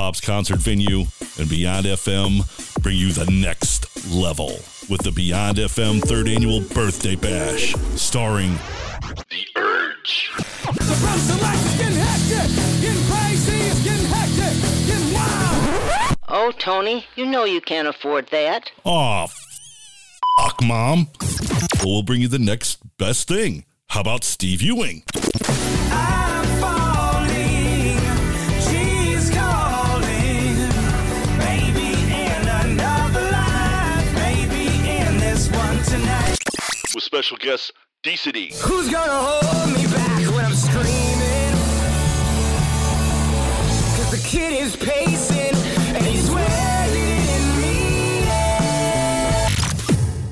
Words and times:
Pops 0.00 0.18
concert 0.22 0.56
venue, 0.56 1.04
and 1.38 1.46
Beyond 1.50 1.84
FM 1.84 2.82
bring 2.82 2.96
you 2.96 3.12
the 3.12 3.30
next 3.30 4.10
level 4.10 4.48
with 4.88 5.02
the 5.02 5.12
Beyond 5.12 5.58
FM 5.58 6.00
third 6.00 6.26
annual 6.26 6.62
birthday 6.62 7.16
bash, 7.16 7.74
starring 7.96 8.54
The 9.28 9.44
Urge. 9.56 10.30
Oh, 16.30 16.50
Tony, 16.58 17.04
you 17.14 17.26
know 17.26 17.44
you 17.44 17.60
can't 17.60 17.86
afford 17.86 18.28
that. 18.28 18.72
Aw, 18.84 19.26
fuck, 20.38 20.62
Mom. 20.62 21.08
We'll 21.84 22.04
bring 22.04 22.22
you 22.22 22.28
the 22.28 22.38
next 22.38 22.78
best 22.96 23.28
thing. 23.28 23.66
How 23.88 24.00
about 24.00 24.24
Steve 24.24 24.62
Ewing? 24.62 25.02
Special 37.10 37.36
guest 37.38 37.72
DCD. 38.04 38.54
Who's 38.62 38.88
gonna 38.88 39.10
hold 39.12 39.76
me 39.76 39.84
back 39.88 40.24
when 40.32 40.44
I'm 40.44 40.54
screaming? 40.54 41.56
Cause 43.96 44.10
the 44.12 44.22
kid 44.24 44.52
is 44.52 44.76
pacing 44.76 45.56
and 45.96 46.06
he's 46.06 46.30
waiting 46.30 47.26
in 47.34 47.42
me. 47.58 48.30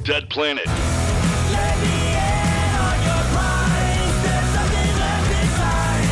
Dead 0.04 0.30
Planet. 0.30 0.66
Let 0.66 1.78
me 1.82 2.14
in 2.14 2.70
on 2.86 2.98
your 3.08 3.24
prize. 3.34 4.14
There's 4.22 4.50
something 4.54 4.90
left 5.02 5.30
inside. 5.42 6.06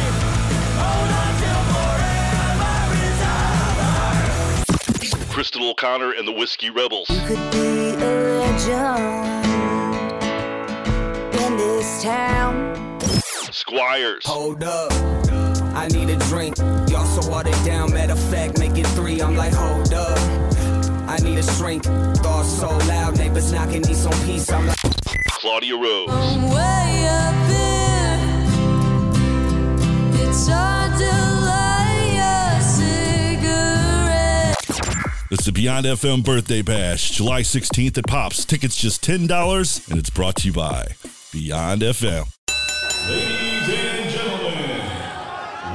Hold 0.82 1.10
on 1.22 1.32
till 1.44 1.62
forever 1.78 3.06
is 3.06 3.22
over. 5.22 5.32
Crystal 5.32 5.70
O'Connor 5.70 6.10
and 6.10 6.26
the 6.26 6.32
Whiskey 6.32 6.70
Rebels. 6.70 7.06
In 11.56 11.68
this 11.68 12.02
town. 12.02 13.00
Squires. 13.52 14.24
Hold 14.26 14.62
up. 14.64 14.92
I 15.74 15.88
need 15.88 16.10
a 16.10 16.16
drink. 16.28 16.56
Y'all 16.58 17.06
so 17.06 17.28
watered 17.30 17.54
down. 17.64 17.92
Matter 17.92 18.12
of 18.12 18.18
fact, 18.30 18.58
make 18.58 18.76
it 18.76 18.86
three. 18.88 19.20
I'm 19.20 19.36
like, 19.36 19.52
hold 19.54 19.92
up. 19.94 20.18
I 21.08 21.18
need 21.22 21.38
a 21.38 21.42
shrink. 21.42 21.84
Thoughts 21.84 22.48
so 22.48 22.68
loud. 22.68 23.18
Neighbors 23.18 23.52
knocking, 23.52 23.82
need 23.82 23.96
some 23.96 24.12
peace. 24.24 24.50
I'm 24.50 24.66
like, 24.66 24.76
Claudia 25.28 25.76
Rose. 25.76 26.08
I'm 26.10 26.50
Way 26.50 27.06
up 27.08 27.48
there, 27.48 28.18
it's 30.24 30.48
hard 30.48 30.92
to 30.98 31.12
light 31.46 32.18
a 32.18 32.60
cigarette. 32.62 34.56
It's 35.30 35.44
the 35.44 35.52
Beyond 35.52 35.86
FM 35.86 36.24
Birthday 36.24 36.62
Bash, 36.62 37.10
July 37.10 37.42
16th 37.42 37.98
at 37.98 38.06
Pops. 38.06 38.44
Tickets 38.44 38.76
just 38.76 39.04
$10, 39.04 39.90
and 39.90 39.98
it's 39.98 40.10
brought 40.10 40.36
to 40.36 40.48
you 40.48 40.52
by 40.52 40.94
Beyond 41.36 41.82
FM. 41.82 42.24
Ladies 43.10 43.68
and 43.68 44.10
gentlemen, 44.10 44.80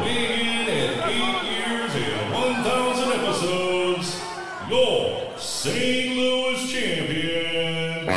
weighing 0.01 0.39
in 0.57 0.67
at 0.67 1.07
eight 1.07 1.43
years 1.53 1.91
and 1.93 2.33
1,000 2.33 3.11
episodes, 3.11 4.19
your 4.67 5.37
St. 5.37 6.15
Louis 6.17 6.71
champion. 6.71 8.07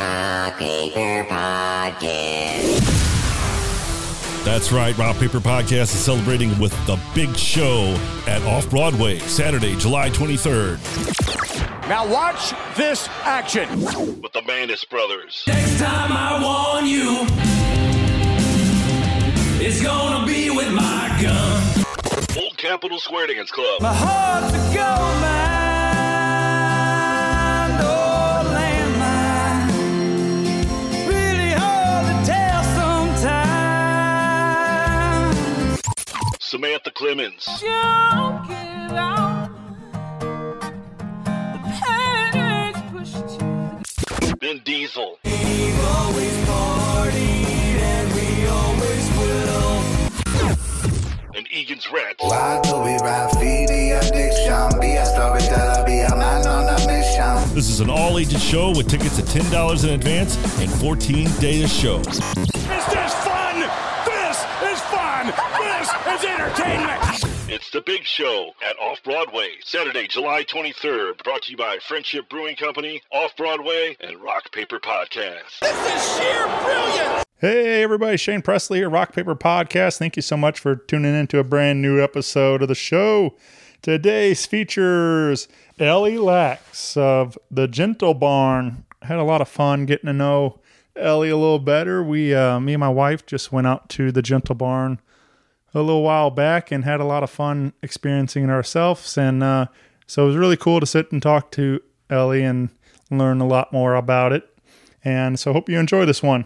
That's 4.45 4.71
right. 4.71 4.95
Rock 4.97 5.17
Paper 5.17 5.39
Podcast 5.39 5.93
is 5.93 5.99
celebrating 5.99 6.57
with 6.59 6.71
the 6.85 6.99
big 7.15 7.35
show 7.35 7.97
at 8.27 8.41
Off 8.43 8.69
Broadway, 8.69 9.17
Saturday, 9.19 9.75
July 9.75 10.09
23rd. 10.11 10.79
Now 11.89 12.07
watch 12.07 12.53
this 12.77 13.09
action. 13.23 13.67
With 14.21 14.33
the 14.33 14.43
Manis 14.43 14.85
Brothers. 14.85 15.43
next 15.47 15.79
time 15.79 16.11
I 16.11 16.39
warn 16.41 16.85
you, 16.85 17.25
it's 19.65 19.81
gonna 19.81 20.25
be 20.27 20.49
with 20.51 20.71
my 20.71 21.17
gun. 21.21 21.63
Old 22.37 22.55
Capitol 22.57 22.99
Square 22.99 23.27
Dance 23.27 23.49
Club. 23.51 23.81
My 23.81 23.93
heart's 23.93 24.53
a 24.53 24.57
gold 24.73 25.21
mine, 25.21 25.54
storyteller, 55.05 55.85
be 55.85 55.99
a 55.99 56.15
man 56.15 56.45
on 56.45 56.67
a 56.67 56.77
mission. 56.85 57.55
This 57.55 57.69
is 57.69 57.79
an 57.79 57.89
all 57.89 58.19
ages 58.19 58.43
show 58.43 58.69
with 58.69 58.87
tickets 58.87 59.17
at 59.17 59.25
$10 59.25 59.83
in 59.83 59.89
advance 59.91 60.35
and 60.59 60.69
14 60.69 61.27
days 61.39 61.73
show. 61.73 61.99
Is 62.01 62.19
this 62.91 63.13
fun? 63.23 63.61
This 64.05 64.37
is 64.61 64.81
fun. 64.91 65.27
This 65.27 65.94
is 66.07 66.23
entertainment. 66.23 67.25
It's 67.49 67.69
the 67.71 67.81
big 67.81 68.03
show 68.03 68.51
at 68.67 68.77
Off 68.79 69.01
Broadway, 69.03 69.49
Saturday, 69.63 70.07
July 70.07 70.43
23rd. 70.43 71.23
Brought 71.23 71.43
to 71.43 71.51
you 71.51 71.57
by 71.57 71.79
Friendship 71.81 72.29
Brewing 72.29 72.55
Company, 72.55 73.01
Off 73.11 73.35
Broadway, 73.35 73.97
and 73.99 74.21
Rock 74.21 74.51
Paper 74.51 74.79
Podcast. 74.79 75.59
This 75.61 75.71
is 75.71 76.17
sheer 76.17 76.45
brilliance. 76.63 77.23
Hey, 77.37 77.81
everybody, 77.81 78.17
Shane 78.17 78.41
Presley 78.41 78.79
here, 78.79 78.89
Rock 78.89 79.13
Paper 79.13 79.35
Podcast. 79.35 79.97
Thank 79.97 80.15
you 80.15 80.21
so 80.21 80.37
much 80.37 80.59
for 80.59 80.75
tuning 80.75 81.15
in 81.15 81.27
to 81.27 81.39
a 81.39 81.43
brand 81.43 81.81
new 81.81 82.01
episode 82.01 82.61
of 82.61 82.67
the 82.67 82.75
show. 82.75 83.35
Today's 83.81 84.45
features 84.45 85.47
Ellie 85.79 86.17
Laks 86.17 86.95
of 86.97 87.37
the 87.49 87.67
Gentle 87.67 88.13
Barn. 88.13 88.85
Had 89.01 89.17
a 89.17 89.23
lot 89.23 89.41
of 89.41 89.47
fun 89.47 89.85
getting 89.85 90.07
to 90.07 90.13
know 90.13 90.59
Ellie 90.95 91.29
a 91.29 91.37
little 91.37 91.59
better. 91.59 92.03
We, 92.03 92.33
uh, 92.33 92.59
me 92.59 92.73
and 92.73 92.79
my 92.79 92.89
wife, 92.89 93.25
just 93.25 93.51
went 93.51 93.67
out 93.67 93.89
to 93.89 94.11
the 94.11 94.21
Gentle 94.21 94.55
Barn 94.55 94.99
a 95.75 95.81
little 95.81 96.03
while 96.03 96.31
back 96.31 96.71
and 96.71 96.85
had 96.85 97.01
a 97.01 97.05
lot 97.05 97.21
of 97.21 97.29
fun 97.29 97.73
experiencing 97.83 98.45
it 98.45 98.49
ourselves. 98.49 99.17
And 99.17 99.43
uh, 99.43 99.67
so 100.07 100.23
it 100.23 100.27
was 100.27 100.37
really 100.37 100.57
cool 100.57 100.79
to 100.79 100.85
sit 100.85 101.11
and 101.11 101.21
talk 101.21 101.51
to 101.51 101.81
Ellie 102.09 102.43
and 102.43 102.69
learn 103.11 103.41
a 103.41 103.47
lot 103.47 103.73
more 103.73 103.95
about 103.95 104.31
it. 104.31 104.49
And 105.03 105.37
so 105.39 105.53
hope 105.53 105.69
you 105.69 105.77
enjoy 105.77 106.05
this 106.05 106.23
one. 106.23 106.45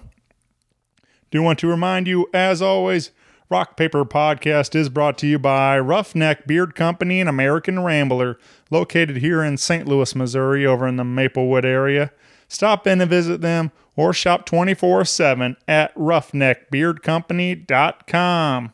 Do 1.32 1.42
want 1.44 1.60
to 1.60 1.68
remind 1.68 2.08
you, 2.08 2.28
as 2.34 2.62
always, 2.62 3.12
Rock 3.50 3.78
Paper 3.78 4.04
Podcast 4.04 4.76
is 4.76 4.90
brought 4.90 5.18
to 5.20 5.28
you 5.28 5.40
by 5.40 5.80
Roughneck 5.80 6.48
Beard 6.48 6.76
Company 6.76 7.20
and 7.20 7.30
American 7.30 7.84
Rambler, 7.84 8.40
located 8.72 9.18
here 9.18 9.44
in 9.44 9.58
St. 9.58 9.88
Louis, 9.88 10.16
Missouri, 10.16 10.66
over 10.66 10.88
in 10.88 10.96
the 10.98 11.04
Maplewood 11.04 11.66
area. 11.66 12.12
Stop 12.48 12.88
in 12.88 13.00
and 13.00 13.10
visit 13.10 13.42
them 13.42 13.72
or 13.96 14.12
shop 14.12 14.46
24 14.46 15.06
7 15.06 15.56
at 15.68 15.96
roughneckbeardcompany.com. 15.96 18.72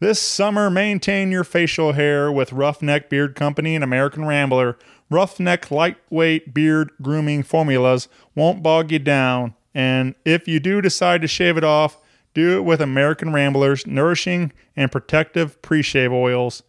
This 0.00 0.22
summer, 0.22 0.70
maintain 0.70 1.32
your 1.32 1.42
facial 1.42 1.90
hair 1.92 2.30
with 2.30 2.52
Roughneck 2.52 3.10
Beard 3.10 3.34
Company 3.34 3.74
and 3.74 3.82
American 3.82 4.24
Rambler. 4.24 4.78
Roughneck 5.10 5.72
lightweight 5.72 6.54
beard 6.54 6.92
grooming 7.02 7.42
formulas 7.42 8.06
won't 8.36 8.62
bog 8.62 8.92
you 8.92 9.00
down. 9.00 9.54
And 9.74 10.14
if 10.24 10.46
you 10.46 10.60
do 10.60 10.80
decide 10.80 11.20
to 11.22 11.28
shave 11.28 11.56
it 11.56 11.64
off, 11.64 11.98
do 12.32 12.58
it 12.58 12.60
with 12.62 12.80
American 12.80 13.32
Rambler's 13.32 13.88
nourishing 13.88 14.52
and 14.76 14.92
protective 14.92 15.60
pre 15.62 15.82
shave 15.82 16.12
oils. 16.12 16.62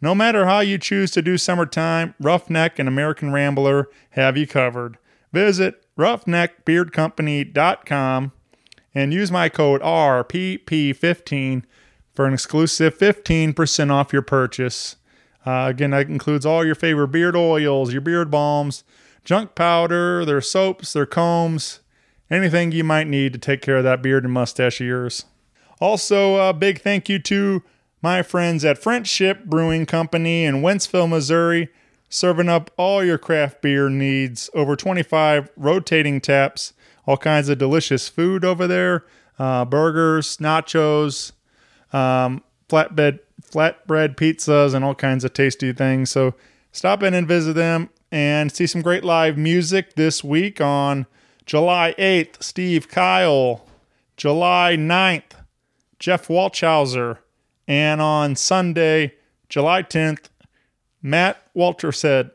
No 0.00 0.14
matter 0.14 0.46
how 0.46 0.60
you 0.60 0.78
choose 0.78 1.10
to 1.10 1.22
do 1.22 1.36
summertime, 1.36 2.14
Roughneck 2.20 2.78
and 2.78 2.88
American 2.88 3.32
Rambler 3.32 3.88
have 4.10 4.36
you 4.36 4.46
covered. 4.46 4.96
Visit 5.32 5.84
roughneckbeardcompany.com 5.98 8.32
and 8.94 9.12
use 9.12 9.32
my 9.32 9.48
code 9.48 9.82
RPP15 9.82 11.64
for 12.20 12.26
an 12.26 12.34
exclusive 12.34 12.98
15% 12.98 13.90
off 13.90 14.12
your 14.12 14.20
purchase. 14.20 14.96
Uh, 15.46 15.68
again, 15.70 15.92
that 15.92 16.06
includes 16.08 16.44
all 16.44 16.66
your 16.66 16.74
favorite 16.74 17.08
beard 17.08 17.34
oils, 17.34 17.92
your 17.92 18.02
beard 18.02 18.30
balms, 18.30 18.84
junk 19.24 19.54
powder, 19.54 20.22
their 20.26 20.42
soaps, 20.42 20.92
their 20.92 21.06
combs, 21.06 21.80
anything 22.30 22.72
you 22.72 22.84
might 22.84 23.06
need 23.06 23.32
to 23.32 23.38
take 23.38 23.62
care 23.62 23.78
of 23.78 23.84
that 23.84 24.02
beard 24.02 24.24
and 24.24 24.34
mustache 24.34 24.82
of 24.82 24.86
yours. 24.86 25.24
Also, 25.80 26.36
a 26.36 26.52
big 26.52 26.82
thank 26.82 27.08
you 27.08 27.18
to 27.18 27.62
my 28.02 28.20
friends 28.20 28.66
at 28.66 28.76
Friendship 28.76 29.46
Brewing 29.46 29.86
Company 29.86 30.44
in 30.44 30.56
Wentzville, 30.56 31.08
Missouri, 31.08 31.70
serving 32.10 32.50
up 32.50 32.70
all 32.76 33.02
your 33.02 33.16
craft 33.16 33.62
beer 33.62 33.88
needs. 33.88 34.50
Over 34.52 34.76
25 34.76 35.48
rotating 35.56 36.20
taps, 36.20 36.74
all 37.06 37.16
kinds 37.16 37.48
of 37.48 37.56
delicious 37.56 38.10
food 38.10 38.44
over 38.44 38.66
there 38.66 39.06
uh, 39.38 39.64
burgers, 39.64 40.36
nachos, 40.36 41.32
um, 41.92 42.42
flatbed 42.68 43.20
flatbread 43.42 44.16
pizzas 44.16 44.74
and 44.74 44.84
all 44.84 44.94
kinds 44.94 45.24
of 45.24 45.32
tasty 45.32 45.72
things. 45.72 46.10
So 46.10 46.34
stop 46.72 47.02
in 47.02 47.14
and 47.14 47.26
visit 47.26 47.54
them 47.54 47.90
and 48.12 48.52
see 48.52 48.66
some 48.66 48.82
great 48.82 49.04
live 49.04 49.36
music 49.36 49.94
this 49.94 50.22
week 50.22 50.60
on 50.60 51.06
July 51.46 51.94
8th, 51.98 52.42
Steve 52.42 52.88
Kyle, 52.88 53.66
July 54.16 54.76
9th, 54.78 55.32
Jeff 55.98 56.28
Walchhauser, 56.28 57.18
and 57.66 58.00
on 58.00 58.36
Sunday, 58.36 59.14
July 59.48 59.82
10th, 59.82 60.28
Matt 61.02 61.42
Walter 61.54 61.92
said. 61.92 62.30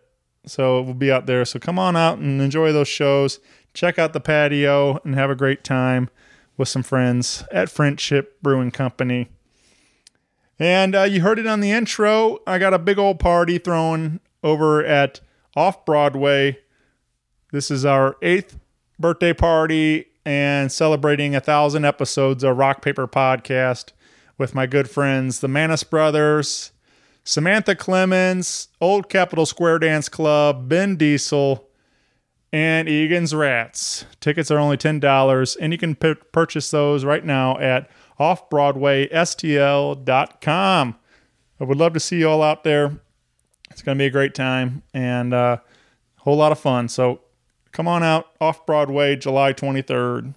So 0.46 0.82
we'll 0.82 0.94
be 0.94 1.12
out 1.12 1.26
there. 1.26 1.46
So 1.46 1.60
come 1.60 1.80
on 1.80 1.96
out 1.96 2.20
and 2.20 2.42
enjoy 2.42 2.72
those 2.72 2.88
shows. 2.88 3.40
Check 3.74 3.98
out 3.98 4.14
the 4.14 4.20
patio 4.20 5.00
and 5.04 5.16
have 5.16 5.30
a 5.30 5.36
great 5.36 5.64
time 5.64 6.10
with 6.58 6.70
some 6.70 6.84
friends 6.84 7.44
at 7.52 7.70
Friendship 7.70 8.42
Brewing 8.42 8.72
Company. 8.72 9.30
And 10.60 10.96
uh, 10.96 11.04
you 11.04 11.22
heard 11.22 11.40
it 11.40 11.48
on 11.48 11.60
the 11.60 11.72
intro. 11.72 12.40
I 12.48 12.60
got 12.60 12.74
a 12.74 12.80
big 12.80 12.98
old 12.98 13.20
party 13.20 13.58
thrown 13.58 14.20
over 14.44 14.86
at 14.86 15.20
Off 15.56 15.86
Broadway. 15.86 16.60
This 17.52 17.70
is 17.70 17.86
our 17.86 18.16
eighth 18.22 18.58
birthday 18.98 19.34
party 19.34 20.06
and 20.26 20.72
celebrating 20.72 21.36
a 21.36 21.42
thousand 21.42 21.86
episodes 21.86 22.44
of 22.44 22.58
Rock 22.58 22.82
Paper 22.82 23.08
Podcast 23.08 23.92
with 24.38 24.56
my 24.56 24.66
good 24.66 24.90
friends, 24.90 25.40
the 25.40 25.48
Manus 25.48 25.84
Brothers, 25.84 26.72
Samantha 27.24 27.76
Clemens, 27.76 28.70
Old 28.80 29.10
Capitol 29.10 29.46
Square 29.46 29.80
Dance 29.80 30.10
Club, 30.10 30.70
Ben 30.70 30.96
Diesel, 30.96 31.68
and 32.56 32.88
Egan's 32.88 33.36
Rats. 33.36 34.06
Tickets 34.22 34.50
are 34.50 34.58
only 34.58 34.78
$10, 34.78 35.58
and 35.60 35.74
you 35.74 35.78
can 35.78 35.94
p- 35.94 36.14
purchase 36.32 36.72
those 36.72 37.04
right 37.04 37.26
now 37.26 37.60
at 37.60 37.90
offbroadwaystl.com. 38.18 40.96
I 41.60 41.64
would 41.66 41.78
love 41.78 41.92
to 41.92 42.00
see 42.00 42.20
you 42.20 42.30
all 42.30 42.42
out 42.42 42.64
there. 42.64 43.02
It's 43.72 43.82
going 43.82 43.98
to 43.98 44.02
be 44.02 44.06
a 44.06 44.10
great 44.10 44.34
time 44.34 44.84
and 44.94 45.34
a 45.34 45.38
uh, 45.38 45.58
whole 46.20 46.38
lot 46.38 46.54
of 46.54 46.60
fun. 46.60 46.88
So 46.88 47.20
come 47.74 47.90
on 47.90 48.04
out 48.04 48.28
off 48.40 48.66
Broadway, 48.66 49.18
July 49.18 49.52
23rd. 49.52 50.34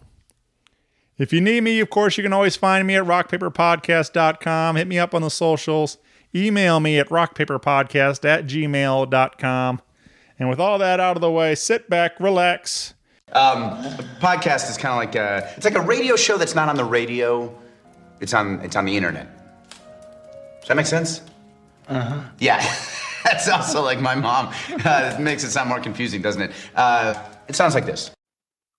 If 1.19 1.33
you 1.33 1.41
need 1.41 1.63
me, 1.63 1.79
of 1.79 1.89
course, 1.89 2.17
you 2.17 2.25
can 2.25 2.33
always 2.33 2.57
find 2.57 2.85
me 2.85 2.97
at 2.97 3.05
rockpaperpodcast.com. 3.05 4.75
Hit 4.75 4.89
me 4.89 4.99
up 4.99 5.15
on 5.15 5.23
the 5.23 5.31
socials. 5.31 5.99
Email 6.35 6.81
me 6.81 6.99
at 6.99 7.11
rockpaperpodcast 7.11 8.25
at 8.25 8.47
gmail.com. 8.47 9.83
And 10.39 10.49
with 10.49 10.61
all 10.61 10.79
that 10.79 11.01
out 11.01 11.17
of 11.17 11.21
the 11.21 11.31
way, 11.31 11.55
sit 11.55 11.91
back, 11.91 12.21
relax. 12.21 12.95
Um, 13.33 13.71
podcast 14.21 14.71
is 14.71 14.79
kind 14.79 14.93
of 14.93 14.97
like 14.97 15.15
a, 15.15 15.53
it's 15.57 15.65
like 15.65 15.75
a 15.75 15.81
radio 15.81 16.17
show 16.17 16.39
that's 16.39 16.55
not 16.55 16.69
on 16.69 16.77
the 16.77 16.85
radio. 16.85 17.53
It's 18.21 18.35
on 18.35 18.61
it's 18.63 18.75
on 18.77 18.85
the 18.85 18.97
internet. 18.97 19.29
Does 20.61 20.69
that 20.69 20.77
make 20.77 20.87
sense? 20.87 21.23
Uh 21.89 22.01
huh. 22.01 22.21
Yeah, 22.39 22.59
that's 23.25 23.49
also 23.49 23.83
like 23.83 24.01
my 24.01 24.15
mom. 24.15 24.53
Uh, 24.85 25.15
it 25.15 25.21
makes 25.21 25.45
it 25.45 25.51
sound 25.51 25.69
more 25.69 25.81
confusing, 25.81 26.23
doesn't 26.23 26.43
it? 26.43 26.53
Uh, 26.75 27.15
it 27.49 27.55
sounds 27.55 27.75
like 27.75 27.87
this. 27.87 28.11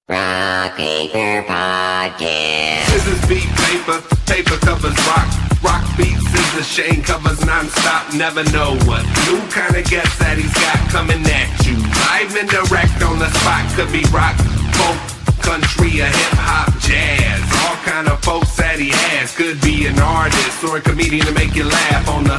Rock 0.10 0.76
Paper 0.76 1.46
Podcast. 1.48 2.86
This 2.88 3.08
is 3.08 3.22
beat 3.28 3.48
paper, 3.56 4.02
paper 4.26 4.58
covers 4.66 4.98
rock. 5.08 5.28
Rock 5.64 5.98
beats 5.98 6.19
is 6.34 6.50
the 6.56 6.64
Shane 6.64 7.02
covers 7.04 7.44
non-stop. 7.46 8.14
Never 8.14 8.44
know 8.52 8.78
what 8.86 9.04
new 9.28 9.40
kind 9.50 9.76
of 9.76 9.86
guests 9.86 10.18
that 10.20 10.38
he's 10.38 10.54
got 10.54 10.80
coming 10.90 11.22
at 11.26 11.50
you. 11.66 11.78
Live 12.10 12.36
and 12.36 12.50
direct 12.50 13.02
on 13.04 13.20
the 13.20 13.30
spot. 13.42 13.66
Could 13.76 13.92
be 13.92 14.04
rock, 14.12 14.36
folk, 14.78 15.00
country, 15.42 16.02
or 16.02 16.12
hip 16.12 16.36
hop, 16.38 16.74
jazz. 16.82 17.42
All 17.66 17.78
kind 17.86 18.08
of 18.08 18.22
folks 18.22 18.56
that 18.58 18.80
he 18.80 18.90
has. 18.90 19.36
Could 19.36 19.62
be 19.62 19.88
an 19.88 20.00
artist 20.00 20.64
or 20.64 20.78
a 20.78 20.82
comedian 20.82 21.26
to 21.26 21.34
make 21.34 21.56
you 21.56 21.66
laugh 21.66 22.08
on 22.10 22.24
the 22.24 22.38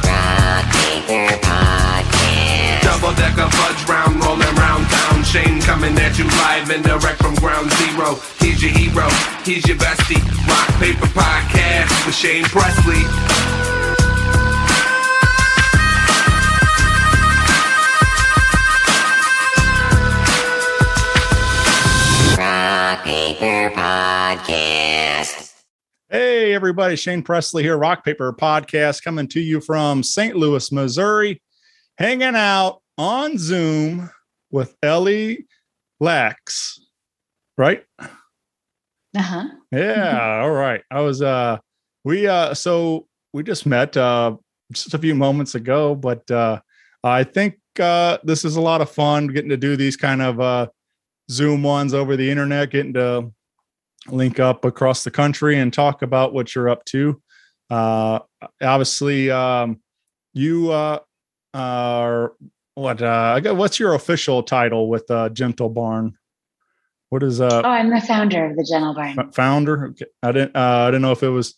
double 3.01 3.15
decker 3.15 3.49
fudge 3.49 3.89
round, 3.89 4.23
rolling 4.23 4.55
round 4.55 4.85
town. 4.89 5.23
Shane 5.23 5.61
coming 5.61 5.97
at 5.97 6.17
you 6.17 6.25
live 6.45 6.69
and 6.69 6.83
direct 6.83 7.21
from 7.21 7.35
ground 7.35 7.71
zero. 7.71 8.19
He's 8.39 8.61
your 8.61 8.71
hero, 8.71 9.09
he's 9.43 9.65
your 9.67 9.77
bestie. 9.77 10.21
Rock 10.47 10.69
Paper 10.79 11.07
Podcast 11.17 12.05
with 12.05 12.15
Shane 12.15 12.45
Presley. 12.45 13.80
Paper 23.11 23.75
Podcast. 23.75 25.53
Hey, 26.09 26.53
everybody. 26.53 26.95
Shane 26.95 27.21
Presley 27.21 27.61
here, 27.61 27.77
Rock 27.77 28.05
Paper 28.05 28.31
Podcast, 28.31 29.03
coming 29.03 29.27
to 29.27 29.41
you 29.41 29.59
from 29.59 30.01
St. 30.01 30.33
Louis, 30.33 30.71
Missouri, 30.71 31.41
hanging 31.97 32.37
out 32.37 32.81
on 32.97 33.37
Zoom 33.37 34.09
with 34.49 34.77
Ellie 34.81 35.45
Laks. 35.99 36.79
Right? 37.57 37.83
Uh-huh. 37.99 39.43
Yeah. 39.73 40.39
all 40.43 40.51
right. 40.51 40.81
I 40.89 41.01
was, 41.01 41.21
uh, 41.21 41.57
we, 42.05 42.27
uh, 42.27 42.53
so 42.53 43.07
we 43.33 43.43
just 43.43 43.65
met, 43.65 43.97
uh, 43.97 44.37
just 44.71 44.93
a 44.93 44.97
few 44.97 45.15
moments 45.15 45.53
ago, 45.55 45.95
but, 45.95 46.31
uh, 46.31 46.61
I 47.03 47.25
think, 47.25 47.57
uh, 47.77 48.19
this 48.23 48.45
is 48.45 48.55
a 48.55 48.61
lot 48.61 48.79
of 48.79 48.89
fun 48.89 49.27
getting 49.27 49.49
to 49.49 49.57
do 49.57 49.75
these 49.75 49.97
kind 49.97 50.21
of, 50.21 50.39
uh, 50.39 50.67
Zoom 51.31 51.63
ones 51.63 51.93
over 51.93 52.17
the 52.17 52.29
internet, 52.29 52.69
getting 52.71 52.93
to 52.93 53.31
link 54.07 54.39
up 54.39 54.65
across 54.65 55.03
the 55.03 55.11
country 55.11 55.57
and 55.57 55.73
talk 55.73 56.01
about 56.01 56.33
what 56.33 56.53
you're 56.53 56.69
up 56.69 56.83
to. 56.85 57.21
Uh, 57.69 58.19
obviously, 58.61 59.31
um, 59.31 59.79
you 60.33 60.71
uh, 60.71 60.99
are 61.53 62.33
what? 62.75 63.01
Uh, 63.01 63.33
I 63.35 63.39
got- 63.39 63.55
what's 63.55 63.79
your 63.79 63.93
official 63.93 64.43
title 64.43 64.89
with 64.89 65.09
uh, 65.09 65.29
Gentle 65.29 65.69
Barn? 65.69 66.17
What 67.09 67.23
is 67.23 67.39
uh, 67.41 67.61
Oh, 67.63 67.69
I'm 67.69 67.89
the 67.89 68.01
founder 68.01 68.45
of 68.45 68.55
the 68.55 68.65
Gentle 68.69 68.93
Barn. 68.93 69.31
founder? 69.33 69.87
Okay. 69.87 70.05
I 70.23 70.31
didn't. 70.31 70.55
Uh, 70.55 70.59
I 70.59 70.91
didn't 70.91 71.01
know 71.01 71.11
if 71.11 71.23
it 71.23 71.29
was 71.29 71.55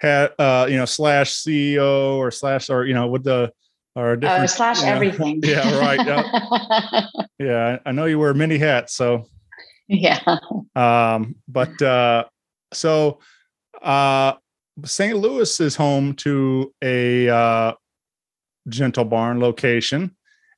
had 0.00 0.32
uh, 0.38 0.66
you 0.70 0.76
know 0.76 0.86
slash 0.86 1.32
CEO 1.32 2.16
or 2.16 2.30
slash 2.30 2.68
or 2.70 2.84
you 2.84 2.94
know 2.94 3.06
with 3.08 3.24
the 3.24 3.52
or 4.00 4.16
different 4.16 4.42
Oh, 4.44 4.46
slash 4.46 4.80
you 4.80 4.86
know. 4.86 4.92
everything. 4.96 5.40
Yeah, 5.44 5.78
right. 5.78 6.06
Yeah, 6.06 7.06
yeah. 7.38 7.78
I 7.84 7.88
I 7.90 7.92
know 7.92 8.06
you 8.06 8.18
wear 8.18 8.34
many 8.34 8.58
hats, 8.58 8.94
so 8.94 9.26
yeah. 9.88 10.20
um 10.76 11.34
but 11.48 11.80
uh 11.82 12.24
so 12.72 13.18
uh 13.82 14.34
st 14.84 15.16
louis 15.16 15.60
is 15.60 15.74
home 15.74 16.14
to 16.14 16.72
a 16.82 17.28
uh 17.28 17.72
gentle 18.68 19.04
barn 19.04 19.40
location 19.40 20.14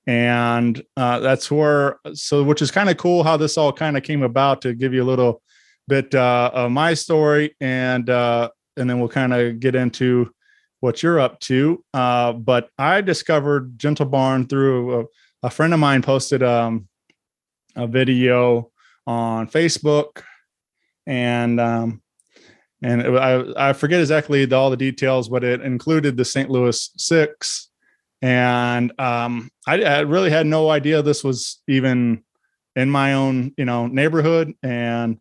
and 0.07 0.83
uh 0.99 1.19
that's 1.21 1.51
where 1.51 1.99
so 2.13 2.43
which 2.45 2.61
is 2.61 2.71
kind 2.71 2.91
of 2.91 2.97
cool 2.99 3.23
how 3.23 3.37
this 3.39 3.57
all 3.57 3.73
kind 3.73 3.97
of 3.97 4.03
came 4.03 4.23
about 4.23 4.61
to 4.61 4.75
give 4.75 4.93
you 4.93 5.03
a 5.03 5.09
little 5.13 5.41
bit 5.89 6.15
uh 6.15 6.51
of 6.53 6.71
my 6.71 6.93
story 6.93 7.57
and 7.61 8.11
uh 8.11 8.51
and 8.77 8.89
then 8.91 8.99
we'll 9.01 9.09
kind 9.09 9.33
of 9.33 9.61
get 9.61 9.75
into 9.75 10.31
what 10.83 11.03
you're 11.03 11.21
up 11.21 11.41
to. 11.41 11.83
Uh 11.95 12.33
but 12.33 12.69
i 12.79 13.01
discovered 13.01 13.79
gentle 13.79 14.07
barn 14.07 14.47
through 14.47 15.01
a, 15.01 15.05
a 15.45 15.51
friend 15.51 15.73
of 15.73 15.81
mine 15.81 16.03
posted 16.03 16.43
um 16.43 16.89
a 17.77 17.87
video 17.87 18.71
on 19.07 19.49
Facebook, 19.49 20.23
and 21.07 21.61
um, 21.61 22.03
and 22.83 23.01
it, 23.01 23.11
I 23.11 23.71
I 23.71 23.73
forget 23.73 24.01
exactly 24.01 24.45
the, 24.45 24.57
all 24.57 24.71
the 24.71 24.77
details, 24.77 25.29
but 25.29 25.45
it 25.45 25.61
included 25.63 26.17
the 26.17 26.25
St. 26.25 26.51
Louis 26.51 26.91
Six, 26.97 27.71
and 28.21 28.93
um, 29.01 29.51
I, 29.67 29.83
I 29.83 30.01
really 30.01 30.31
had 30.31 30.47
no 30.47 30.71
idea 30.71 31.03
this 31.03 31.25
was 31.25 31.61
even 31.69 32.25
in 32.77 32.91
my 32.91 33.15
own 33.15 33.53
you 33.57 33.65
know 33.65 33.87
neighborhood, 33.87 34.55
and 34.63 35.19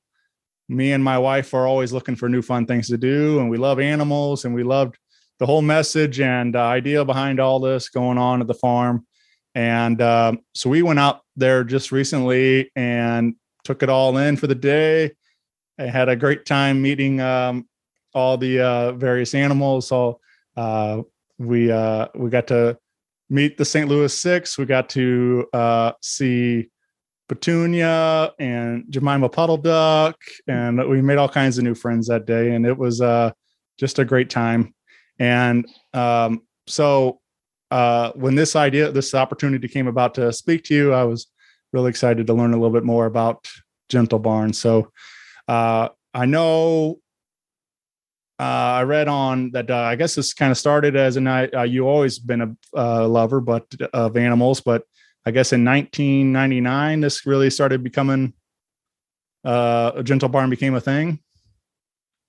me 0.70 0.94
and 0.94 1.04
my 1.04 1.18
wife 1.18 1.54
are 1.54 1.68
always 1.68 1.92
looking 1.92 2.16
for 2.16 2.30
new 2.30 2.42
fun 2.42 2.66
things 2.66 2.88
to 2.90 2.98
do, 2.98 3.40
and 3.40 3.50
we 3.50 3.58
love 3.58 3.80
animals, 3.80 4.46
and 4.46 4.54
we 4.54 4.64
loved 4.64 4.98
the 5.42 5.48
whole 5.48 5.64
message 5.64 6.20
and 6.20 6.56
uh, 6.56 6.64
idea 6.64 7.04
behind 7.04 7.40
all 7.40 7.60
this 7.60 7.90
going 7.90 8.20
on 8.20 8.42
at 8.42 8.48
the 8.48 8.54
farm. 8.54 9.08
And 9.56 10.00
um, 10.00 10.42
so 10.54 10.70
we 10.70 10.84
went 10.84 11.00
out 11.00 11.22
there 11.36 11.64
just 11.64 11.92
recently 11.92 12.72
and 12.76 13.34
took 13.64 13.82
it 13.82 13.90
all 13.90 14.16
in 14.18 14.38
for 14.38 14.46
the 14.46 14.54
day. 14.54 15.14
I 15.80 15.86
had 15.88 16.10
a 16.10 16.16
great 16.16 16.46
time 16.46 16.80
meeting 16.80 17.22
um, 17.22 17.68
all 18.14 18.38
the 18.38 18.62
uh, 18.62 18.92
various 18.92 19.34
animals. 19.34 19.88
So 19.88 20.20
uh, 20.56 21.02
we 21.40 21.72
uh, 21.72 22.10
we 22.14 22.30
got 22.30 22.46
to 22.50 22.78
meet 23.32 23.58
the 23.58 23.66
St. 23.66 23.90
Louis 23.90 24.16
Six. 24.16 24.60
We 24.60 24.66
got 24.66 24.90
to 24.90 25.48
uh, 25.54 25.94
see 26.04 26.70
Petunia 27.28 28.32
and 28.38 28.86
Jemima 28.92 29.28
Puddle 29.28 29.58
Duck, 29.58 30.18
and 30.48 30.88
we 30.88 31.02
made 31.02 31.18
all 31.18 31.30
kinds 31.30 31.58
of 31.58 31.64
new 31.64 31.74
friends 31.74 32.08
that 32.10 32.28
day. 32.28 32.54
And 32.54 32.64
it 32.64 32.78
was 32.78 33.02
uh, 33.02 33.32
just 33.80 33.98
a 33.98 34.06
great 34.06 34.30
time. 34.30 34.76
And 35.22 35.70
um, 35.94 36.42
so 36.66 37.20
uh, 37.70 38.12
when 38.16 38.34
this 38.34 38.56
idea, 38.56 38.92
this 38.92 39.14
opportunity 39.14 39.68
came 39.68 39.86
about 39.86 40.16
to 40.16 40.34
speak 40.34 40.64
to 40.66 40.74
you, 40.74 40.94
I 40.94 41.04
was 41.04 41.28
really 41.72 41.92
excited 41.92 42.26
to 42.26 42.34
learn 42.34 42.54
a 42.54 42.58
little 42.58 42.72
bit 42.72 42.84
more 42.84 43.06
about 43.06 43.48
Gentle 43.88 44.18
Barn. 44.18 44.52
So 44.52 44.92
uh, 45.48 45.90
I 46.16 46.26
know 46.26 47.02
uh, 48.40 48.82
I 48.82 48.84
read 48.84 49.08
on 49.08 49.52
that 49.52 49.70
uh, 49.70 49.76
I 49.76 49.96
guess 49.96 50.16
this 50.16 50.34
kind 50.34 50.52
of 50.52 50.58
started 50.58 50.96
as 50.96 51.18
an 51.18 51.28
uh, 51.28 51.68
you 51.70 51.88
always 51.88 52.18
been 52.18 52.42
a 52.42 52.56
uh, 52.76 53.08
lover, 53.08 53.42
but 53.42 53.72
of 53.94 54.18
animals. 54.18 54.60
But 54.60 54.86
I 55.24 55.30
guess 55.30 55.54
in 55.54 55.64
1999, 55.64 57.02
this 57.02 57.28
really 57.28 57.52
started 57.52 57.84
becoming 57.84 58.34
uh, 59.46 59.92
a 59.98 60.04
gentle 60.04 60.30
barn 60.30 60.50
became 60.50 60.74
a 60.74 60.82
thing. 60.82 61.20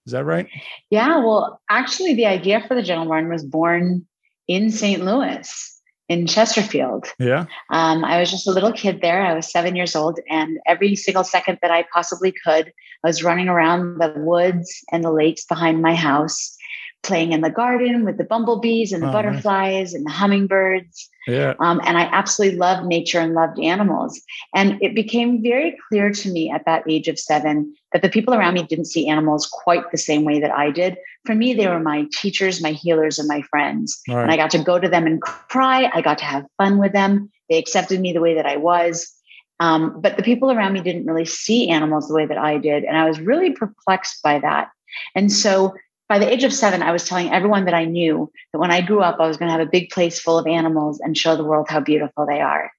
Is 0.06 0.12
that 0.12 0.24
right? 0.24 0.48
Yeah, 0.90 1.18
well, 1.18 1.60
actually, 1.70 2.14
the 2.14 2.26
idea 2.26 2.64
for 2.66 2.74
the 2.74 2.82
Gentle 2.82 3.06
Barn 3.06 3.28
was 3.28 3.44
born 3.44 4.06
in 4.48 4.70
St. 4.70 5.04
Louis, 5.04 5.80
in 6.08 6.26
Chesterfield. 6.26 7.06
Yeah. 7.18 7.46
Um, 7.70 8.04
I 8.04 8.18
was 8.18 8.30
just 8.30 8.48
a 8.48 8.50
little 8.50 8.72
kid 8.72 9.00
there. 9.00 9.24
I 9.24 9.34
was 9.34 9.50
seven 9.50 9.76
years 9.76 9.94
old, 9.94 10.18
and 10.28 10.58
every 10.66 10.96
single 10.96 11.24
second 11.24 11.58
that 11.62 11.70
I 11.70 11.84
possibly 11.92 12.34
could, 12.44 12.72
I 13.04 13.08
was 13.08 13.22
running 13.22 13.48
around 13.48 13.98
the 13.98 14.12
woods 14.16 14.84
and 14.90 15.04
the 15.04 15.12
lakes 15.12 15.44
behind 15.44 15.82
my 15.82 15.94
house, 15.94 16.56
playing 17.02 17.32
in 17.32 17.40
the 17.40 17.50
garden 17.50 18.04
with 18.04 18.16
the 18.16 18.24
bumblebees 18.24 18.92
and 18.92 19.02
the 19.02 19.08
Oh, 19.08 19.10
nice. 19.10 19.22
butterflies 19.22 19.94
and 19.94 20.06
the 20.06 20.10
hummingbirds. 20.10 21.08
Yeah. 21.26 21.54
Um, 21.60 21.80
and 21.84 21.98
I 21.98 22.02
absolutely 22.02 22.58
loved 22.58 22.86
nature 22.86 23.18
and 23.18 23.34
loved 23.34 23.58
animals. 23.60 24.20
And 24.54 24.78
it 24.80 24.94
became 24.94 25.42
very 25.42 25.76
clear 25.88 26.10
to 26.10 26.30
me 26.32 26.50
at 26.50 26.64
that 26.64 26.84
age 26.88 27.08
of 27.08 27.18
seven 27.18 27.74
that 27.92 28.02
the 28.02 28.08
people 28.08 28.34
around 28.34 28.54
me 28.54 28.62
didn't 28.62 28.86
see 28.86 29.08
animals 29.08 29.46
quite 29.46 29.90
the 29.90 29.98
same 29.98 30.24
way 30.24 30.40
that 30.40 30.52
I 30.52 30.70
did. 30.70 30.96
For 31.26 31.34
me, 31.34 31.54
they 31.54 31.68
were 31.68 31.80
my 31.80 32.06
teachers, 32.12 32.62
my 32.62 32.72
healers, 32.72 33.18
and 33.18 33.28
my 33.28 33.42
friends. 33.42 34.00
Right. 34.08 34.22
And 34.22 34.30
I 34.32 34.36
got 34.36 34.50
to 34.52 34.62
go 34.62 34.78
to 34.78 34.88
them 34.88 35.06
and 35.06 35.20
cry. 35.20 35.90
I 35.92 36.02
got 36.02 36.18
to 36.18 36.24
have 36.24 36.46
fun 36.56 36.78
with 36.78 36.92
them. 36.92 37.30
They 37.48 37.58
accepted 37.58 38.00
me 38.00 38.12
the 38.12 38.20
way 38.20 38.34
that 38.34 38.46
I 38.46 38.56
was. 38.56 39.12
Um, 39.60 40.00
but 40.00 40.16
the 40.16 40.22
people 40.24 40.50
around 40.50 40.72
me 40.72 40.80
didn't 40.80 41.06
really 41.06 41.24
see 41.24 41.68
animals 41.68 42.08
the 42.08 42.14
way 42.14 42.26
that 42.26 42.38
I 42.38 42.58
did. 42.58 42.82
And 42.84 42.96
I 42.96 43.08
was 43.08 43.20
really 43.20 43.52
perplexed 43.52 44.22
by 44.22 44.38
that. 44.40 44.70
And 45.14 45.30
so 45.30 45.74
by 46.12 46.18
the 46.18 46.30
age 46.30 46.44
of 46.44 46.52
seven, 46.52 46.82
I 46.82 46.92
was 46.92 47.08
telling 47.08 47.32
everyone 47.32 47.64
that 47.64 47.72
I 47.72 47.86
knew 47.86 48.30
that 48.52 48.58
when 48.58 48.70
I 48.70 48.82
grew 48.82 49.00
up, 49.00 49.16
I 49.18 49.26
was 49.26 49.38
going 49.38 49.46
to 49.46 49.52
have 49.52 49.66
a 49.66 49.70
big 49.70 49.88
place 49.88 50.20
full 50.20 50.38
of 50.38 50.46
animals 50.46 51.00
and 51.00 51.16
show 51.16 51.36
the 51.36 51.42
world 51.42 51.68
how 51.70 51.80
beautiful 51.80 52.26
they 52.26 52.42
are. 52.42 52.70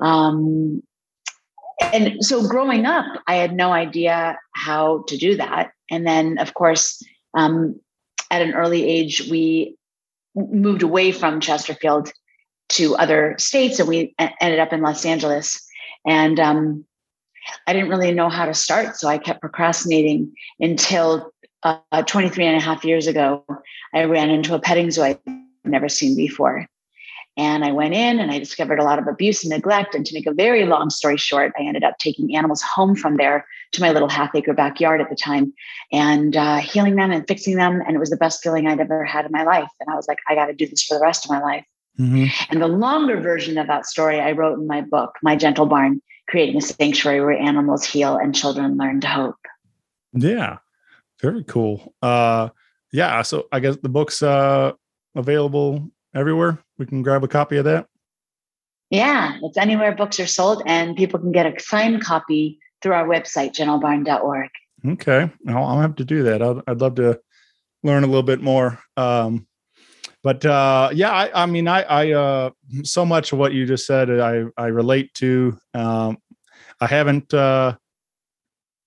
Um, 0.00 0.80
and 1.92 2.24
so 2.24 2.46
growing 2.46 2.86
up, 2.86 3.06
I 3.26 3.34
had 3.34 3.56
no 3.56 3.72
idea 3.72 4.38
how 4.52 5.02
to 5.08 5.16
do 5.16 5.36
that. 5.36 5.72
And 5.90 6.06
then, 6.06 6.38
of 6.38 6.54
course, 6.54 7.02
um, 7.36 7.80
at 8.30 8.40
an 8.40 8.54
early 8.54 8.88
age, 8.88 9.26
we 9.28 9.76
moved 10.36 10.84
away 10.84 11.10
from 11.10 11.40
Chesterfield 11.40 12.12
to 12.68 12.94
other 12.94 13.34
states 13.36 13.80
and 13.80 13.88
we 13.88 14.14
ended 14.40 14.60
up 14.60 14.72
in 14.72 14.80
Los 14.80 15.04
Angeles. 15.04 15.60
And 16.06 16.38
um, 16.38 16.84
I 17.66 17.72
didn't 17.72 17.90
really 17.90 18.12
know 18.12 18.28
how 18.28 18.46
to 18.46 18.54
start. 18.54 18.94
So 18.94 19.08
I 19.08 19.18
kept 19.18 19.40
procrastinating 19.40 20.32
until 20.60 21.33
uh, 21.64 22.02
23 22.02 22.46
and 22.46 22.56
a 22.56 22.60
half 22.60 22.84
years 22.84 23.06
ago, 23.06 23.44
I 23.92 24.04
ran 24.04 24.30
into 24.30 24.54
a 24.54 24.60
petting 24.60 24.90
zoo 24.90 25.02
I'd 25.02 25.18
never 25.64 25.88
seen 25.88 26.16
before. 26.16 26.66
And 27.36 27.64
I 27.64 27.72
went 27.72 27.94
in 27.94 28.20
and 28.20 28.30
I 28.30 28.38
discovered 28.38 28.78
a 28.78 28.84
lot 28.84 29.00
of 29.00 29.08
abuse 29.08 29.42
and 29.42 29.50
neglect. 29.50 29.94
And 29.94 30.06
to 30.06 30.14
make 30.14 30.26
a 30.26 30.32
very 30.32 30.66
long 30.66 30.88
story 30.90 31.16
short, 31.16 31.52
I 31.58 31.64
ended 31.64 31.82
up 31.82 31.98
taking 31.98 32.36
animals 32.36 32.62
home 32.62 32.94
from 32.94 33.16
there 33.16 33.44
to 33.72 33.80
my 33.80 33.90
little 33.90 34.08
half 34.08 34.32
acre 34.36 34.52
backyard 34.52 35.00
at 35.00 35.10
the 35.10 35.16
time 35.16 35.52
and 35.90 36.36
uh, 36.36 36.58
healing 36.58 36.94
them 36.94 37.10
and 37.10 37.26
fixing 37.26 37.56
them. 37.56 37.82
And 37.86 37.96
it 37.96 37.98
was 37.98 38.10
the 38.10 38.16
best 38.16 38.40
feeling 38.40 38.68
I'd 38.68 38.78
ever 38.78 39.04
had 39.04 39.26
in 39.26 39.32
my 39.32 39.42
life. 39.42 39.68
And 39.80 39.90
I 39.90 39.96
was 39.96 40.06
like, 40.06 40.18
I 40.28 40.36
got 40.36 40.46
to 40.46 40.54
do 40.54 40.68
this 40.68 40.84
for 40.84 40.96
the 40.96 41.02
rest 41.02 41.24
of 41.24 41.30
my 41.30 41.40
life. 41.40 41.64
Mhm. 41.98 42.30
And 42.50 42.62
the 42.62 42.68
longer 42.68 43.20
version 43.20 43.58
of 43.58 43.66
that 43.66 43.86
story 43.86 44.20
I 44.20 44.32
wrote 44.32 44.58
in 44.58 44.66
my 44.66 44.80
book, 44.80 45.14
My 45.22 45.36
Gentle 45.36 45.66
Barn 45.66 46.00
Creating 46.28 46.56
a 46.56 46.60
Sanctuary 46.60 47.20
Where 47.20 47.38
Animals 47.38 47.84
Heal 47.84 48.16
and 48.16 48.34
Children 48.34 48.76
Learn 48.76 49.00
to 49.02 49.08
Hope. 49.08 49.36
Yeah. 50.12 50.58
Very 51.24 51.44
cool. 51.44 51.94
Uh, 52.02 52.50
yeah. 52.92 53.22
So 53.22 53.46
I 53.50 53.58
guess 53.58 53.78
the 53.78 53.88
book's 53.88 54.22
uh, 54.22 54.72
available 55.14 55.88
everywhere. 56.14 56.58
We 56.76 56.84
can 56.84 57.02
grab 57.02 57.24
a 57.24 57.28
copy 57.28 57.56
of 57.56 57.64
that. 57.64 57.86
Yeah, 58.90 59.38
it's 59.42 59.56
anywhere 59.56 59.94
books 59.94 60.20
are 60.20 60.26
sold, 60.26 60.62
and 60.66 60.94
people 60.94 61.18
can 61.18 61.32
get 61.32 61.46
a 61.46 61.58
signed 61.58 62.04
copy 62.04 62.58
through 62.82 62.92
our 62.92 63.08
website, 63.08 63.54
gentlebarn.org. 63.54 64.50
Okay, 64.86 65.32
I'll, 65.48 65.64
I'll 65.64 65.80
have 65.80 65.96
to 65.96 66.04
do 66.04 66.24
that. 66.24 66.42
I'd, 66.42 66.60
I'd 66.66 66.82
love 66.82 66.96
to 66.96 67.18
learn 67.82 68.04
a 68.04 68.06
little 68.06 68.22
bit 68.22 68.42
more. 68.42 68.78
Um, 68.98 69.46
but 70.22 70.44
uh, 70.44 70.90
yeah, 70.92 71.10
I, 71.10 71.42
I 71.42 71.46
mean, 71.46 71.66
I, 71.66 71.82
I 71.84 72.12
uh, 72.12 72.50
so 72.82 73.06
much 73.06 73.32
of 73.32 73.38
what 73.38 73.54
you 73.54 73.64
just 73.64 73.86
said, 73.86 74.10
I, 74.20 74.44
I 74.58 74.66
relate 74.66 75.14
to. 75.14 75.56
Um, 75.72 76.18
I 76.82 76.86
haven't 76.86 77.32
uh, 77.32 77.76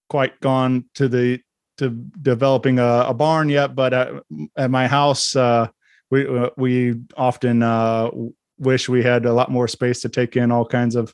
quite 0.07 0.39
gone 0.39 0.85
to 0.93 1.07
the 1.07 1.41
to 1.77 1.89
developing 2.21 2.79
a, 2.79 3.05
a 3.07 3.13
barn 3.13 3.49
yet, 3.49 3.75
but 3.75 3.93
at, 3.93 4.09
at 4.57 4.71
my 4.71 4.87
house, 4.87 5.35
uh, 5.35 5.67
we 6.09 6.27
uh, 6.27 6.49
we 6.57 6.95
often 7.15 7.63
uh, 7.63 8.09
wish 8.57 8.89
we 8.89 9.03
had 9.03 9.25
a 9.25 9.33
lot 9.33 9.51
more 9.51 9.67
space 9.67 10.01
to 10.01 10.09
take 10.09 10.35
in 10.35 10.51
all 10.51 10.65
kinds 10.65 10.95
of 10.95 11.13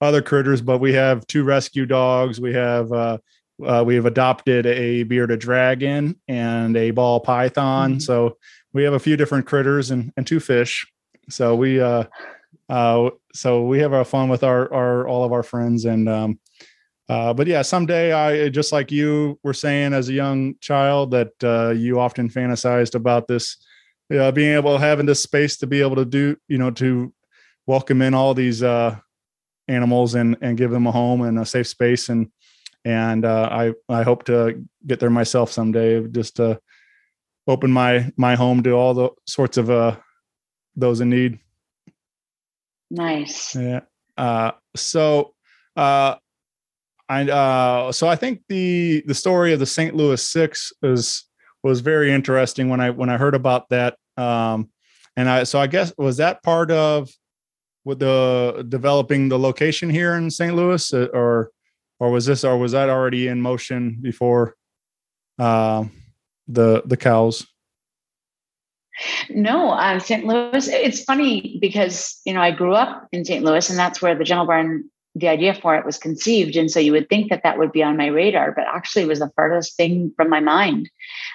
other 0.00 0.22
critters. 0.22 0.60
But 0.60 0.78
we 0.78 0.92
have 0.94 1.26
two 1.26 1.44
rescue 1.44 1.86
dogs. 1.86 2.40
We 2.40 2.52
have 2.54 2.92
uh, 2.92 3.18
uh, 3.64 3.84
we 3.86 3.94
have 3.94 4.06
adopted 4.06 4.66
a 4.66 5.04
bearded 5.04 5.40
dragon 5.40 6.20
and 6.28 6.76
a 6.76 6.90
ball 6.90 7.20
python. 7.20 8.00
So 8.00 8.36
we 8.72 8.82
have 8.84 8.94
a 8.94 8.98
few 8.98 9.16
different 9.16 9.46
critters 9.46 9.90
and, 9.90 10.12
and 10.16 10.26
two 10.26 10.40
fish. 10.40 10.86
So 11.28 11.54
we 11.54 11.80
uh, 11.80 12.04
uh, 12.68 13.10
so 13.32 13.64
we 13.64 13.78
have 13.80 13.92
our 13.92 14.04
fun 14.04 14.28
with 14.28 14.42
our 14.42 14.72
our 14.72 15.06
all 15.06 15.24
of 15.24 15.32
our 15.32 15.42
friends 15.42 15.84
and 15.84 16.08
um, 16.08 16.38
uh, 17.08 17.34
but 17.34 17.46
yeah, 17.46 17.62
someday 17.62 18.12
I 18.12 18.48
just 18.48 18.72
like 18.72 18.90
you 18.90 19.38
were 19.42 19.54
saying 19.54 19.92
as 19.92 20.08
a 20.08 20.12
young 20.12 20.54
child 20.60 21.10
that 21.10 21.32
uh, 21.42 21.70
you 21.70 21.98
often 21.98 22.28
fantasized 22.28 22.94
about 22.94 23.28
this, 23.28 23.56
uh, 24.14 24.32
being 24.32 24.54
able 24.54 24.78
having 24.78 25.06
this 25.06 25.22
space 25.22 25.56
to 25.58 25.66
be 25.66 25.80
able 25.80 25.96
to 25.96 26.04
do, 26.04 26.36
you 26.48 26.58
know, 26.58 26.70
to 26.72 27.12
welcome 27.66 28.02
in 28.02 28.14
all 28.14 28.34
these 28.34 28.62
uh, 28.62 28.96
animals 29.68 30.14
and 30.14 30.36
and 30.40 30.58
give 30.58 30.70
them 30.70 30.86
a 30.86 30.92
home 30.92 31.22
and 31.22 31.38
a 31.38 31.44
safe 31.44 31.66
space 31.66 32.08
and 32.08 32.30
and 32.84 33.24
uh, 33.24 33.48
I 33.50 33.72
I 33.88 34.02
hope 34.02 34.24
to 34.24 34.64
get 34.86 35.00
there 35.00 35.10
myself 35.10 35.50
someday. 35.52 36.06
Just 36.08 36.36
to 36.36 36.60
open 37.46 37.70
my 37.70 38.10
my 38.16 38.34
home 38.34 38.62
to 38.62 38.72
all 38.72 38.94
the 38.94 39.10
sorts 39.26 39.56
of 39.56 39.70
uh 39.70 39.96
those 40.76 41.00
in 41.00 41.10
need. 41.10 41.38
Nice. 42.90 43.54
Yeah. 43.54 43.80
Uh, 44.16 44.52
so, 44.76 45.34
uh, 45.76 46.16
I 47.12 47.30
uh, 47.30 47.92
so 47.92 48.08
I 48.08 48.16
think 48.16 48.40
the 48.48 49.02
the 49.06 49.14
story 49.14 49.52
of 49.52 49.60
the 49.60 49.66
St. 49.66 49.94
Louis 49.94 50.26
Six 50.26 50.72
is 50.82 51.24
was 51.62 51.80
very 51.80 52.10
interesting 52.10 52.70
when 52.70 52.80
I 52.80 52.90
when 52.90 53.10
I 53.10 53.18
heard 53.18 53.34
about 53.34 53.68
that. 53.68 53.96
Um, 54.16 54.70
and 55.16 55.28
I 55.28 55.42
so 55.44 55.60
I 55.60 55.66
guess 55.66 55.92
was 55.98 56.16
that 56.16 56.42
part 56.42 56.70
of 56.70 57.10
with 57.84 57.98
the 57.98 58.64
developing 58.68 59.28
the 59.28 59.38
location 59.38 59.90
here 59.90 60.14
in 60.14 60.30
St. 60.30 60.54
Louis, 60.54 60.94
uh, 60.94 61.08
or 61.12 61.50
or 62.00 62.10
was 62.10 62.24
this 62.24 62.44
or 62.44 62.56
was 62.56 62.72
that 62.72 62.88
already 62.88 63.28
in 63.28 63.42
motion 63.42 63.98
before 64.00 64.54
um, 65.38 65.92
the 66.48 66.82
the 66.86 66.96
cows? 66.96 67.46
No, 69.28 69.70
uh, 69.70 69.98
St. 69.98 70.24
Louis. 70.24 70.66
It's 70.68 71.04
funny 71.04 71.58
because 71.60 72.20
you 72.24 72.32
know 72.32 72.40
I 72.40 72.52
grew 72.52 72.74
up 72.74 73.08
in 73.12 73.24
St. 73.24 73.44
Louis, 73.44 73.68
and 73.68 73.78
that's 73.78 74.00
where 74.00 74.14
the 74.14 74.24
General 74.24 74.46
Barn, 74.46 74.90
the 75.14 75.28
idea 75.28 75.54
for 75.54 75.76
it 75.76 75.84
was 75.84 75.98
conceived. 75.98 76.56
And 76.56 76.70
so 76.70 76.80
you 76.80 76.92
would 76.92 77.08
think 77.08 77.28
that 77.30 77.42
that 77.42 77.58
would 77.58 77.72
be 77.72 77.82
on 77.82 77.96
my 77.96 78.06
radar, 78.06 78.52
but 78.52 78.64
actually, 78.66 79.04
was 79.04 79.18
the 79.18 79.30
furthest 79.36 79.76
thing 79.76 80.12
from 80.16 80.30
my 80.30 80.40
mind. 80.40 80.90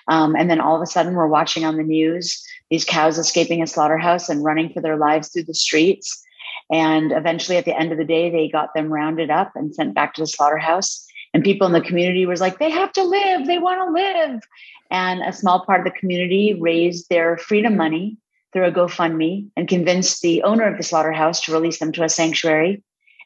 Um, 0.08 0.36
and 0.36 0.50
then 0.50 0.60
all 0.60 0.76
of 0.76 0.82
a 0.82 0.88
sudden, 0.88 1.14
we're 1.14 1.28
watching 1.28 1.64
on 1.64 1.78
the 1.78 1.84
news 1.84 2.44
these 2.70 2.86
cows 2.86 3.18
escaping 3.18 3.62
a 3.62 3.68
slaughterhouse 3.68 4.30
and 4.30 4.44
running 4.44 4.74
for 4.74 4.82
their 4.82 4.98
lives 4.98 5.30
through 5.30 5.44
the 5.44 5.54
streets. 5.54 6.24
And 6.72 7.12
eventually, 7.12 7.58
at 7.58 7.66
the 7.66 7.78
end 7.78 7.92
of 7.92 7.98
the 7.98 8.06
day, 8.06 8.30
they 8.30 8.50
got 8.50 8.74
them 8.74 8.92
rounded 8.92 9.30
up 9.30 9.52
and 9.56 9.74
sent 9.74 9.94
back 9.94 10.16
to 10.16 10.22
the 10.22 10.28
slaughterhouse. 10.28 11.06
And 11.34 11.44
people 11.44 11.68
in 11.68 11.74
the 11.74 11.82
community 11.82 12.26
was 12.26 12.42
like, 12.42 12.58
they 12.58 12.70
have 12.70 12.92
to 12.94 13.04
live, 13.04 13.46
they 13.46 13.60
want 13.60 13.80
to 13.80 13.94
live. 13.94 14.42
And 14.90 15.22
a 15.22 15.34
small 15.34 15.66
part 15.66 15.82
of 15.82 15.86
the 15.86 16.00
community 16.00 16.58
raised 16.60 17.10
their 17.10 17.38
freedom 17.38 17.78
money 17.78 18.18
through 18.54 18.66
a 18.66 18.72
GoFundMe 18.72 19.48
and 19.56 19.68
convinced 19.68 20.22
the 20.22 20.42
owner 20.44 20.64
of 20.64 20.78
the 20.78 20.84
slaughterhouse 20.84 21.42
to 21.42 21.52
release 21.52 21.80
them 21.80 21.92
to 21.94 22.04
a 22.04 22.10
sanctuary. 22.10 22.82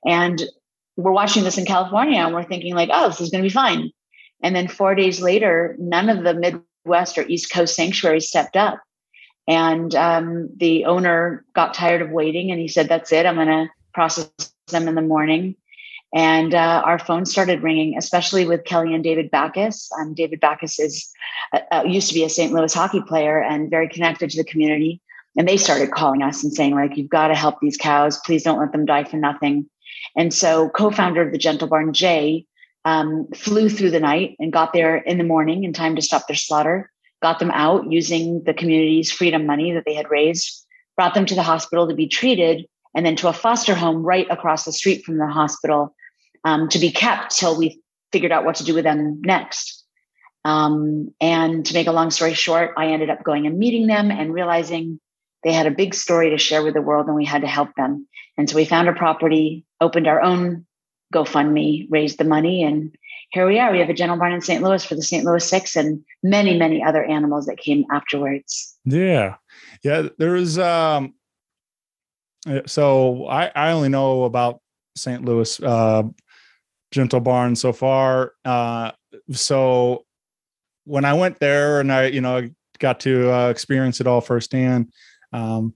And 0.05 0.41
we're 0.97 1.11
watching 1.11 1.43
this 1.43 1.57
in 1.57 1.65
California 1.65 2.19
and 2.19 2.33
we're 2.33 2.43
thinking, 2.43 2.75
like, 2.75 2.89
oh, 2.91 3.09
this 3.09 3.21
is 3.21 3.29
going 3.29 3.43
to 3.43 3.49
be 3.49 3.53
fine. 3.53 3.91
And 4.43 4.55
then 4.55 4.67
four 4.67 4.95
days 4.95 5.21
later, 5.21 5.75
none 5.79 6.09
of 6.09 6.23
the 6.23 6.33
Midwest 6.33 7.17
or 7.17 7.27
East 7.27 7.51
Coast 7.51 7.75
sanctuaries 7.75 8.27
stepped 8.27 8.55
up. 8.55 8.79
And 9.47 9.93
um, 9.95 10.49
the 10.55 10.85
owner 10.85 11.45
got 11.53 11.73
tired 11.73 12.01
of 12.01 12.11
waiting 12.11 12.51
and 12.51 12.59
he 12.59 12.67
said, 12.67 12.87
That's 12.87 13.11
it. 13.11 13.25
I'm 13.25 13.35
going 13.35 13.47
to 13.47 13.69
process 13.93 14.29
them 14.67 14.87
in 14.87 14.95
the 14.95 15.01
morning. 15.01 15.55
And 16.13 16.53
uh, 16.53 16.81
our 16.85 16.99
phone 16.99 17.25
started 17.25 17.63
ringing, 17.63 17.97
especially 17.97 18.45
with 18.45 18.65
Kelly 18.65 18.93
and 18.93 19.03
David 19.03 19.31
Backes. 19.31 19.89
Um, 19.97 20.13
David 20.13 20.41
Backes 20.41 20.77
is 20.77 21.09
uh, 21.53 21.61
uh, 21.71 21.83
used 21.85 22.09
to 22.09 22.13
be 22.13 22.23
a 22.23 22.29
St. 22.29 22.51
Louis 22.51 22.73
hockey 22.73 23.01
player 23.01 23.41
and 23.41 23.69
very 23.69 23.87
connected 23.87 24.29
to 24.29 24.37
the 24.37 24.49
community. 24.49 25.01
And 25.37 25.47
they 25.47 25.55
started 25.55 25.91
calling 25.91 26.21
us 26.21 26.43
and 26.43 26.53
saying, 26.53 26.75
like, 26.75 26.97
you've 26.97 27.09
got 27.09 27.29
to 27.29 27.35
help 27.35 27.61
these 27.61 27.77
cows. 27.77 28.19
Please 28.25 28.43
don't 28.43 28.59
let 28.59 28.73
them 28.73 28.85
die 28.85 29.05
for 29.05 29.15
nothing. 29.15 29.69
And 30.15 30.33
so, 30.33 30.69
co-founder 30.69 31.21
of 31.21 31.31
the 31.31 31.37
Gentle 31.37 31.67
Barn, 31.67 31.93
Jay, 31.93 32.45
um, 32.85 33.27
flew 33.35 33.69
through 33.69 33.91
the 33.91 33.99
night 33.99 34.35
and 34.39 34.51
got 34.51 34.73
there 34.73 34.97
in 34.97 35.17
the 35.17 35.23
morning 35.23 35.63
in 35.63 35.73
time 35.73 35.95
to 35.95 36.01
stop 36.01 36.27
their 36.27 36.35
slaughter. 36.35 36.91
got 37.21 37.37
them 37.37 37.51
out 37.51 37.91
using 37.91 38.43
the 38.45 38.53
community's 38.53 39.11
freedom 39.11 39.45
money 39.45 39.71
that 39.73 39.83
they 39.85 39.93
had 39.93 40.09
raised, 40.09 40.65
brought 40.95 41.13
them 41.13 41.25
to 41.27 41.35
the 41.35 41.43
hospital 41.43 41.87
to 41.87 41.93
be 41.93 42.07
treated, 42.07 42.65
and 42.95 43.05
then 43.05 43.15
to 43.15 43.27
a 43.27 43.33
foster 43.33 43.75
home 43.75 44.03
right 44.03 44.27
across 44.31 44.65
the 44.65 44.71
street 44.71 45.05
from 45.05 45.17
the 45.17 45.27
hospital 45.27 45.95
um, 46.43 46.67
to 46.69 46.79
be 46.79 46.91
kept 46.91 47.37
till 47.37 47.55
we 47.57 47.81
figured 48.11 48.31
out 48.31 48.43
what 48.43 48.55
to 48.55 48.63
do 48.63 48.73
with 48.73 48.83
them 48.83 49.21
next. 49.21 49.85
Um, 50.43 51.13
and 51.21 51.65
to 51.67 51.73
make 51.73 51.87
a 51.87 51.91
long 51.91 52.09
story 52.09 52.33
short, 52.33 52.73
I 52.75 52.87
ended 52.87 53.09
up 53.09 53.23
going 53.23 53.45
and 53.45 53.59
meeting 53.59 53.87
them 53.87 54.09
and 54.09 54.33
realizing 54.33 54.99
they 55.43 55.53
had 55.53 55.67
a 55.67 55.71
big 55.71 55.93
story 55.93 56.29
to 56.29 56.37
share 56.37 56.63
with 56.63 56.73
the 56.73 56.81
world 56.81 57.07
and 57.07 57.15
we 57.15 57.25
had 57.25 57.41
to 57.41 57.47
help 57.47 57.73
them. 57.75 58.07
And 58.37 58.49
so 58.49 58.55
we 58.55 58.65
found 58.65 58.87
a 58.87 58.93
property, 58.93 59.65
opened 59.79 60.07
our 60.07 60.21
own 60.21 60.65
GoFundMe, 61.13 61.87
raised 61.89 62.17
the 62.17 62.23
money, 62.23 62.63
and 62.63 62.95
here 63.31 63.47
we 63.47 63.59
are. 63.59 63.71
We 63.71 63.79
have 63.79 63.89
a 63.89 63.93
gentle 63.93 64.17
barn 64.17 64.33
in 64.33 64.41
St. 64.41 64.61
Louis 64.61 64.85
for 64.85 64.95
the 64.95 65.01
St. 65.01 65.23
Louis 65.23 65.47
Six 65.47 65.75
and 65.75 66.03
many, 66.21 66.57
many 66.57 66.83
other 66.83 67.03
animals 67.03 67.45
that 67.45 67.57
came 67.57 67.85
afterwards. 67.91 68.77
Yeah. 68.85 69.35
Yeah. 69.83 70.09
There 70.17 70.33
was 70.33 70.59
um 70.59 71.13
so 72.65 73.27
I, 73.27 73.51
I 73.55 73.71
only 73.71 73.89
know 73.89 74.23
about 74.23 74.59
St. 74.95 75.23
Louis 75.23 75.59
uh 75.61 76.03
Gentle 76.91 77.21
Barn 77.21 77.55
so 77.55 77.71
far. 77.71 78.33
Uh 78.43 78.91
so 79.31 80.05
when 80.85 81.05
I 81.05 81.13
went 81.13 81.39
there 81.39 81.79
and 81.79 81.91
I, 81.91 82.07
you 82.07 82.21
know, 82.21 82.49
got 82.79 82.99
to 83.01 83.31
uh, 83.31 83.49
experience 83.49 84.01
it 84.01 84.07
all 84.07 84.19
firsthand, 84.19 84.91
um 85.33 85.73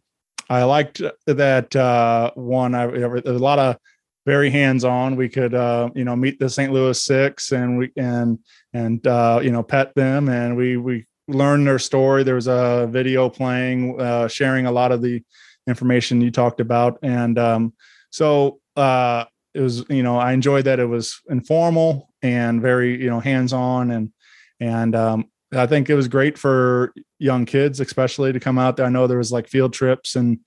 I 0.49 0.63
liked 0.63 1.01
that 1.27 1.75
uh 1.75 2.31
one 2.35 2.75
I 2.75 2.87
there's 2.87 3.23
a 3.25 3.31
lot 3.33 3.59
of 3.59 3.77
very 4.25 4.49
hands-on. 4.49 5.15
We 5.15 5.29
could 5.29 5.53
uh, 5.53 5.89
you 5.95 6.03
know, 6.03 6.15
meet 6.15 6.39
the 6.39 6.49
St. 6.49 6.73
Louis 6.73 7.01
Six 7.01 7.51
and 7.51 7.77
we 7.77 7.91
and 7.95 8.39
and 8.73 9.05
uh, 9.05 9.39
you 9.41 9.51
know, 9.51 9.63
pet 9.63 9.93
them 9.95 10.29
and 10.29 10.57
we 10.57 10.77
we 10.77 11.05
learned 11.27 11.67
their 11.67 11.79
story. 11.79 12.23
There 12.23 12.35
was 12.35 12.47
a 12.47 12.87
video 12.89 13.29
playing, 13.29 13.99
uh, 13.99 14.27
sharing 14.27 14.65
a 14.65 14.71
lot 14.71 14.91
of 14.91 15.01
the 15.01 15.23
information 15.67 16.21
you 16.21 16.31
talked 16.31 16.59
about. 16.59 16.99
And 17.01 17.37
um, 17.39 17.73
so 18.09 18.59
uh, 18.75 19.25
it 19.53 19.61
was, 19.61 19.85
you 19.89 20.03
know, 20.03 20.17
I 20.17 20.33
enjoyed 20.33 20.65
that 20.65 20.79
it 20.79 20.85
was 20.85 21.21
informal 21.29 22.09
and 22.21 22.61
very, 22.61 23.01
you 23.01 23.09
know, 23.09 23.19
hands-on 23.19 23.91
and 23.91 24.11
and 24.59 24.95
um, 24.95 25.25
I 25.55 25.67
think 25.67 25.89
it 25.89 25.95
was 25.95 26.07
great 26.07 26.37
for 26.37 26.93
young 27.19 27.45
kids, 27.45 27.79
especially 27.79 28.33
to 28.33 28.39
come 28.39 28.57
out 28.57 28.77
there. 28.77 28.85
I 28.85 28.89
know 28.89 29.07
there 29.07 29.17
was 29.17 29.31
like 29.31 29.47
field 29.47 29.73
trips 29.73 30.15
and 30.15 30.39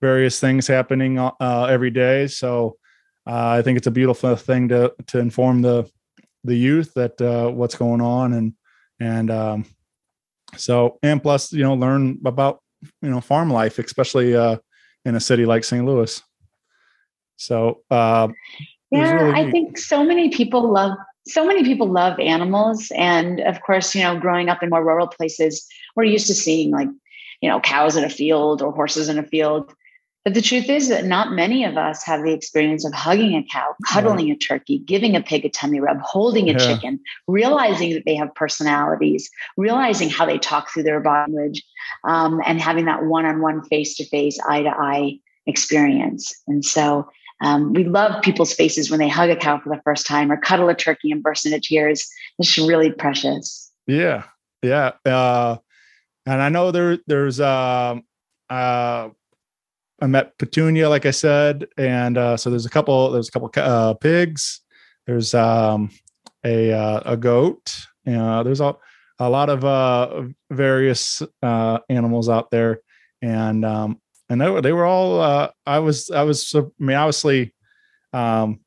various 0.00 0.40
things 0.40 0.66
happening 0.66 1.18
uh, 1.18 1.66
every 1.70 1.90
day. 1.90 2.26
So 2.26 2.76
uh, 3.26 3.48
I 3.48 3.62
think 3.62 3.78
it's 3.78 3.86
a 3.86 3.92
beautiful 3.92 4.36
thing 4.36 4.68
to 4.68 4.94
to 5.08 5.18
inform 5.18 5.62
the 5.62 5.90
the 6.44 6.56
youth 6.56 6.92
that 6.94 7.20
uh, 7.20 7.50
what's 7.50 7.74
going 7.74 8.00
on 8.00 8.32
and 8.34 8.52
and 9.00 9.30
um, 9.30 9.64
so 10.56 10.98
and 11.02 11.22
plus 11.22 11.52
you 11.52 11.62
know 11.62 11.74
learn 11.74 12.18
about 12.24 12.60
you 13.02 13.10
know 13.10 13.20
farm 13.20 13.50
life, 13.50 13.78
especially 13.78 14.36
uh, 14.36 14.56
in 15.04 15.14
a 15.14 15.20
city 15.20 15.46
like 15.46 15.64
St. 15.64 15.84
Louis. 15.84 16.22
So 17.36 17.82
uh, 17.90 18.28
Yeah, 18.90 19.12
really 19.14 19.32
I 19.32 19.42
neat. 19.44 19.52
think 19.52 19.78
so 19.78 20.04
many 20.04 20.30
people 20.30 20.70
love 20.70 20.96
so 21.26 21.46
many 21.46 21.64
people 21.64 21.86
love 21.86 22.18
animals, 22.20 22.90
and 22.96 23.40
of 23.40 23.60
course, 23.62 23.94
you 23.94 24.02
know, 24.02 24.18
growing 24.18 24.48
up 24.48 24.62
in 24.62 24.70
more 24.70 24.84
rural 24.84 25.06
places, 25.06 25.66
we're 25.96 26.04
used 26.04 26.26
to 26.26 26.34
seeing 26.34 26.70
like 26.70 26.88
you 27.40 27.48
know 27.48 27.60
cows 27.60 27.96
in 27.96 28.04
a 28.04 28.10
field 28.10 28.62
or 28.62 28.72
horses 28.72 29.08
in 29.08 29.18
a 29.18 29.22
field. 29.22 29.72
But 30.24 30.32
the 30.32 30.40
truth 30.40 30.70
is 30.70 30.88
that 30.88 31.04
not 31.04 31.32
many 31.32 31.64
of 31.64 31.76
us 31.76 32.02
have 32.04 32.22
the 32.22 32.32
experience 32.32 32.86
of 32.86 32.94
hugging 32.94 33.34
a 33.34 33.42
cow, 33.42 33.74
cuddling 33.86 34.30
a 34.30 34.36
turkey, 34.36 34.78
giving 34.78 35.14
a 35.14 35.20
pig 35.20 35.44
a 35.44 35.50
tummy 35.50 35.80
rub, 35.80 36.00
holding 36.00 36.48
a 36.48 36.52
Yeah. 36.52 36.58
chicken, 36.66 37.00
realizing 37.28 37.92
that 37.92 38.04
they 38.06 38.14
have 38.14 38.34
personalities, 38.34 39.30
realizing 39.58 40.08
how 40.08 40.24
they 40.24 40.38
talk 40.38 40.70
through 40.70 40.84
their 40.84 41.00
body 41.00 41.30
language, 41.30 41.62
um, 42.04 42.40
and 42.46 42.58
having 42.58 42.86
that 42.86 43.04
one-on-one, 43.04 43.64
face-to-face, 43.64 44.38
eye-to-eye 44.48 45.18
experience. 45.46 46.34
And 46.48 46.64
so 46.64 47.06
um, 47.44 47.74
we 47.74 47.84
love 47.84 48.22
people's 48.22 48.54
faces 48.54 48.90
when 48.90 48.98
they 48.98 49.08
hug 49.08 49.28
a 49.28 49.36
cow 49.36 49.60
for 49.60 49.68
the 49.68 49.80
first 49.82 50.06
time 50.06 50.32
or 50.32 50.36
cuddle 50.38 50.70
a 50.70 50.74
turkey 50.74 51.10
and 51.10 51.22
burst 51.22 51.44
into 51.44 51.60
tears. 51.60 52.08
It's 52.38 52.56
really 52.56 52.90
precious. 52.90 53.70
Yeah, 53.86 54.24
yeah. 54.62 54.92
Uh, 55.04 55.58
and 56.24 56.40
I 56.40 56.48
know 56.48 56.70
there 56.70 56.98
there's 57.06 57.40
um 57.40 58.04
uh 58.48 59.10
I 60.00 60.06
met 60.06 60.36
Petunia, 60.38 60.88
like 60.88 61.06
I 61.06 61.10
said, 61.10 61.66
and 61.76 62.18
uh, 62.18 62.36
so 62.36 62.48
there's 62.50 62.66
a 62.66 62.70
couple 62.70 63.10
there's 63.10 63.28
a 63.28 63.30
couple 63.30 63.50
uh, 63.56 63.94
pigs. 63.94 64.62
There's 65.06 65.34
um 65.34 65.90
a 66.44 66.72
uh, 66.72 67.02
a 67.04 67.16
goat. 67.16 67.86
Know, 68.06 68.42
there's 68.42 68.62
a 68.62 68.74
a 69.18 69.28
lot 69.28 69.50
of 69.50 69.64
uh 69.66 70.22
various 70.50 71.22
uh 71.42 71.78
animals 71.90 72.30
out 72.30 72.50
there, 72.50 72.80
and 73.20 73.66
um 73.66 74.00
and 74.28 74.40
they 74.40 74.48
were 74.48 74.60
they 74.60 74.72
were 74.72 74.84
all 74.84 75.20
uh 75.20 75.50
I 75.66 75.78
was 75.80 76.10
I 76.10 76.22
was 76.22 76.54
I 76.54 76.62
mean 76.78 76.96
obviously 76.96 77.54
um 78.12 78.60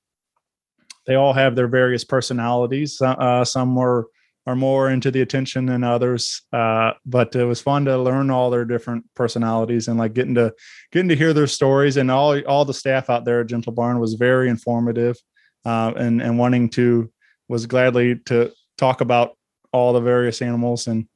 they 1.05 1.15
all 1.15 1.33
have 1.33 1.55
their 1.55 1.69
various 1.69 2.03
personalities. 2.03 3.01
Uh, 3.01 3.43
some 3.45 3.75
were 3.75 4.07
are 4.45 4.55
more 4.55 4.89
into 4.89 5.11
the 5.11 5.21
attention 5.21 5.65
than 5.65 5.83
others, 5.83 6.41
uh, 6.53 6.91
but 7.05 7.35
it 7.35 7.43
was 7.43 7.59
fun 7.59 7.83
to 7.83 7.97
learn 7.97 8.29
all 8.29 8.49
their 8.49 8.63
different 8.63 9.03
personalities 9.13 9.89
and 9.89 9.97
like 9.97 10.13
getting 10.13 10.35
to 10.35 10.53
getting 10.91 11.09
to 11.09 11.15
hear 11.15 11.33
their 11.33 11.47
stories. 11.47 11.97
And 11.97 12.11
all 12.11 12.39
all 12.45 12.65
the 12.65 12.73
staff 12.73 13.09
out 13.09 13.25
there 13.25 13.41
at 13.41 13.47
Gentle 13.47 13.73
Barn 13.73 13.99
was 13.99 14.13
very 14.13 14.49
informative, 14.49 15.17
uh, 15.65 15.93
and 15.95 16.21
and 16.21 16.37
wanting 16.37 16.69
to 16.71 17.11
was 17.49 17.65
gladly 17.65 18.19
to 18.25 18.51
talk 18.77 19.01
about 19.01 19.37
all 19.73 19.93
the 19.93 20.01
various 20.01 20.41
animals 20.41 20.87
and 20.87 21.07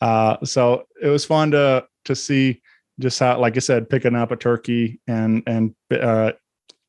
uh, 0.00 0.36
so 0.44 0.84
it 1.00 1.08
was 1.08 1.24
fun 1.24 1.50
to 1.50 1.84
to 2.06 2.16
see 2.16 2.61
just 3.02 3.18
how, 3.18 3.38
like 3.38 3.56
I 3.56 3.60
said, 3.60 3.90
picking 3.90 4.14
up 4.14 4.30
a 4.30 4.36
turkey 4.36 5.00
and 5.06 5.42
and 5.46 5.74
uh, 5.92 6.32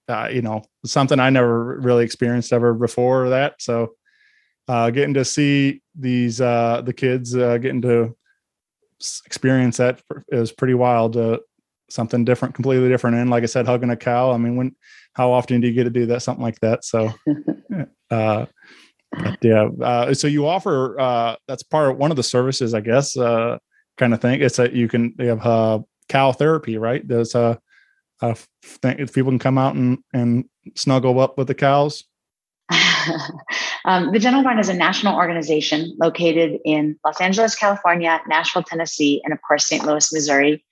uh, 0.07 0.29
you 0.31 0.41
know 0.41 0.63
something 0.85 1.19
I 1.19 1.29
never 1.29 1.79
really 1.79 2.05
experienced 2.05 2.53
ever 2.53 2.73
before 2.73 3.29
that. 3.29 3.55
So 3.59 3.95
uh, 4.67 4.89
getting 4.91 5.15
to 5.15 5.25
see 5.25 5.81
these 5.95 6.39
uh, 6.39 6.81
the 6.85 6.93
kids 6.93 7.35
uh, 7.35 7.57
getting 7.57 7.81
to 7.81 8.15
experience 9.25 9.77
that 9.77 10.01
is 10.29 10.51
pretty 10.51 10.75
wild. 10.75 11.17
Uh, 11.17 11.39
something 11.89 12.23
different, 12.23 12.55
completely 12.55 12.87
different. 12.87 13.17
And 13.17 13.29
like 13.29 13.43
I 13.43 13.47
said, 13.47 13.65
hugging 13.65 13.89
a 13.89 13.97
cow. 13.97 14.31
I 14.31 14.37
mean, 14.37 14.55
when 14.55 14.75
how 15.13 15.31
often 15.31 15.61
do 15.61 15.67
you 15.67 15.73
get 15.73 15.83
to 15.83 15.89
do 15.89 16.05
that? 16.07 16.21
Something 16.21 16.43
like 16.43 16.59
that. 16.61 16.85
So. 16.85 17.11
uh 18.11 18.45
but 19.11 19.37
yeah 19.41 19.69
uh 19.81 20.13
so 20.13 20.27
you 20.27 20.47
offer 20.47 20.99
uh 20.99 21.35
that's 21.47 21.63
part 21.63 21.91
of 21.91 21.97
one 21.97 22.11
of 22.11 22.17
the 22.17 22.23
services 22.23 22.73
i 22.73 22.81
guess 22.81 23.17
uh 23.17 23.57
kind 23.97 24.13
of 24.13 24.21
thing 24.21 24.41
it's 24.41 24.57
that 24.57 24.73
you 24.73 24.87
can 24.87 25.13
you 25.19 25.27
have 25.27 25.45
uh 25.45 25.79
cow 26.09 26.31
therapy 26.31 26.77
right 26.77 27.07
there's 27.07 27.35
a, 27.35 27.59
a 28.21 28.35
thing 28.63 28.97
if 28.99 29.13
people 29.13 29.31
can 29.31 29.39
come 29.39 29.57
out 29.57 29.75
and 29.75 29.99
and 30.13 30.45
snuggle 30.75 31.19
up 31.19 31.37
with 31.37 31.47
the 31.47 31.55
cows 31.55 32.03
um, 33.85 34.11
the 34.11 34.19
Gentle 34.19 34.43
Barn 34.43 34.59
is 34.59 34.69
a 34.69 34.73
national 34.73 35.15
organization 35.15 35.95
located 35.99 36.59
in 36.65 36.97
Los 37.05 37.19
Angeles, 37.19 37.55
California, 37.55 38.21
Nashville, 38.27 38.63
Tennessee, 38.63 39.21
and 39.23 39.33
of 39.33 39.41
course, 39.41 39.67
St. 39.67 39.85
Louis, 39.85 40.13
Missouri. 40.13 40.63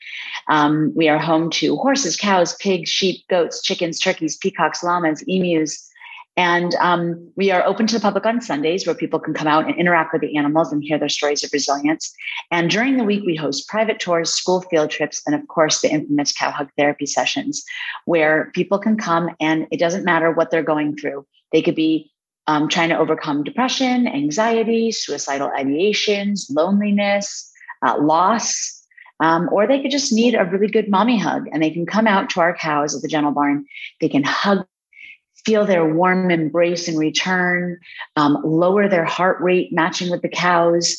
Um, 0.48 0.94
we 0.96 1.10
are 1.10 1.17
home 1.17 1.50
to 1.52 1.76
horses, 1.76 2.15
cows, 2.15 2.56
pigs, 2.56 2.89
sheep, 2.89 3.26
goats, 3.30 3.62
chickens, 3.62 4.00
turkeys, 4.00 4.38
peacocks, 4.38 4.84
llamas, 4.84 5.24
emus. 5.28 5.90
And 6.38 6.76
um, 6.76 7.30
we 7.36 7.52
are 7.52 7.63
open 7.65 7.88
to 7.88 7.96
the 7.96 8.02
public 8.02 8.26
on 8.26 8.39
Sundays 8.39 8.86
where 8.86 8.96
people 8.96 9.20
can 9.20 9.34
come 9.34 9.48
out 9.48 9.67
and 9.67 9.76
interact 9.76 10.13
with 10.13 10.22
the 10.22 10.38
animals 10.38 10.72
and 10.72 10.82
hear 10.82 10.98
their 10.98 11.10
stories 11.10 11.44
of 11.44 11.52
resilience. 11.52 12.13
And 12.52 12.70
during 12.70 12.98
the 12.98 13.04
week, 13.04 13.24
we 13.26 13.36
host 13.36 13.67
private 13.67 14.00
tours, 14.00 14.34
school 14.34 14.62
field 14.62 14.89
trips, 14.89 15.22
and 15.26 15.36
of 15.36 15.46
course, 15.50 15.82
the 15.82 15.91
infamous 15.91 16.32
cow 16.32 16.52
hug 16.52 16.70
therapy 16.78 17.06
sessions 17.06 17.65
where 18.06 18.50
people 18.54 18.80
can 18.80 18.96
come 18.96 19.30
and 19.41 19.67
it 19.72 19.80
doesn't 19.80 20.06
matter 20.06 20.32
what 20.32 20.52
they're 20.52 20.63
going 20.63 20.96
through. 20.96 21.26
They 21.52 21.62
could 21.62 21.76
be 21.76 22.12
um, 22.48 22.70
trying 22.70 22.89
to 22.89 22.98
overcome 22.98 23.44
depression, 23.44 24.08
anxiety, 24.08 24.91
suicidal 24.91 25.52
ideations, 25.58 26.46
loneliness, 26.50 27.52
uh, 27.86 27.98
loss, 28.00 28.82
um, 29.20 29.50
or 29.52 29.67
they 29.67 29.82
could 29.82 29.91
just 29.91 30.12
need 30.12 30.34
a 30.34 30.46
really 30.46 30.67
good 30.67 30.89
mommy 30.89 31.17
hug 31.17 31.48
and 31.52 31.62
they 31.62 31.70
can 31.70 31.86
come 31.86 32.08
out 32.08 32.30
to 32.32 32.39
our 32.39 32.56
cows 32.56 32.96
at 32.96 33.02
the 33.02 33.08
Gentle 33.08 33.32
Barn. 33.32 33.65
They 34.00 34.10
can 34.10 34.24
hug, 34.24 34.65
feel 35.45 35.65
their 35.65 35.86
warm 35.86 36.32
embrace 36.32 36.88
in 36.88 36.97
return, 36.97 37.80
um, 38.15 38.38
lower 38.43 38.88
their 38.88 39.06
heart 39.06 39.39
rate, 39.41 39.71
matching 39.71 40.10
with 40.10 40.21
the 40.21 40.30
cows, 40.30 40.97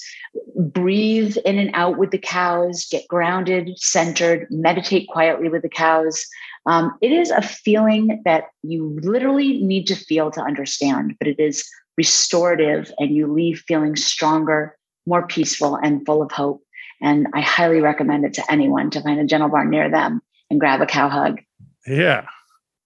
breathe 0.56 1.36
in 1.44 1.58
and 1.58 1.70
out 1.74 1.98
with 1.98 2.10
the 2.10 2.18
cows, 2.18 2.86
get 2.90 3.06
grounded, 3.08 3.70
centered, 3.76 4.46
meditate 4.50 5.08
quietly 5.08 5.48
with 5.48 5.62
the 5.62 5.68
cows. 5.68 6.26
Um, 6.66 6.96
it 7.00 7.12
is 7.12 7.30
a 7.30 7.42
feeling 7.42 8.22
that 8.24 8.44
you 8.62 8.98
literally 9.02 9.62
need 9.62 9.86
to 9.88 9.96
feel 9.96 10.30
to 10.30 10.40
understand, 10.40 11.16
but 11.18 11.28
it 11.28 11.40
is 11.40 11.68
restorative 11.96 12.92
and 12.98 13.14
you 13.14 13.26
leave 13.26 13.62
feeling 13.66 13.96
stronger, 13.96 14.76
more 15.06 15.26
peaceful, 15.26 15.76
and 15.76 16.04
full 16.06 16.22
of 16.22 16.32
hope. 16.32 16.62
And 17.00 17.26
I 17.34 17.40
highly 17.40 17.80
recommend 17.80 18.24
it 18.24 18.34
to 18.34 18.52
anyone 18.52 18.90
to 18.90 19.02
find 19.02 19.18
a 19.18 19.24
gentle 19.24 19.48
barn 19.48 19.70
near 19.70 19.90
them 19.90 20.22
and 20.50 20.60
grab 20.60 20.80
a 20.80 20.86
cow 20.86 21.08
hug. 21.08 21.40
yeah 21.86 22.26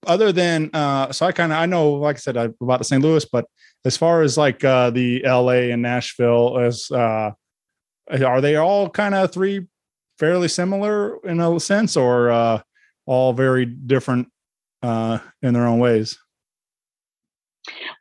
other 0.07 0.33
than 0.33 0.71
uh 0.73 1.11
so 1.13 1.27
i 1.27 1.33
kind 1.33 1.53
of 1.53 1.59
i 1.59 1.67
know 1.67 1.93
like 1.95 2.17
i 2.17 2.19
said 2.19 2.37
I, 2.37 2.49
about 2.61 2.79
the 2.79 2.85
st 2.85 3.03
louis 3.03 3.25
but 3.25 3.47
as 3.85 3.97
far 3.97 4.23
as 4.23 4.37
like 4.37 4.63
uh 4.65 4.91
the 4.91 5.23
la 5.25 5.51
and 5.51 5.83
nashville 5.83 6.59
as 6.59 6.91
uh 6.91 7.31
are 8.11 8.41
they 8.41 8.57
all 8.57 8.89
kind 8.89 9.15
of 9.15 9.33
three 9.33 9.67
fairly 10.19 10.49
similar 10.49 11.19
in 11.25 11.41
a 11.41 11.61
sense, 11.61 11.97
or 11.97 12.31
uh, 12.31 12.61
all 13.07 13.33
very 13.33 13.67
different 13.67 14.29
uh, 14.83 15.19
in 15.43 15.55
their 15.55 15.67
own 15.67 15.79
ways? 15.79 16.19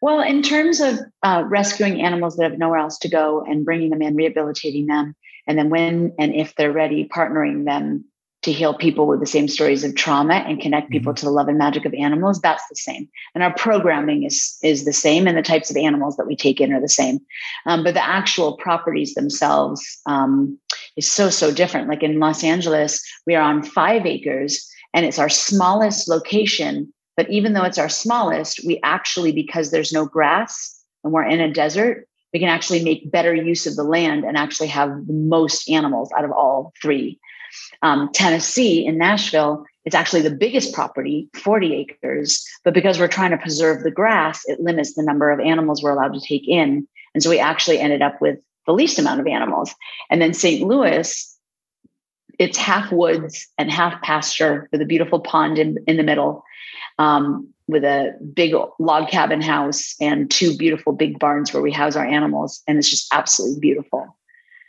Well, 0.02 0.22
in 0.22 0.42
terms 0.42 0.80
of 0.80 1.00
uh, 1.24 1.44
rescuing 1.48 2.02
animals 2.02 2.36
that 2.36 2.52
have 2.52 2.60
nowhere 2.60 2.80
else 2.80 3.00
to 3.00 3.10
go 3.10 3.44
and 3.48 3.66
bringing 3.66 3.90
them 3.90 4.02
in, 4.02 4.16
rehabilitating 4.16 4.86
them, 4.86 5.16
and 5.48 5.58
then 5.58 5.70
when 5.70 6.14
and 6.20 6.34
if 6.34 6.56
they're 6.56 6.72
ready, 6.72 7.08
partnering 7.08 7.66
them 7.66 8.06
to 8.46 8.52
heal 8.52 8.74
people 8.76 9.08
with 9.08 9.20
the 9.20 9.26
same 9.26 9.48
stories 9.48 9.84
of 9.84 9.96
trauma 9.96 10.36
and 10.36 10.62
connect 10.62 10.92
people 10.92 11.12
Mm-hmm. 11.12 11.20
to 11.20 11.26
the 11.26 11.32
love 11.32 11.48
and 11.48 11.58
magic 11.58 11.84
of 11.86 11.94
animals, 11.96 12.40
that's 12.40 12.64
the 12.70 12.76
same. 12.76 13.10
And 13.34 13.44
our 13.44 13.54
programming 13.54 14.24
is 14.24 14.58
is 14.64 14.86
the 14.86 14.94
same, 14.94 15.28
and 15.28 15.38
the 15.38 15.42
types 15.42 15.70
of 15.70 15.78
animals 15.78 16.16
that 16.18 16.28
we 16.28 16.36
take 16.36 16.62
in 16.62 16.72
are 16.72 16.82
the 16.82 16.88
same. 16.88 17.20
Um, 17.66 17.84
but 17.84 17.96
the 17.96 18.06
actual 18.06 18.56
properties 18.58 19.14
themselves 19.14 19.82
um, 20.06 20.58
is 20.96 21.12
so 21.12 21.30
so 21.30 21.52
different. 21.52 21.90
Like 21.90 22.04
in 22.04 22.20
Los 22.20 22.44
Angeles, 22.44 23.04
we 23.28 23.36
are 23.36 23.42
on 23.42 23.64
five 23.64 24.06
acres, 24.06 24.68
and 24.94 25.06
it's 25.06 25.20
our 25.20 25.30
smallest 25.30 26.08
location. 26.08 26.94
But 27.18 27.30
even 27.30 27.54
though 27.54 27.64
it's 27.64 27.78
our 27.80 27.90
smallest, 27.90 28.66
we 28.66 28.80
actually, 28.84 29.32
because 29.32 29.72
there's 29.72 29.94
no 29.94 30.06
grass 30.06 30.84
and 31.04 31.14
we're 31.14 31.24
in 31.24 31.40
a 31.40 31.52
desert, 31.52 32.08
we 32.34 32.40
can 32.40 32.50
actually 32.50 32.84
make 32.84 33.10
better 33.10 33.34
use 33.34 33.66
of 33.66 33.76
the 33.78 33.84
land 33.84 34.26
and 34.26 34.38
actually 34.38 34.68
have 34.68 34.90
the 35.08 35.14
most 35.14 35.70
animals 35.70 36.12
out 36.18 36.26
of 36.26 36.32
all 36.32 36.74
three. 36.82 37.18
Um, 37.82 38.10
Tennessee 38.14 38.86
in 38.86 38.98
Nashville, 38.98 39.66
it's 39.86 39.96
actually 39.96 40.22
the 40.22 40.32
biggest 40.32 40.74
property, 40.74 41.30
40 41.36 41.76
acres. 41.76 42.44
But 42.64 42.74
because 42.74 43.00
we're 43.00 43.08
trying 43.08 43.32
to 43.32 43.38
preserve 43.38 43.84
the 43.84 43.92
grass, 43.92 44.42
it 44.46 44.60
limits 44.60 44.96
the 44.96 45.04
number 45.04 45.32
of 45.32 45.40
animals 45.40 45.84
we're 45.84 45.92
allowed 45.92 46.14
to 46.14 46.20
take 46.20 46.48
in. 46.48 46.88
And 47.14 47.24
so 47.24 47.30
we 47.30 47.40
actually 47.40 47.80
ended 47.80 48.02
up 48.02 48.20
with 48.22 48.40
the 48.66 48.74
least 48.74 49.00
amount 49.00 49.22
of 49.22 49.28
animals. 49.28 49.74
And 50.10 50.22
then 50.22 50.34
St. 50.34 50.68
Louis, 50.68 51.38
it's 52.40 52.58
half 52.58 52.92
woods 52.92 53.48
and 53.58 53.72
half 53.72 54.02
pasture 54.02 54.68
with 54.72 54.82
a 54.82 54.86
beautiful 54.86 55.20
pond 55.20 55.58
in, 55.58 55.78
in 55.88 55.98
the 55.98 56.04
middle 56.04 56.44
um, 56.98 57.48
with 57.68 57.84
a 57.84 58.14
big 58.34 58.54
log 58.80 59.10
cabin 59.10 59.42
house 59.42 59.96
and 60.00 60.30
two 60.30 60.56
beautiful 60.58 60.94
big 60.94 61.20
barns 61.20 61.54
where 61.54 61.64
we 61.64 61.72
house 61.72 61.96
our 61.96 62.06
animals. 62.06 62.62
And 62.68 62.78
it's 62.78 62.90
just 62.90 63.14
absolutely 63.14 63.60
beautiful. 63.60 64.18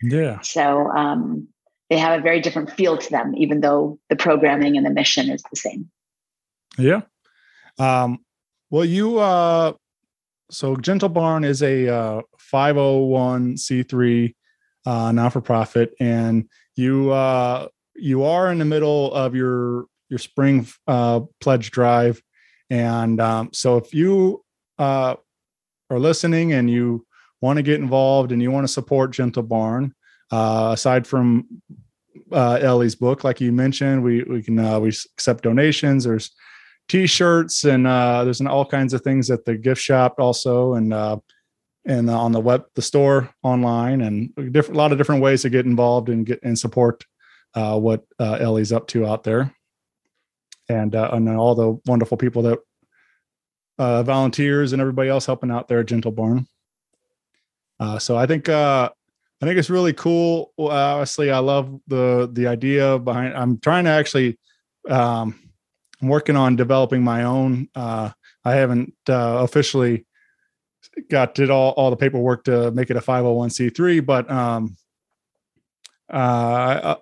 Yeah. 0.03 0.41
So 0.41 0.89
um, 0.91 1.49
they 1.91 1.99
have 1.99 2.19
a 2.19 2.23
very 2.23 2.41
different 2.41 2.71
feel 2.71 2.99
to 2.99 3.11
them, 3.11 3.35
even 3.37 3.61
though 3.61 3.99
the 4.09 4.17
programming 4.17 4.77
and 4.77 4.85
the 4.85 4.91
mission 4.91 5.31
is 5.31 5.43
the 5.51 5.57
same. 5.57 5.91
Yeah. 6.79 7.03
Um, 7.79 8.19
well, 8.71 8.85
you, 8.85 9.19
uh, 9.19 9.75
so 10.51 10.77
Gentle 10.77 11.09
Barn 11.09 11.45
is 11.45 11.63
a 11.63 11.89
uh, 11.89 12.23
501c3 12.53 14.35
uh, 14.87 15.13
non 15.13 15.31
for 15.31 15.41
profit, 15.41 15.95
and 16.01 16.49
you 16.77 17.11
uh, 17.11 17.69
you 17.95 18.25
are 18.25 18.51
in 18.53 18.59
the 18.59 18.65
middle 18.65 19.13
of 19.13 19.35
your 19.35 19.87
your 20.09 20.19
spring 20.19 20.67
uh, 20.87 21.21
pledge 21.41 21.71
drive, 21.71 22.23
and 22.71 23.21
um, 23.21 23.51
so 23.53 23.77
if 23.77 23.93
you 23.93 24.45
uh, 24.79 25.17
are 25.91 25.99
listening 25.99 26.53
and 26.53 26.71
you 26.71 27.05
want 27.41 27.57
to 27.57 27.63
get 27.63 27.81
involved 27.81 28.33
and 28.33 28.41
you 28.41 28.51
want 28.51 28.65
to 28.65 28.73
support 28.73 29.13
Gentle 29.13 29.43
Barn, 29.43 29.95
uh, 30.31 30.71
aside 30.75 31.07
from 31.07 31.47
uh, 32.33 32.59
Ellie's 32.61 32.95
book, 32.95 33.25
like 33.25 33.41
you 33.41 33.53
mentioned, 33.53 34.03
we 34.03 34.23
we 34.25 34.43
can 34.43 34.59
uh, 34.59 34.81
we 34.81 34.89
accept 34.89 35.45
donations. 35.45 36.05
There's 36.05 36.31
t-shirts 36.89 37.65
and 37.65 37.87
uh, 37.87 38.23
there's 38.25 38.41
an, 38.41 38.47
all 38.47 38.65
kinds 38.65 38.95
of 38.95 39.03
things 39.03 39.31
at 39.31 39.45
the 39.45 39.57
gift 39.57 39.81
shop 39.81 40.17
also, 40.19 40.75
and 40.75 40.93
uh, 40.93 41.19
and 41.85 42.11
on 42.11 42.33
the 42.33 42.41
web 42.41 42.65
the 42.75 42.83
store 42.83 43.31
online 43.43 44.01
and 44.01 44.35
different 44.53 44.77
a 44.77 44.79
lot 44.79 44.93
of 44.93 44.99
different 44.99 45.23
ways 45.23 45.43
to 45.43 45.51
get 45.51 45.67
involved 45.67 46.09
and 46.09 46.27
get 46.27 46.41
and 46.43 46.59
support 46.59 47.05
uh, 47.55 47.79
what 47.79 48.05
uh, 48.19 48.39
Ellie's 48.41 48.73
up 48.73 48.87
to 48.89 49.07
out 49.07 49.25
there, 49.25 49.55
and 50.69 50.95
uh, 50.95 51.11
and 51.13 51.29
all 51.29 51.55
the 51.55 51.79
wonderful 51.87 52.17
people 52.17 52.43
that 52.43 52.59
uh, 53.79 54.03
volunteers 54.03 54.73
and 54.73 54.81
everybody 54.81 55.09
else 55.09 55.27
helping 55.27 55.51
out 55.51 55.69
there 55.69 55.81
at 55.81 55.87
Gentle 55.87 56.13
Barn. 56.13 56.47
Uh, 57.79 57.99
so 57.99 58.17
I 58.17 58.27
think 58.27 58.49
uh, 58.49 58.91
I 59.41 59.47
think 59.47 59.59
it's 59.59 59.71
really 59.71 59.93
cool. 59.93 60.53
Honestly, 60.59 61.31
I 61.31 61.39
love 61.39 61.79
the 61.87 62.29
the 62.33 62.47
idea 62.47 62.99
behind. 62.99 63.35
I'm 63.35 63.59
trying 63.59 63.85
to 63.85 63.91
actually. 63.91 64.39
Um, 64.89 65.41
I'm 66.03 66.09
working 66.09 66.37
on 66.37 66.57
developing 66.57 67.03
my 67.03 67.23
own. 67.25 67.69
Uh, 67.75 68.11
I 68.45 68.53
haven't 68.53 68.93
uh, 69.09 69.39
officially 69.41 70.07
got 71.11 71.35
did 71.35 71.51
all 71.51 71.73
all 71.73 71.91
the 71.91 71.97
paperwork 71.97 72.45
to 72.45 72.71
make 72.73 72.91
it 72.91 72.97
a 72.97 73.01
501c3, 73.01 74.05
but 74.05 74.31
um, 74.31 74.77
uh, 76.11 76.97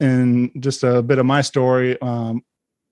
and 0.00 0.50
just 0.60 0.84
a 0.84 1.02
bit 1.02 1.18
of 1.18 1.26
my 1.26 1.40
story. 1.40 2.00
Um, 2.00 2.42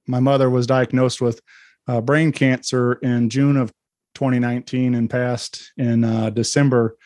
my 0.07 0.21
mother 0.21 0.51
was 0.51 0.67
diagnosed 0.67 1.21
with 1.21 1.41
uh, 1.87 2.01
brain 2.01 2.33
cancer 2.33 2.95
in 2.95 3.29
June 3.29 3.57
of 3.57 3.73
2019 4.15 4.95
and 4.95 5.09
passed 5.09 5.73
in 5.77 6.05
uh, 6.05 6.31
December. 6.31 6.97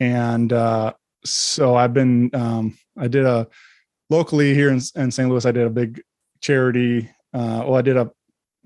And 0.00 0.52
uh, 0.52 0.94
so 1.24 1.74
I've 1.74 1.94
been, 1.94 2.30
um, 2.34 2.76
I 2.96 3.08
did 3.08 3.24
a 3.24 3.46
locally 4.10 4.54
here 4.54 4.70
in, 4.70 4.80
in 4.96 5.10
St. 5.10 5.28
Louis, 5.28 5.44
I 5.44 5.52
did 5.52 5.66
a 5.66 5.70
big 5.70 6.02
charity. 6.40 7.10
Uh, 7.34 7.64
well, 7.66 7.76
I 7.76 7.82
did 7.82 7.96
a 7.96 8.10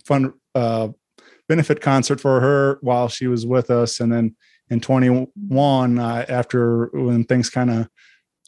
fun 0.04 0.34
uh, 0.54 0.88
benefit 1.48 1.80
concert 1.80 2.20
for 2.20 2.40
her 2.40 2.78
while 2.80 3.08
she 3.08 3.26
was 3.26 3.46
with 3.46 3.70
us. 3.70 4.00
And 4.00 4.12
then 4.12 4.36
in 4.70 4.80
21, 4.80 5.98
uh, 5.98 6.26
after 6.28 6.86
when 6.92 7.24
things 7.24 7.50
kind 7.50 7.70
of 7.70 7.88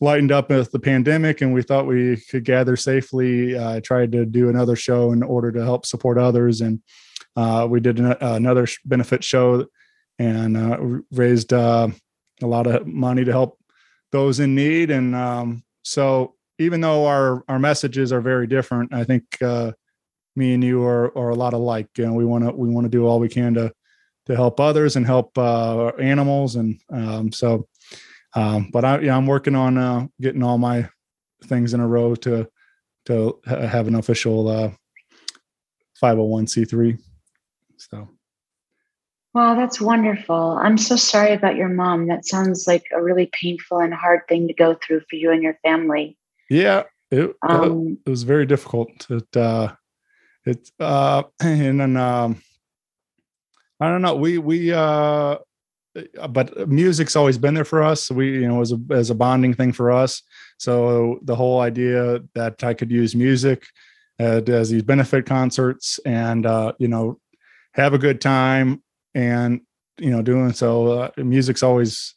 lightened 0.00 0.32
up 0.32 0.50
with 0.50 0.70
the 0.72 0.78
pandemic 0.78 1.40
and 1.40 1.52
we 1.52 1.62
thought 1.62 1.86
we 1.86 2.16
could 2.30 2.44
gather 2.44 2.76
safely, 2.76 3.58
I 3.58 3.80
tried 3.80 4.12
to 4.12 4.24
do 4.24 4.48
another 4.48 4.76
show 4.76 5.12
in 5.12 5.22
order 5.22 5.52
to 5.52 5.62
help 5.62 5.86
support 5.86 6.18
others. 6.18 6.60
And 6.60 6.80
uh, 7.36 7.66
we 7.68 7.80
did 7.80 7.98
an, 7.98 8.16
another 8.20 8.66
benefit 8.84 9.24
show 9.24 9.66
and 10.18 10.56
uh, 10.56 10.78
raised 11.10 11.52
uh, 11.52 11.88
a 12.42 12.46
lot 12.46 12.66
of 12.66 12.86
money 12.86 13.24
to 13.24 13.32
help 13.32 13.58
those 14.14 14.38
in 14.38 14.54
need. 14.54 14.92
And 14.92 15.14
um, 15.14 15.64
so, 15.82 16.36
even 16.60 16.80
though 16.80 17.04
our 17.06 17.42
our 17.48 17.58
messages 17.58 18.12
are 18.12 18.20
very 18.20 18.46
different, 18.46 18.94
I 18.94 19.02
think 19.02 19.24
uh, 19.42 19.72
me 20.36 20.54
and 20.54 20.62
you 20.62 20.84
are 20.84 21.16
are 21.18 21.30
a 21.30 21.34
lot 21.34 21.52
alike. 21.52 21.88
You 21.98 22.06
know, 22.06 22.14
we 22.14 22.24
want 22.24 22.44
to 22.44 22.52
we 22.52 22.68
want 22.68 22.84
to 22.84 22.88
do 22.88 23.06
all 23.06 23.18
we 23.18 23.28
can 23.28 23.54
to 23.54 23.72
to 24.26 24.36
help 24.36 24.60
others 24.60 24.94
and 24.94 25.04
help 25.04 25.36
uh, 25.36 25.88
animals. 25.98 26.54
And 26.54 26.80
um, 26.90 27.32
so, 27.32 27.66
um, 28.34 28.70
but 28.72 28.84
I 28.84 29.00
yeah, 29.00 29.16
I'm 29.16 29.26
working 29.26 29.56
on 29.56 29.76
uh, 29.76 30.06
getting 30.20 30.44
all 30.44 30.58
my 30.58 30.88
things 31.46 31.74
in 31.74 31.80
a 31.80 31.88
row 31.88 32.14
to 32.14 32.48
to 33.06 33.40
ha- 33.44 33.66
have 33.66 33.88
an 33.88 33.96
official 33.96 34.48
uh, 34.48 34.70
501c3. 36.00 36.98
Wow, 39.34 39.56
that's 39.56 39.80
wonderful. 39.80 40.58
I'm 40.62 40.78
so 40.78 40.94
sorry 40.94 41.32
about 41.32 41.56
your 41.56 41.68
mom. 41.68 42.06
That 42.06 42.24
sounds 42.24 42.68
like 42.68 42.84
a 42.94 43.02
really 43.02 43.28
painful 43.32 43.80
and 43.80 43.92
hard 43.92 44.20
thing 44.28 44.46
to 44.46 44.54
go 44.54 44.76
through 44.76 45.00
for 45.10 45.16
you 45.16 45.32
and 45.32 45.42
your 45.42 45.58
family. 45.64 46.16
Yeah, 46.48 46.84
it, 47.10 47.34
Um, 47.42 47.98
it 48.06 48.10
was 48.10 48.22
very 48.22 48.46
difficult. 48.46 48.88
It 49.10 49.36
uh, 49.36 49.74
it 50.46 50.70
uh, 50.78 51.24
and 51.40 51.80
then 51.80 51.96
um, 51.96 52.40
I 53.80 53.88
don't 53.88 54.02
know. 54.02 54.14
We 54.14 54.38
we 54.38 54.72
uh, 54.72 55.38
but 56.30 56.68
music's 56.68 57.16
always 57.16 57.36
been 57.36 57.54
there 57.54 57.64
for 57.64 57.82
us. 57.82 58.12
We 58.12 58.34
you 58.34 58.46
know 58.46 58.60
as 58.60 58.70
a 58.70 58.78
as 58.92 59.10
a 59.10 59.16
bonding 59.16 59.54
thing 59.54 59.72
for 59.72 59.90
us. 59.90 60.22
So 60.58 61.18
the 61.22 61.34
whole 61.34 61.60
idea 61.60 62.20
that 62.36 62.62
I 62.62 62.72
could 62.72 62.92
use 62.92 63.16
music 63.16 63.66
uh, 64.20 64.42
as 64.46 64.70
these 64.70 64.84
benefit 64.84 65.26
concerts 65.26 65.98
and 66.06 66.46
uh, 66.46 66.74
you 66.78 66.86
know 66.86 67.18
have 67.72 67.94
a 67.94 67.98
good 67.98 68.20
time 68.20 68.83
and 69.14 69.60
you 69.98 70.10
know 70.10 70.22
doing 70.22 70.52
so. 70.52 70.92
Uh, 70.92 71.10
music's 71.16 71.62
always 71.62 72.14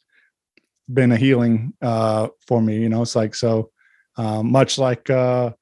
been 0.92 1.12
a 1.12 1.16
healing 1.16 1.74
uh, 1.82 2.28
for 2.46 2.60
me. 2.60 2.78
You 2.78 2.88
know, 2.88 3.02
it's 3.02 3.16
like 3.16 3.34
so 3.34 3.70
um, 4.16 4.50
much 4.50 4.78
like 4.78 5.08
uh, 5.10 5.52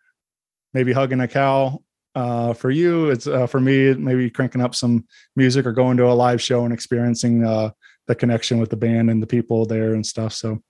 maybe 0.72 0.92
hugging 0.92 1.20
a 1.20 1.28
cow 1.28 1.82
uh, 2.14 2.54
for 2.54 2.70
you. 2.70 3.10
It's 3.10 3.26
uh, 3.26 3.46
for 3.46 3.60
me 3.60 3.94
maybe 3.94 4.30
cranking 4.30 4.62
up 4.62 4.74
some 4.74 5.04
music 5.36 5.66
or 5.66 5.72
going 5.72 5.96
to 5.98 6.06
a 6.06 6.14
live 6.14 6.40
show 6.40 6.64
and 6.64 6.72
experiencing 6.72 7.44
uh, 7.44 7.70
the 8.06 8.14
connection 8.14 8.58
with 8.58 8.70
the 8.70 8.76
band 8.76 9.10
and 9.10 9.22
the 9.22 9.26
people 9.26 9.66
there 9.66 9.94
and 9.94 10.04
stuff. 10.04 10.32
So 10.32 10.62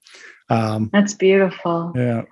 um, 0.49 0.91
That's 0.93 1.15
beautiful. 1.15 1.93
yeah, 1.95 2.23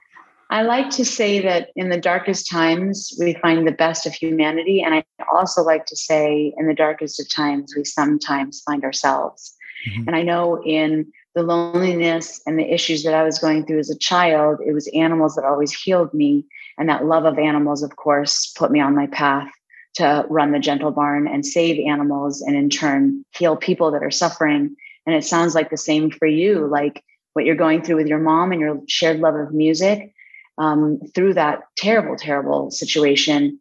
I 0.50 0.62
like 0.62 0.90
to 0.90 1.04
say 1.04 1.40
that 1.40 1.70
in 1.74 1.88
the 1.88 2.00
darkest 2.00 2.50
times, 2.50 3.12
we 3.18 3.34
find 3.34 3.66
the 3.66 3.72
best 3.72 4.06
of 4.06 4.12
humanity. 4.12 4.82
And 4.82 4.94
I 4.94 5.04
also 5.32 5.62
like 5.62 5.86
to 5.86 5.96
say, 5.96 6.52
in 6.56 6.66
the 6.66 6.74
darkest 6.74 7.20
of 7.20 7.28
times, 7.28 7.74
we 7.76 7.84
sometimes 7.84 8.62
find 8.62 8.84
ourselves. 8.84 9.56
Mhm. 9.88 10.06
And 10.06 10.16
I 10.16 10.22
know 10.22 10.62
in 10.64 11.06
the 11.34 11.42
loneliness 11.42 12.40
and 12.46 12.58
the 12.58 12.72
issues 12.72 13.02
that 13.02 13.14
I 13.14 13.24
was 13.24 13.38
going 13.38 13.66
through 13.66 13.80
as 13.80 13.90
a 13.90 13.98
child, 13.98 14.60
it 14.64 14.72
was 14.72 14.88
animals 14.94 15.34
that 15.34 15.44
always 15.44 15.72
healed 15.72 16.12
me. 16.14 16.46
And 16.78 16.88
that 16.88 17.04
love 17.04 17.24
of 17.24 17.38
animals, 17.38 17.82
of 17.82 17.96
course, 17.96 18.52
put 18.56 18.70
me 18.70 18.80
on 18.80 18.94
my 18.94 19.06
path 19.08 19.50
to 19.94 20.26
run 20.28 20.52
the 20.52 20.58
gentle 20.58 20.90
barn 20.90 21.28
and 21.28 21.46
save 21.46 21.84
animals 21.86 22.42
and 22.42 22.56
in 22.56 22.68
turn 22.68 23.24
heal 23.30 23.56
people 23.56 23.90
that 23.92 24.02
are 24.02 24.10
suffering. 24.10 24.74
And 25.06 25.14
it 25.14 25.24
sounds 25.24 25.54
like 25.54 25.70
the 25.70 25.76
same 25.76 26.10
for 26.10 26.26
you. 26.26 26.66
Like 26.66 27.02
what 27.34 27.44
you're 27.44 27.54
going 27.54 27.82
through 27.82 27.96
with 27.96 28.06
your 28.06 28.18
mom 28.18 28.52
and 28.52 28.60
your 28.60 28.80
shared 28.88 29.20
love 29.20 29.34
of 29.34 29.52
music 29.52 30.13
um, 30.58 31.00
through 31.14 31.34
that 31.34 31.60
terrible, 31.76 32.16
terrible 32.16 32.70
situation. 32.70 33.58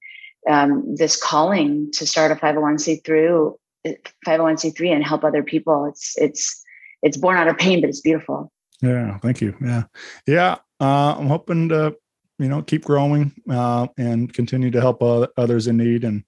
Um, 0.50 0.96
this 0.96 1.22
calling 1.22 1.90
to 1.94 2.06
start 2.06 2.32
a 2.32 2.36
501c3 2.36 3.54
501c3 4.26 4.94
and 4.94 5.04
help 5.04 5.24
other 5.24 5.44
people. 5.44 5.86
It's 5.86 6.14
it's 6.18 6.64
it's 7.02 7.18
born 7.18 7.38
out 7.38 7.48
of 7.48 7.58
pain, 7.58 7.82
but 7.82 7.90
it's 7.90 8.02
beautiful. 8.02 8.52
Yeah, 8.82 9.18
thank 9.20 9.42
you. 9.42 9.56
Yeah, 9.62 9.84
yeah. 10.28 10.58
Uh, 10.80 11.16
I'm 11.18 11.28
hoping 11.28 11.70
to, 11.70 11.96
you 12.40 12.50
know, 12.50 12.62
keep 12.62 12.84
growing 12.84 13.32
uh, 13.50 13.88
and 13.98 14.34
continue 14.34 14.72
to 14.72 14.82
help 14.82 15.02
uh, 15.02 15.28
others 15.38 15.68
in 15.68 15.78
need 15.78 16.04
and 16.04 16.24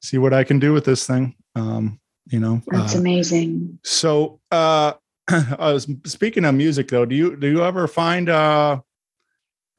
see 0.00 0.18
what 0.18 0.32
I 0.32 0.42
can 0.42 0.58
do 0.58 0.72
with 0.72 0.84
this 0.84 1.06
thing. 1.06 1.36
Um, 1.54 2.00
you 2.26 2.40
know, 2.40 2.62
That's 2.68 2.96
uh, 2.96 2.98
amazing. 2.98 3.78
So, 3.84 4.40
uh, 4.50 4.94
I 5.28 5.72
was 5.72 5.86
speaking 6.04 6.44
of 6.44 6.54
music 6.54 6.88
though. 6.88 7.04
Do 7.04 7.14
you 7.14 7.36
do 7.36 7.48
you 7.48 7.62
ever 7.62 7.86
find 7.86 8.28
uh, 8.28 8.80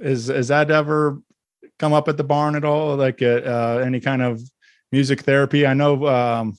is 0.03 0.29
is 0.29 0.49
that 0.49 0.69
ever 0.69 1.19
come 1.79 1.93
up 1.93 2.07
at 2.07 2.17
the 2.17 2.23
barn 2.23 2.55
at 2.55 2.65
all? 2.65 2.95
Like 2.95 3.21
uh, 3.21 3.41
uh, 3.45 3.83
any 3.85 3.99
kind 3.99 4.21
of 4.21 4.41
music 4.91 5.21
therapy? 5.21 5.65
I 5.65 5.73
know. 5.73 6.05
Um, 6.07 6.57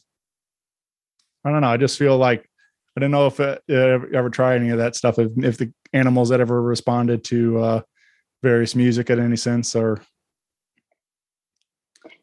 I 1.44 1.50
don't 1.50 1.60
know. 1.60 1.68
I 1.68 1.76
just 1.76 1.98
feel 1.98 2.16
like 2.16 2.48
I 2.96 3.00
don't 3.00 3.10
know 3.10 3.26
if 3.26 3.38
it, 3.40 3.62
uh, 3.68 4.16
ever 4.16 4.30
try 4.30 4.56
any 4.56 4.70
of 4.70 4.78
that 4.78 4.96
stuff. 4.96 5.18
If, 5.18 5.30
if 5.36 5.58
the 5.58 5.72
animals 5.92 6.30
that 6.30 6.40
ever 6.40 6.62
responded 6.62 7.22
to 7.24 7.58
uh, 7.58 7.80
various 8.42 8.74
music 8.74 9.10
at 9.10 9.18
any 9.18 9.36
sense, 9.36 9.76
or 9.76 10.00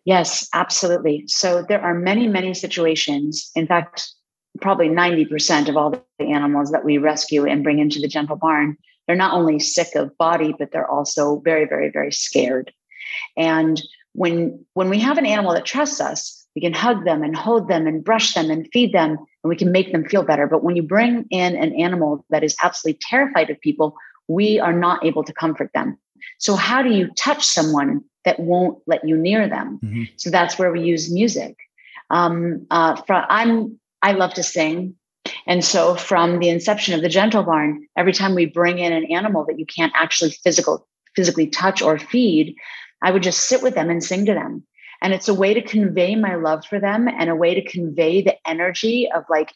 Yes, 0.06 0.48
absolutely. 0.54 1.26
So 1.28 1.64
there 1.68 1.82
are 1.82 1.94
many, 1.94 2.28
many 2.28 2.54
situations. 2.54 3.52
In 3.56 3.68
fact, 3.68 4.10
probably 4.60 4.90
90% 4.90 5.70
of 5.70 5.78
all 5.78 5.92
the 5.92 6.26
animals 6.26 6.72
that 6.72 6.84
we 6.84 6.98
rescue 6.98 7.46
and 7.46 7.64
bring 7.64 7.80
into 7.80 8.00
the 8.00 8.08
gentle 8.08 8.36
barn, 8.36 8.78
they're 9.12 9.18
not 9.18 9.34
only 9.34 9.60
sick 9.60 9.94
of 9.96 10.18
body, 10.18 10.56
but 10.58 10.72
they're 10.72 10.90
also 10.90 11.42
very, 11.42 11.66
very, 11.66 11.90
very 11.90 12.14
scared. 12.14 12.72
And 13.36 13.82
when 14.14 14.66
when 14.74 14.90
we 14.90 15.00
have 15.00 15.18
an 15.18 15.26
animal 15.26 15.54
that 15.54 15.66
trusts 15.66 16.00
us, 16.00 16.48
we 16.56 16.62
can 16.62 16.72
hug 16.72 17.04
them 17.04 17.22
and 17.22 17.36
hold 17.36 17.68
them 17.68 17.88
and 17.88 18.06
brush 18.06 18.34
them 18.36 18.50
and 18.50 18.70
feed 18.72 18.94
them, 18.94 19.18
and 19.44 19.50
we 19.50 19.58
can 19.58 19.70
make 19.74 19.92
them 19.92 20.06
feel 20.06 20.24
better. 20.24 20.48
But 20.48 20.64
when 20.64 20.78
you 20.78 20.82
bring 20.84 21.26
in 21.30 21.58
an 21.58 21.74
animal 21.76 22.24
that 22.30 22.42
is 22.42 22.56
absolutely 22.64 23.00
terrified 23.02 23.50
of 23.50 23.60
people, 23.60 23.98
we 24.30 24.62
are 24.62 24.72
not 24.72 25.06
able 25.06 25.26
to 25.26 25.34
comfort 25.34 25.72
them. 25.74 25.98
So 26.38 26.56
how 26.56 26.82
do 26.82 26.90
you 26.90 27.10
touch 27.18 27.44
someone 27.46 28.06
that 28.24 28.40
won't 28.40 28.82
let 28.88 29.06
you 29.06 29.18
near 29.18 29.50
them? 29.50 29.78
So 30.16 30.30
that's 30.30 30.58
where 30.58 30.72
we 30.72 30.84
use 30.84 31.12
music. 31.12 31.58
Um, 32.10 32.66
uh, 32.72 32.96
from, 33.02 33.26
I'm 33.28 33.78
I 34.02 34.14
love 34.14 34.36
to 34.36 34.44
sing, 34.44 34.96
and 35.48 35.64
so 35.64 35.96
from 35.96 36.40
the 36.40 36.50
inception 36.50 36.94
of 36.94 37.02
the 37.02 37.10
Gentle 37.10 37.44
Barn, 37.44 37.88
every 37.98 38.14
time 38.14 38.36
we 38.36 38.46
bring 38.46 38.80
in 38.80 38.94
an 38.94 39.06
animal 39.12 39.46
that 39.46 39.60
you 39.60 39.66
can't 39.66 39.94
actually 39.96 40.32
physical 40.32 40.88
physically 41.16 41.48
touch 41.48 41.82
or 41.82 42.00
feed, 42.00 42.56
I 43.02 43.12
would 43.12 43.24
just 43.24 43.42
sit 43.42 43.62
with 43.62 43.76
them 43.76 43.90
and 43.90 44.04
sing 44.04 44.26
to 44.28 44.34
them. 44.34 44.64
And 45.02 45.14
it's 45.14 45.28
a 45.28 45.34
way 45.34 45.54
to 45.54 45.62
convey 45.62 46.16
my 46.16 46.36
love 46.36 46.66
for 46.66 46.80
them 46.80 47.08
and 47.08 47.30
a 47.30 47.36
way 47.36 47.56
to 47.56 47.70
convey 47.70 48.22
the 48.22 48.36
energy 48.48 49.12
of 49.12 49.26
like 49.30 49.52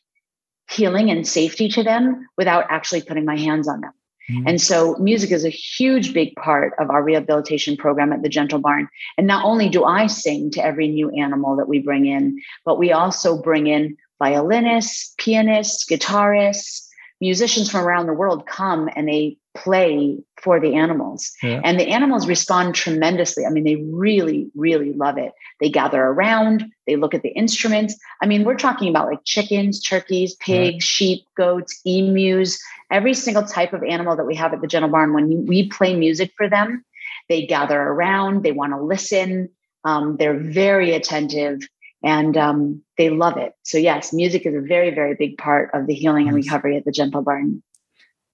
healing 0.70 1.12
and 1.12 1.28
safety 1.28 1.70
to 1.70 1.84
them 1.84 2.28
without 2.38 2.66
actually 2.70 3.04
putting 3.04 3.26
my 3.26 3.38
hands 3.38 3.68
on 3.68 3.82
them. 3.82 3.94
Mm-hmm. 4.32 4.48
And 4.48 4.62
so 4.62 4.96
music 4.96 5.32
is 5.32 5.46
a 5.46 5.50
huge 5.50 6.14
big 6.14 6.36
part 6.36 6.74
of 6.80 6.90
our 6.90 7.04
rehabilitation 7.04 7.78
program 7.78 8.12
at 8.12 8.24
the 8.24 8.30
Gentle 8.30 8.60
Barn. 8.60 8.90
And 9.18 9.28
not 9.28 9.46
only 9.46 9.70
do 9.70 9.84
I 9.84 10.08
sing 10.08 10.50
to 10.52 10.66
every 10.66 10.88
new 10.88 11.12
animal 11.12 11.56
that 11.58 11.70
we 11.70 11.80
bring 11.80 12.08
in, 12.08 12.42
but 12.66 12.80
we 12.80 12.92
also 12.92 13.40
bring 13.40 13.68
in 13.68 13.96
violinists, 14.20 15.14
pianists, 15.18 15.86
guitarists, 15.90 16.88
musicians 17.22 17.70
from 17.70 17.86
around 17.86 18.08
the 18.08 18.14
world 18.14 18.46
come 18.46 18.90
and 18.96 19.08
they 19.08 19.38
play 19.56 20.18
for 20.42 20.60
the 20.60 20.76
animals. 20.76 21.32
Yeah. 21.42 21.62
And 21.64 21.80
the 21.80 21.88
animals 21.88 22.28
respond 22.28 22.76
tremendously. 22.76 23.46
I 23.46 23.50
mean, 23.50 23.64
they 23.64 23.78
really, 23.78 24.52
really 24.54 24.92
love 24.94 25.18
it. 25.18 25.32
They 25.62 25.70
gather 25.70 26.04
around, 26.04 26.66
they 26.86 26.98
look 26.98 27.14
at 27.14 27.22
the 27.22 27.30
instruments. 27.30 27.96
I 28.22 28.26
mean, 28.26 28.44
we're 28.44 28.58
talking 28.58 28.90
about 28.90 29.08
like 29.08 29.24
chickens, 29.24 29.82
turkeys, 29.82 30.36
pigs, 30.36 30.84
sheep, 30.84 31.26
goats, 31.38 31.80
emus, 31.86 32.62
every 32.92 33.14
single 33.14 33.44
type 33.44 33.72
of 33.72 33.84
animal 33.84 34.16
that 34.18 34.26
we 34.26 34.36
have 34.36 34.54
at 34.54 34.62
the 34.62 34.68
Gentle 34.68 34.92
Barn. 34.92 35.14
When 35.14 35.46
we 35.46 35.70
play 35.70 35.96
music 35.96 36.34
for 36.36 36.50
them, 36.50 36.84
they 37.30 37.46
gather 37.46 37.82
around, 37.82 38.44
they 38.44 38.52
want 38.52 38.74
to 38.74 38.82
listen, 38.82 39.50
um, 39.86 40.18
they're 40.18 40.38
very 40.38 40.94
attentive. 40.94 41.62
And 42.06 42.38
um, 42.38 42.84
they 43.00 43.10
love 43.10 43.36
it. 43.36 43.54
So, 43.64 43.80
yes, 43.80 44.14
music 44.14 44.46
is 44.46 44.54
a 44.54 44.62
very, 44.62 44.94
very 44.94 45.16
big 45.16 45.40
part 45.40 45.72
of 45.74 45.88
the 45.88 45.94
healing 45.96 46.28
and 46.28 46.36
recovery 46.36 46.78
at 46.78 46.86
the 46.86 46.92
Gentle 46.92 47.24
Barn. 47.24 47.64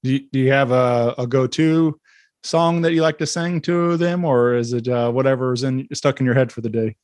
do 0.03 0.11
you, 0.11 0.19
do 0.31 0.39
you 0.39 0.51
have 0.51 0.71
a, 0.71 1.15
a 1.17 1.25
go-to 1.25 1.97
song 2.43 2.81
that 2.81 2.91
you 2.91 3.01
like 3.01 3.17
to 3.19 3.25
sing 3.25 3.61
to 3.61 3.95
them, 3.95 4.25
or 4.25 4.55
is 4.55 4.73
it 4.73 4.89
uh, 4.89 5.09
whatever's 5.11 5.63
in 5.63 5.87
stuck 5.93 6.19
in 6.19 6.25
your 6.25 6.35
head 6.35 6.51
for 6.51 6.59
the 6.59 6.69
day? 6.69 6.97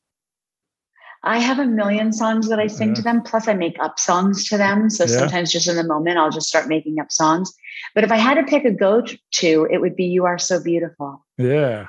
I 1.24 1.38
have 1.38 1.58
a 1.58 1.64
million 1.64 2.12
songs 2.12 2.48
that 2.48 2.60
I 2.60 2.68
sing 2.68 2.94
to 2.94 3.02
them, 3.02 3.22
plus 3.22 3.48
I 3.48 3.54
make 3.54 3.76
up 3.80 3.98
songs 3.98 4.46
to 4.48 4.56
them. 4.56 4.88
So 4.88 5.04
Yeah. 5.04 5.10
sometimes 5.10 5.50
just 5.50 5.68
in 5.68 5.76
the 5.76 5.84
moment, 5.84 6.18
I'll 6.18 6.30
just 6.30 6.48
start 6.48 6.68
making 6.68 7.00
up 7.00 7.10
songs. 7.10 7.52
But 7.94 8.04
if 8.04 8.12
I 8.12 8.16
had 8.16 8.34
to 8.34 8.44
pick 8.44 8.64
a 8.64 8.70
go 8.70 9.02
to, 9.02 9.68
it 9.70 9.80
would 9.80 9.96
be 9.96 10.04
You 10.04 10.26
Are 10.26 10.38
So 10.38 10.62
Beautiful. 10.62 11.24
Yeah. 11.36 11.88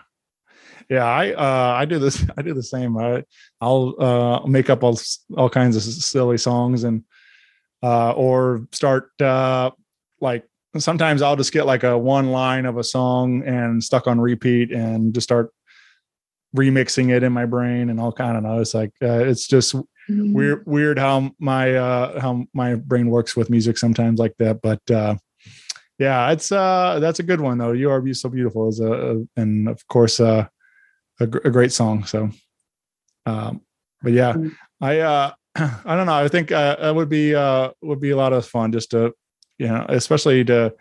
Yeah, 0.89 1.05
I 1.05 1.31
uh 1.33 1.75
I 1.77 1.85
do 1.85 1.99
this 1.99 2.25
I 2.37 2.41
do 2.41 2.53
the 2.53 2.63
same. 2.63 2.97
I 2.97 3.23
I'll 3.61 3.95
uh 3.99 4.47
make 4.47 4.69
up 4.69 4.83
all 4.83 4.99
all 5.37 5.49
kinds 5.49 5.75
of 5.75 5.83
silly 5.83 6.37
songs 6.37 6.83
and 6.83 7.03
uh 7.83 8.11
or 8.11 8.67
start 8.71 9.09
uh 9.21 9.71
like 10.19 10.45
sometimes 10.77 11.21
I'll 11.21 11.35
just 11.35 11.53
get 11.53 11.65
like 11.65 11.83
a 11.83 11.97
one 11.97 12.31
line 12.31 12.65
of 12.65 12.77
a 12.77 12.83
song 12.83 13.43
and 13.45 13.83
stuck 13.83 14.07
on 14.07 14.19
repeat 14.19 14.71
and 14.71 15.13
just 15.13 15.25
start 15.25 15.51
remixing 16.55 17.15
it 17.15 17.23
in 17.23 17.31
my 17.31 17.45
brain 17.45 17.89
and 17.89 17.99
all 17.99 18.11
kind 18.11 18.35
of 18.35 18.43
know 18.43 18.59
it's 18.59 18.73
like 18.73 18.91
uh, 19.03 19.19
it's 19.19 19.47
just 19.47 19.75
weird 20.09 20.63
weird 20.65 20.97
how 20.97 21.31
my 21.39 21.75
uh 21.75 22.19
how 22.19 22.43
my 22.53 22.73
brain 22.73 23.11
works 23.11 23.35
with 23.35 23.51
music 23.51 23.77
sometimes 23.77 24.19
like 24.19 24.35
that 24.39 24.59
but 24.63 24.81
uh 24.89 25.15
yeah 25.99 26.31
it's 26.31 26.51
uh 26.51 26.97
that's 26.99 27.19
a 27.19 27.23
good 27.23 27.39
one 27.39 27.59
though 27.59 27.71
you 27.71 27.91
are 27.91 28.13
so 28.13 28.29
beautiful 28.29 28.67
is 28.67 28.79
a 28.79 29.23
and 29.37 29.69
of 29.69 29.87
course 29.87 30.19
uh 30.19 30.47
a, 31.19 31.27
gr- 31.27 31.45
a 31.45 31.51
great 31.51 31.71
song 31.71 32.03
so 32.05 32.29
um 33.25 33.61
but 34.01 34.13
yeah 34.13 34.35
i 34.81 34.99
uh 34.99 35.31
i 35.55 35.95
don't 35.95 36.05
know 36.05 36.13
i 36.13 36.27
think 36.27 36.51
uh 36.51 36.75
that 36.79 36.95
would 36.95 37.09
be 37.09 37.35
uh 37.35 37.69
would 37.81 37.99
be 37.99 38.11
a 38.11 38.17
lot 38.17 38.33
of 38.33 38.45
fun 38.45 38.71
just 38.71 38.91
to 38.91 39.13
you 39.57 39.67
know 39.67 39.85
especially 39.89 40.43
to 40.43 40.73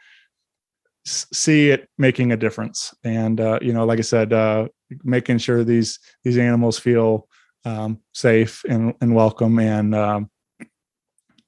s- 1.06 1.26
see 1.32 1.70
it 1.70 1.88
making 1.98 2.32
a 2.32 2.36
difference 2.36 2.94
and 3.04 3.40
uh 3.40 3.58
you 3.62 3.72
know 3.72 3.84
like 3.84 3.98
i 3.98 4.02
said 4.02 4.32
uh 4.32 4.66
making 5.04 5.38
sure 5.38 5.64
these 5.64 5.98
these 6.24 6.38
animals 6.38 6.78
feel 6.78 7.28
um 7.64 7.98
safe 8.14 8.64
and 8.68 8.94
and 9.00 9.14
welcome 9.14 9.58
and 9.58 9.94
um 9.94 10.30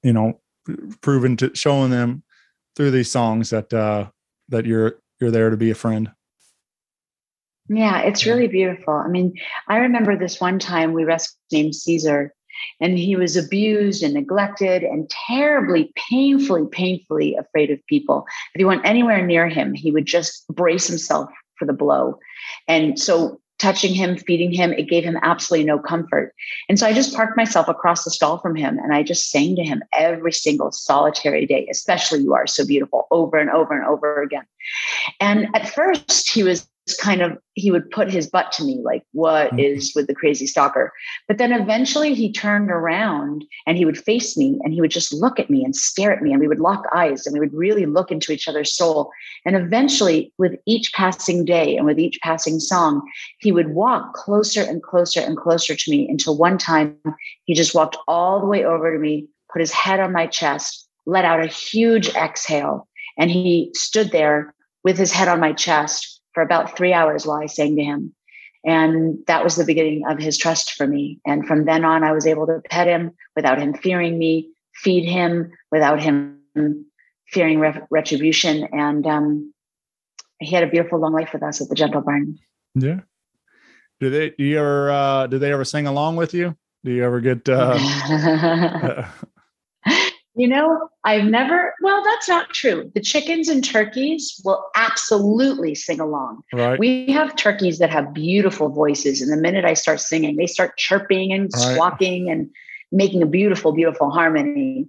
you 0.03 0.13
know 0.13 0.39
proven 1.01 1.35
to 1.37 1.51
showing 1.55 1.89
them 1.91 2.23
through 2.75 2.91
these 2.91 3.09
songs 3.09 3.49
that 3.49 3.73
uh 3.73 4.07
that 4.49 4.65
you're 4.65 4.99
you're 5.19 5.31
there 5.31 5.49
to 5.49 5.57
be 5.57 5.71
a 5.71 5.75
friend 5.75 6.11
Yeah, 7.73 8.01
it's 8.01 8.25
really 8.25 8.47
beautiful. 8.47 8.93
I 8.93 9.07
mean, 9.07 9.33
I 9.69 9.77
remember 9.77 10.17
this 10.17 10.41
one 10.41 10.59
time 10.59 10.91
we 10.91 11.05
rescued 11.05 11.37
named 11.53 11.75
Caesar, 11.75 12.33
and 12.81 12.97
he 12.97 13.15
was 13.15 13.37
abused 13.37 14.03
and 14.03 14.13
neglected 14.13 14.83
and 14.83 15.09
terribly, 15.09 15.93
painfully, 15.95 16.67
painfully 16.69 17.35
afraid 17.35 17.71
of 17.71 17.79
people. 17.87 18.25
If 18.53 18.59
you 18.59 18.67
went 18.67 18.85
anywhere 18.85 19.25
near 19.25 19.47
him, 19.47 19.73
he 19.73 19.89
would 19.89 20.05
just 20.05 20.45
brace 20.49 20.87
himself 20.87 21.29
for 21.57 21.65
the 21.65 21.71
blow. 21.71 22.19
And 22.67 22.99
so 22.99 23.39
touching 23.57 23.93
him, 23.93 24.17
feeding 24.17 24.51
him, 24.51 24.73
it 24.73 24.89
gave 24.89 25.05
him 25.05 25.17
absolutely 25.21 25.65
no 25.65 25.79
comfort. 25.79 26.33
And 26.67 26.77
so 26.77 26.87
I 26.87 26.93
just 26.93 27.15
parked 27.15 27.37
myself 27.37 27.69
across 27.69 28.03
the 28.03 28.11
stall 28.11 28.39
from 28.39 28.55
him 28.55 28.79
and 28.79 28.93
I 28.93 29.03
just 29.03 29.29
sang 29.29 29.55
to 29.55 29.63
him 29.63 29.81
every 29.93 30.33
single 30.33 30.71
solitary 30.71 31.45
day, 31.45 31.67
especially 31.71 32.19
You 32.19 32.33
Are 32.33 32.47
So 32.47 32.65
Beautiful, 32.65 33.07
over 33.11 33.37
and 33.37 33.49
over 33.51 33.73
and 33.73 33.85
over 33.85 34.21
again. 34.21 34.45
And 35.21 35.47
at 35.55 35.69
first, 35.69 36.33
he 36.33 36.43
was 36.43 36.67
kind 36.93 37.21
of, 37.21 37.37
he 37.53 37.71
would 37.71 37.89
put 37.91 38.11
his 38.11 38.29
butt 38.29 38.51
to 38.53 38.63
me, 38.63 38.79
like, 38.83 39.03
"What 39.11 39.47
mm-hmm. 39.47 39.59
is 39.59 39.93
with 39.95 40.07
the 40.07 40.15
crazy 40.15 40.47
stalker? 40.47 40.91
But 41.27 41.37
then 41.37 41.51
eventually 41.51 42.13
he 42.13 42.31
turned 42.31 42.71
around 42.71 43.45
and 43.67 43.77
he 43.77 43.85
would 43.85 43.97
face 43.97 44.37
me 44.37 44.59
and 44.63 44.73
he 44.73 44.81
would 44.81 44.91
just 44.91 45.13
look 45.13 45.39
at 45.39 45.49
me 45.49 45.63
and 45.63 45.75
stare 45.75 46.13
at 46.13 46.21
me. 46.21 46.31
And 46.31 46.39
we 46.39 46.47
would 46.47 46.59
lock 46.59 46.85
eyes 46.93 47.25
and 47.25 47.33
we 47.33 47.39
would 47.39 47.53
really 47.53 47.85
look 47.85 48.11
into 48.11 48.31
each 48.31 48.47
other's 48.47 48.73
soul. 48.73 49.11
And 49.45 49.55
eventually, 49.55 50.33
with 50.37 50.55
each 50.65 50.93
passing 50.93 51.43
day 51.45 51.75
and 51.75 51.85
with 51.85 51.99
each 51.99 52.19
passing 52.21 52.59
song, 52.59 53.01
he 53.39 53.51
would 53.51 53.69
walk 53.69 54.13
closer 54.13 54.61
and 54.61 54.81
closer 54.81 55.19
and 55.19 55.37
closer 55.37 55.75
to 55.75 55.91
me 55.91 56.07
until 56.09 56.37
one 56.37 56.57
time 56.57 56.97
he 57.45 57.53
just 57.53 57.75
walked 57.75 57.97
all 58.07 58.39
the 58.39 58.47
way 58.47 58.63
over 58.63 58.93
to 58.93 58.99
me, 58.99 59.27
put 59.51 59.59
his 59.59 59.73
head 59.73 59.99
on 59.99 60.13
my 60.13 60.27
chest, 60.27 60.87
let 61.05 61.25
out 61.25 61.43
a 61.43 61.47
huge 61.47 62.09
exhale, 62.15 62.87
and 63.17 63.29
he 63.29 63.71
stood 63.73 64.11
there 64.11 64.53
with 64.83 64.97
his 64.97 65.11
head 65.11 65.27
on 65.27 65.39
my 65.39 65.53
chest 65.53 66.20
for 66.33 66.43
about 66.43 66.77
three 66.77 66.93
hours 66.93 67.25
while 67.25 67.41
I 67.41 67.47
sang 67.47 67.75
to 67.75 67.83
him. 67.83 68.13
And 68.63 69.17
that 69.27 69.43
was 69.43 69.55
the 69.55 69.65
beginning 69.65 70.03
of 70.07 70.19
his 70.19 70.37
trust 70.37 70.73
for 70.73 70.85
me. 70.85 71.19
And 71.25 71.47
from 71.47 71.65
then 71.65 71.83
on, 71.83 72.03
I 72.03 72.11
was 72.11 72.27
able 72.27 72.45
to 72.47 72.61
pet 72.69 72.87
him 72.87 73.11
without 73.35 73.59
him 73.59 73.73
fearing 73.73 74.19
me, 74.19 74.51
feed 74.75 75.07
him 75.09 75.51
without 75.71 76.01
him 76.01 76.39
fearing 77.27 77.59
re- 77.59 77.81
retribution. 77.89 78.67
And 78.71 79.07
um, 79.07 79.53
he 80.39 80.53
had 80.53 80.63
a 80.63 80.69
beautiful 80.69 80.99
long 80.99 81.13
life 81.13 81.33
with 81.33 81.41
us 81.41 81.59
at 81.59 81.69
the 81.69 81.75
Gentle 81.75 82.01
Barn. 82.01 82.37
Yeah. 82.75 82.99
Do 83.99 84.09
they? 84.09 84.31
Do 84.31 84.43
you 84.43 84.59
ever? 84.59 84.91
Uh, 84.91 85.27
do 85.27 85.37
they 85.37 85.51
ever 85.53 85.63
sing 85.63 85.85
along 85.85 86.15
with 86.15 86.33
you? 86.33 86.55
Do 86.83 86.91
you 86.91 87.03
ever 87.03 87.21
get? 87.21 87.47
Uh, 87.47 87.77
uh, 88.09 89.07
You 90.35 90.47
know, 90.47 90.89
I've 91.03 91.25
never, 91.25 91.73
well, 91.81 92.01
that's 92.05 92.29
not 92.29 92.49
true. 92.51 92.89
The 92.95 93.01
chickens 93.01 93.49
and 93.49 93.63
turkeys 93.63 94.39
will 94.45 94.63
absolutely 94.75 95.75
sing 95.75 95.99
along. 95.99 96.41
right. 96.53 96.79
We 96.79 97.07
have 97.11 97.35
turkeys 97.35 97.79
that 97.79 97.89
have 97.89 98.13
beautiful 98.13 98.69
voices. 98.69 99.21
And 99.21 99.29
the 99.31 99.35
minute 99.41 99.65
I 99.65 99.73
start 99.73 99.99
singing, 99.99 100.37
they 100.37 100.47
start 100.47 100.77
chirping 100.77 101.33
and 101.33 101.49
Right. 101.53 101.73
squawking 101.73 102.29
and 102.29 102.49
making 102.93 103.21
a 103.21 103.25
beautiful, 103.25 103.73
beautiful 103.73 104.09
harmony. 104.09 104.87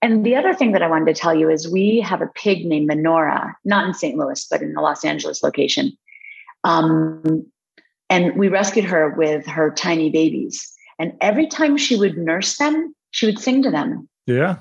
And 0.00 0.26
the 0.26 0.34
other 0.34 0.52
thing 0.52 0.72
that 0.72 0.82
I 0.82 0.88
wanted 0.88 1.14
to 1.14 1.20
tell 1.20 1.32
you 1.34 1.48
is 1.48 1.70
we 1.72 2.00
have 2.00 2.20
a 2.20 2.26
pig 2.34 2.66
named 2.66 2.90
Menora, 2.90 3.54
not 3.64 3.86
in 3.86 3.94
St. 3.94 4.18
Louis, 4.18 4.44
but 4.50 4.62
in 4.62 4.72
the 4.74 4.80
Los 4.80 5.04
Angeles 5.04 5.44
location. 5.44 5.92
Um, 6.64 7.46
and 8.10 8.36
we 8.36 8.48
rescued 8.48 8.84
her 8.86 9.10
with 9.10 9.46
her 9.46 9.70
tiny 9.70 10.10
babies. 10.10 10.72
And 10.98 11.12
every 11.20 11.46
time 11.46 11.76
she 11.76 11.94
would 11.96 12.18
nurse 12.18 12.56
them, 12.58 12.94
she 13.12 13.26
would 13.26 13.38
sing 13.38 13.62
to 13.62 13.70
them. 13.70 14.08
yeah. 14.26 14.56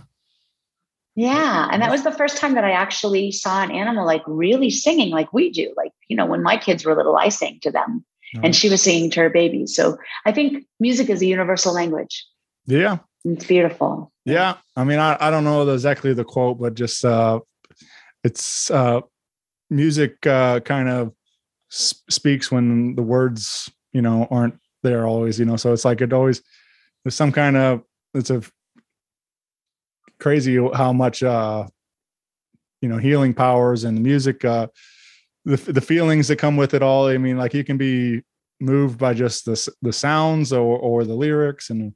Yeah. 1.16 1.68
And 1.72 1.82
that 1.82 1.92
was 1.92 2.04
the 2.04 2.12
first 2.12 2.38
time 2.38 2.56
that 2.56 2.64
I 2.64 2.72
actually 2.72 3.32
saw 3.32 3.62
an 3.62 3.72
animal 3.72 4.06
like 4.06 4.24
really 4.26 4.70
singing 4.70 5.12
like 5.12 5.34
we 5.34 5.52
do. 5.52 5.74
Like, 5.76 5.92
you 6.08 6.16
know, 6.16 6.26
when 6.26 6.42
my 6.42 6.58
kids 6.58 6.86
were 6.86 6.96
little, 6.96 7.18
I 7.18 7.30
sang 7.30 7.60
to 7.62 7.72
them 7.72 8.06
and 8.44 8.56
she 8.56 8.70
was 8.70 8.82
singing 8.82 9.10
to 9.12 9.20
her 9.22 9.30
babies. 9.30 9.76
So 9.76 9.98
I 10.26 10.32
think 10.32 10.66
music 10.80 11.10
is 11.10 11.22
a 11.22 11.26
universal 11.26 11.74
language. 11.74 12.26
Yeah. 12.66 13.00
It's 13.26 13.46
beautiful. 13.46 14.12
Yeah. 14.26 14.56
I 14.76 14.84
mean, 14.84 15.00
I, 15.00 15.18
I 15.20 15.30
don't 15.30 15.44
know 15.44 15.68
exactly 15.70 16.14
the 16.14 16.24
quote, 16.24 16.60
but 16.60 16.76
just 16.76 17.04
uh 17.04 17.40
it's 18.24 18.72
uh 18.72 19.02
music 19.70 20.26
uh 20.26 20.60
kind 20.62 20.88
of 20.90 21.14
s- 21.72 22.02
speaks 22.10 22.52
when 22.52 22.96
the 22.96 23.04
words, 23.04 23.70
you 23.92 24.02
know, 24.02 24.28
aren't 24.32 24.58
there 24.84 25.06
always, 25.06 25.40
you 25.40 25.46
know. 25.46 25.58
So 25.58 25.74
it's 25.74 25.86
like 25.86 26.02
it 26.02 26.14
always 26.14 26.42
there's 27.04 27.16
some 27.16 27.32
kind 27.32 27.58
of 27.58 27.84
it's 28.14 28.30
a 28.30 28.42
crazy 30.22 30.56
how 30.74 30.94
much 30.94 31.24
uh 31.24 31.68
you 32.82 32.88
know 32.88 32.98
healing 32.98 33.34
powers 33.34 33.84
and 33.84 33.98
the 33.98 34.02
music 34.02 34.46
uh 34.46 34.68
the 35.46 35.58
the 35.58 35.82
feelings 35.82 36.28
that 36.28 36.38
come 36.38 36.58
with 36.58 36.74
it 36.74 36.84
all. 36.84 37.08
I 37.08 37.18
mean, 37.18 37.38
like 37.38 37.54
you 37.54 37.64
can 37.64 37.78
be 37.78 38.24
moved 38.60 39.00
by 39.00 39.14
just 39.14 39.46
the 39.46 39.74
the 39.82 39.94
sounds 39.94 40.54
or 40.54 40.78
or 40.78 41.04
the 41.04 41.16
lyrics 41.16 41.70
and 41.70 41.94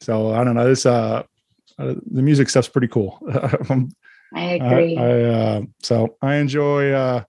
so 0.00 0.32
I 0.32 0.44
don't 0.44 0.54
know. 0.54 0.68
This 0.68 0.84
uh, 0.84 1.22
uh 1.78 1.94
the 2.10 2.22
music 2.22 2.50
stuff's 2.50 2.68
pretty 2.68 2.88
cool. 2.88 3.18
I 4.34 4.42
agree. 4.44 4.96
I, 4.96 5.04
I 5.04 5.22
uh, 5.22 5.62
so 5.82 6.16
I 6.20 6.36
enjoy 6.36 6.90
uh 6.90 7.24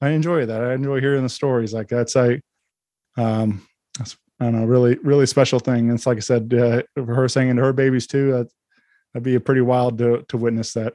I 0.00 0.10
enjoy 0.10 0.46
that. 0.46 0.62
I 0.62 0.74
enjoy 0.74 1.00
hearing 1.00 1.22
the 1.22 1.28
stories 1.28 1.74
like 1.74 1.88
that's 1.88 2.14
I 2.16 2.40
um 3.16 3.66
that's 3.98 4.16
I 4.40 4.44
don't 4.44 4.60
know 4.60 4.66
really 4.66 4.96
really 5.02 5.26
special 5.26 5.58
thing. 5.58 5.90
It's 5.90 6.06
like 6.06 6.18
I 6.18 6.20
said, 6.20 6.54
uh, 6.54 6.82
her 6.96 7.28
singing 7.28 7.56
to 7.56 7.62
her 7.62 7.72
babies 7.72 8.06
too. 8.06 8.30
That, 8.32 8.48
that'd 9.18 9.24
be 9.24 9.34
a 9.34 9.40
pretty 9.40 9.60
wild 9.62 9.98
to 9.98 10.24
to 10.28 10.36
witness 10.36 10.72
that. 10.74 10.92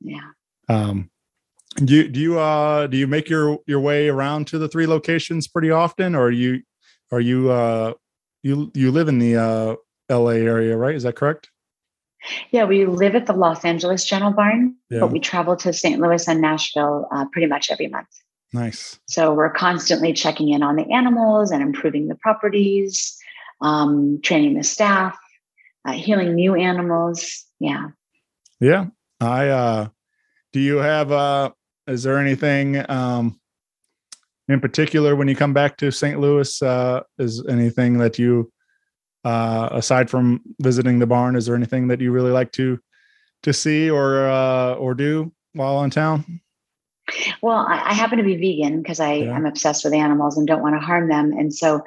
yeah. 0.00 0.20
Um, 0.68 1.10
do 1.76 1.94
you 1.94 2.08
do 2.08 2.20
you 2.20 2.38
uh 2.38 2.86
do 2.86 2.96
you 2.98 3.06
make 3.06 3.30
your 3.30 3.58
your 3.66 3.80
way 3.80 4.08
around 4.08 4.46
to 4.48 4.58
the 4.58 4.68
three 4.68 4.86
locations 4.86 5.48
pretty 5.48 5.70
often, 5.70 6.14
or 6.14 6.24
are 6.26 6.30
you 6.30 6.60
are 7.10 7.20
you 7.20 7.50
uh 7.50 7.94
you 8.42 8.70
you 8.74 8.90
live 8.90 9.08
in 9.08 9.18
the 9.18 9.36
uh 9.36 9.76
L.A. 10.10 10.40
area, 10.40 10.76
right? 10.76 10.94
Is 10.94 11.04
that 11.04 11.16
correct? 11.16 11.50
Yeah. 12.50 12.64
We 12.64 12.84
live 12.84 13.14
at 13.14 13.24
the 13.26 13.32
Los 13.32 13.64
Angeles 13.64 14.04
Gentle 14.04 14.32
Barn, 14.32 14.76
Yeah. 14.90 15.00
but 15.00 15.10
we 15.10 15.18
travel 15.20 15.56
to 15.56 15.72
St. 15.72 15.98
Louis 16.00 16.28
and 16.28 16.40
Nashville 16.42 17.08
uh, 17.10 17.24
pretty 17.32 17.46
much 17.48 17.70
every 17.70 17.86
month. 17.88 18.08
Nice. 18.52 19.00
So 19.08 19.32
we're 19.32 19.50
constantly 19.50 20.12
checking 20.12 20.50
in 20.50 20.62
on 20.62 20.76
the 20.76 20.84
animals 20.92 21.50
and 21.50 21.62
improving 21.62 22.08
the 22.08 22.14
properties, 22.16 23.16
um, 23.62 24.20
training 24.22 24.54
the 24.58 24.62
staff, 24.64 25.16
uh, 25.84 25.92
healing 25.92 26.34
new 26.34 26.54
animals. 26.54 27.44
Yeah. 27.58 27.88
Yeah. 28.60 28.86
I 29.20 29.48
uh 29.48 29.88
do 30.52 30.60
you 30.60 30.76
have 30.78 31.12
uh 31.12 31.50
is 31.86 32.02
there 32.02 32.18
anything 32.18 32.84
um 32.90 33.40
in 34.48 34.60
particular 34.60 35.14
when 35.16 35.28
you 35.28 35.36
come 35.36 35.52
back 35.52 35.76
to 35.78 35.90
St. 35.90 36.18
Louis 36.18 36.62
uh 36.62 37.02
is 37.18 37.44
anything 37.46 37.98
that 37.98 38.18
you 38.18 38.52
uh 39.24 39.68
aside 39.72 40.10
from 40.10 40.40
visiting 40.60 40.98
the 40.98 41.06
barn 41.06 41.36
is 41.36 41.46
there 41.46 41.54
anything 41.54 41.88
that 41.88 42.00
you 42.00 42.10
really 42.10 42.32
like 42.32 42.50
to 42.52 42.78
to 43.44 43.52
see 43.52 43.88
or 43.90 44.28
uh 44.28 44.74
or 44.74 44.94
do 44.94 45.32
while 45.54 45.82
in 45.84 45.90
town? 45.90 46.40
Well, 47.42 47.58
I, 47.58 47.90
I 47.90 47.94
happen 47.94 48.18
to 48.18 48.24
be 48.24 48.36
vegan 48.36 48.80
because 48.80 49.00
I 49.00 49.14
Yeah. 49.14 49.36
am 49.36 49.44
obsessed 49.46 49.84
with 49.84 49.92
animals 49.92 50.38
and 50.38 50.46
don't 50.46 50.62
want 50.62 50.74
to 50.76 50.80
harm 50.80 51.08
them. 51.08 51.32
And 51.32 51.52
so, 51.52 51.82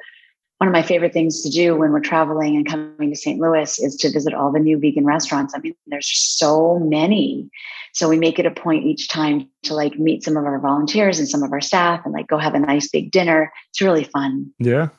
one 0.60 0.68
of 0.70 0.74
my 0.74 0.82
favorite 0.82 1.12
things 1.12 1.42
to 1.42 1.50
do 1.50 1.76
when 1.76 1.92
we're 1.92 2.00
traveling 2.00 2.56
and 2.56 2.66
coming 2.66 3.10
to 3.10 3.16
St. 3.16 3.40
Louis 3.40 3.78
is 3.80 3.96
to 3.98 4.10
visit 4.10 4.34
all 4.34 4.52
the 4.52 4.60
new 4.60 4.80
vegan 4.80 5.06
restaurants. 5.06 5.54
I 5.54 5.60
mean, 5.60 5.76
there's 5.88 6.10
so 6.10 6.80
many. 6.80 7.50
So 7.94 8.08
we 8.08 8.18
make 8.18 8.40
it 8.40 8.46
a 8.46 8.52
point 8.52 8.86
each 8.86 9.10
time 9.10 9.50
to 9.64 9.74
like 9.74 10.00
meet 10.00 10.24
some 10.24 10.38
of 10.38 10.46
our 10.46 10.60
volunteers 10.60 11.20
and 11.20 11.28
some 11.28 11.44
of 11.44 11.52
our 11.52 11.62
staff 11.62 12.02
and 12.06 12.14
like 12.14 12.28
go 12.28 12.38
have 12.38 12.54
a 12.54 12.60
nice 12.60 12.88
big 12.88 13.12
dinner. 13.12 13.52
It's 13.70 13.82
really 13.82 14.06
fun. 14.06 14.54
Yeah. 14.60 14.90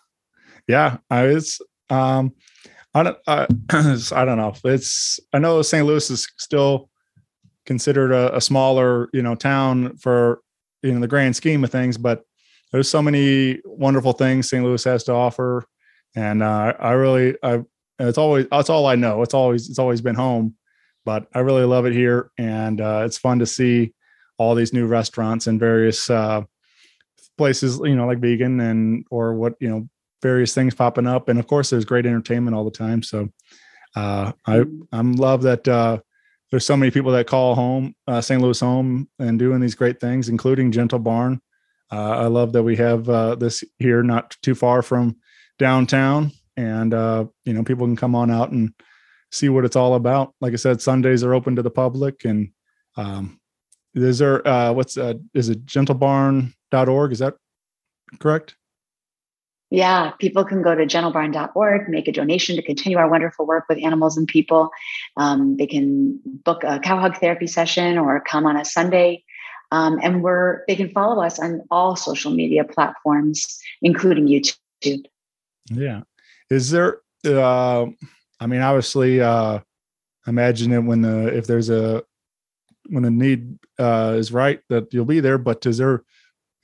Yeah. 0.69 0.99
I 1.11 1.25
it's 1.27 1.61
um 1.89 2.35
I 2.93 3.03
don't 3.03 3.19
I, 3.27 3.47
I 4.13 4.25
don't 4.25 4.39
know. 4.39 4.55
It's 4.65 5.21
I 5.33 5.39
know 5.39 5.63
St. 5.63 5.87
Louis 5.87 6.11
is 6.11 6.29
still 6.37 6.91
considered 7.65 8.13
a, 8.13 8.37
a 8.37 8.41
smaller, 8.41 9.09
you 9.13 9.23
know, 9.23 9.35
town 9.35 9.97
for 9.97 10.41
you 10.83 10.93
know 10.93 11.01
the 11.01 11.09
grand 11.09 11.35
scheme 11.37 11.65
of 11.65 11.71
things, 11.71 11.97
but 11.97 12.25
there's 12.77 12.91
so 12.91 13.01
many 13.01 13.59
wonderful 13.65 14.13
things 14.13 14.51
St. 14.51 14.63
Louis 14.63 14.85
has 14.85 15.03
to 15.05 15.13
offer. 15.13 15.65
And 16.15 16.43
uh, 16.43 16.75
I 16.79 16.93
really 16.93 17.35
I 17.43 17.63
it's 17.99 18.19
always 18.19 18.47
that's 18.51 18.69
all 18.69 18.85
I 18.85 18.97
know. 18.97 19.23
It's 19.23 19.33
always 19.33 19.71
it's 19.71 19.79
always 19.79 20.03
been 20.03 20.15
home, 20.15 20.57
but 21.07 21.27
I 21.35 21.39
really 21.39 21.65
love 21.65 21.87
it 21.87 21.95
here. 21.95 22.31
And 22.37 22.83
uh, 22.83 23.05
it's 23.07 23.17
fun 23.17 23.39
to 23.39 23.47
see 23.47 23.95
all 24.37 24.55
these 24.55 24.75
new 24.75 24.87
restaurants 24.87 25.47
and 25.47 25.59
various 25.59 26.11
uh 26.11 26.43
places, 27.39 27.81
you 27.83 27.97
know, 27.97 28.07
like 28.07 28.19
vegan 28.19 28.61
and 28.61 29.07
or 29.11 29.33
what, 29.33 29.55
you 29.59 29.71
know, 29.71 29.89
various 30.21 30.53
things 30.55 30.75
popping 30.75 31.07
up. 31.07 31.31
And 31.31 31.39
of 31.39 31.47
course 31.47 31.71
there's 31.71 31.87
great 31.87 32.05
entertainment 32.05 32.55
all 32.55 32.65
the 32.65 32.71
time. 32.71 33.03
So 33.03 33.31
uh 33.95 34.33
I 34.47 34.65
I'm 34.93 35.13
love 35.15 35.41
that 35.45 35.67
uh 35.67 36.01
there's 36.51 36.67
so 36.67 36.77
many 36.77 36.91
people 36.91 37.13
that 37.13 37.27
call 37.27 37.55
home 37.55 37.95
uh, 38.07 38.21
St. 38.21 38.43
Louis 38.43 38.61
home 38.61 39.09
and 39.19 39.39
doing 39.39 39.61
these 39.61 39.75
great 39.75 39.99
things, 39.99 40.29
including 40.29 40.73
Gentle 40.73 40.99
Barn. 40.99 41.41
Uh, 41.91 42.11
I 42.19 42.27
love 42.27 42.53
that 42.53 42.63
we 42.63 42.77
have 42.77 43.09
uh, 43.09 43.35
this 43.37 43.63
here, 43.79 44.03
not 44.03 44.37
too 44.43 44.55
far 44.55 44.83
from 44.83 45.17
downtown, 45.59 46.33
and 46.57 46.93
uh, 46.93 47.27
you 47.45 47.53
know 47.53 47.63
people 47.63 47.87
can 47.87 47.97
come 47.97 48.15
on 48.15 48.31
out 48.31 48.51
and 48.51 48.73
see 49.31 49.49
what 49.49 49.65
it's 49.65 49.77
all 49.77 49.95
about. 49.95 50.35
Like 50.41 50.53
I 50.53 50.57
said, 50.57 50.83
Sundays 50.83 51.23
are 51.23 51.35
open 51.35 51.57
to 51.57 51.63
the 51.63 51.71
public, 51.71 52.25
and 52.25 52.51
um, 52.97 53.39
is 53.95 54.19
there 54.19 54.47
uh, 54.47 54.73
what's 54.73 54.97
uh, 54.97 55.15
is 55.35 55.49
it 55.49 55.65
gentlebarn.org? 55.67 57.13
Is 57.13 57.21
that 57.21 57.35
correct? 58.19 58.57
Yeah, 59.71 60.13
people 60.21 60.45
can 60.45 60.63
go 60.63 60.77
to 60.77 60.87
gentlebarn.org, 60.87 61.89
make 61.89 62.07
a 62.07 62.13
donation 62.13 62.55
to 62.55 62.63
continue 62.63 62.99
our 62.99 63.11
wonderful 63.11 63.47
work 63.47 63.65
with 63.69 63.83
animals 63.83 64.17
and 64.17 64.29
people. 64.29 64.71
Um, 65.17 65.57
they 65.57 65.67
can 65.67 66.21
book 66.25 66.63
a 66.63 66.79
cow 66.79 67.01
hug 67.01 67.17
therapy 67.19 67.49
session 67.49 67.99
or 67.99 68.21
come 68.21 68.47
on 68.47 68.57
a 68.57 68.65
Sunday. 68.65 69.25
Um, 69.73 69.99
and 70.03 70.23
we're 70.23 70.65
they 70.69 70.77
can 70.77 70.91
follow 70.91 71.23
us 71.23 71.39
on 71.39 71.63
all 71.71 71.97
social 71.97 72.31
media 72.31 72.65
platforms, 72.65 73.59
including 73.83 74.27
YouTube. 74.27 75.05
Yeah. 75.71 76.03
Is 76.51 76.71
there 76.71 77.01
uh 77.25 77.87
I 78.39 78.47
mean 78.47 78.61
obviously 78.61 79.21
uh 79.21 79.61
imagine 80.27 80.73
it 80.73 80.81
when 80.81 81.03
the 81.03 81.37
if 81.37 81.47
there's 81.47 81.71
a 81.71 82.05
when 82.89 83.03
the 83.03 83.11
need 83.11 83.59
uh 83.79 84.15
is 84.17 84.33
right 84.33 84.61
that 84.69 84.93
you'll 84.93 85.05
be 85.05 85.21
there, 85.21 85.39
but 85.39 85.67
is 85.67 85.79
there 85.79 86.05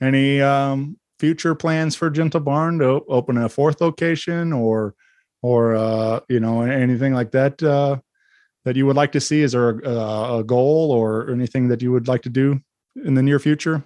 any 0.01 0.41
um 0.41 0.97
future 1.19 1.55
plans 1.55 1.95
for 1.95 2.09
Gentle 2.09 2.39
Barn 2.39 2.79
to 2.79 3.03
open 3.07 3.37
a 3.37 3.49
fourth 3.49 3.81
location 3.81 4.53
or 4.53 4.95
or 5.41 5.75
uh 5.75 6.21
you 6.29 6.39
know 6.39 6.61
anything 6.61 7.13
like 7.13 7.31
that 7.31 7.61
uh 7.61 7.97
that 8.63 8.77
you 8.77 8.85
would 8.85 8.95
like 8.95 9.11
to 9.11 9.19
see 9.19 9.41
is 9.41 9.51
there 9.51 9.79
a, 9.79 10.37
a 10.39 10.43
goal 10.45 10.91
or 10.91 11.29
anything 11.29 11.67
that 11.67 11.81
you 11.81 11.91
would 11.91 12.07
like 12.07 12.21
to 12.21 12.29
do 12.29 12.61
in 12.95 13.13
the 13.15 13.23
near 13.23 13.39
future? 13.39 13.83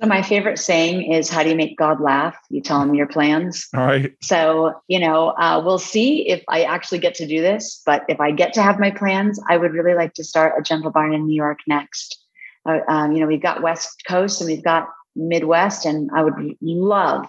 So 0.00 0.06
my 0.06 0.20
favorite 0.20 0.58
saying 0.58 1.10
is, 1.10 1.30
"How 1.30 1.42
do 1.42 1.48
you 1.48 1.56
make 1.56 1.78
God 1.78 2.02
laugh? 2.02 2.36
You 2.50 2.60
tell 2.60 2.82
him 2.82 2.94
your 2.94 3.06
plans." 3.06 3.66
All 3.74 3.86
right. 3.86 4.12
So, 4.22 4.74
you 4.88 5.00
know, 5.00 5.28
uh, 5.38 5.62
we'll 5.64 5.78
see 5.78 6.28
if 6.28 6.42
I 6.48 6.64
actually 6.64 6.98
get 6.98 7.14
to 7.14 7.26
do 7.26 7.40
this. 7.40 7.80
But 7.86 8.04
if 8.06 8.20
I 8.20 8.30
get 8.30 8.52
to 8.54 8.62
have 8.62 8.78
my 8.78 8.90
plans, 8.90 9.40
I 9.48 9.56
would 9.56 9.72
really 9.72 9.94
like 9.94 10.12
to 10.14 10.24
start 10.24 10.54
a 10.58 10.62
gentle 10.62 10.90
barn 10.90 11.14
in 11.14 11.26
New 11.26 11.34
York 11.34 11.60
next. 11.66 12.22
Uh, 12.68 12.80
um, 12.88 13.12
you 13.12 13.20
know, 13.20 13.26
we've 13.26 13.40
got 13.40 13.62
West 13.62 14.02
Coast 14.06 14.40
and 14.40 14.50
we've 14.50 14.64
got 14.64 14.88
Midwest, 15.14 15.86
and 15.86 16.10
I 16.14 16.22
would 16.22 16.34
love 16.60 17.26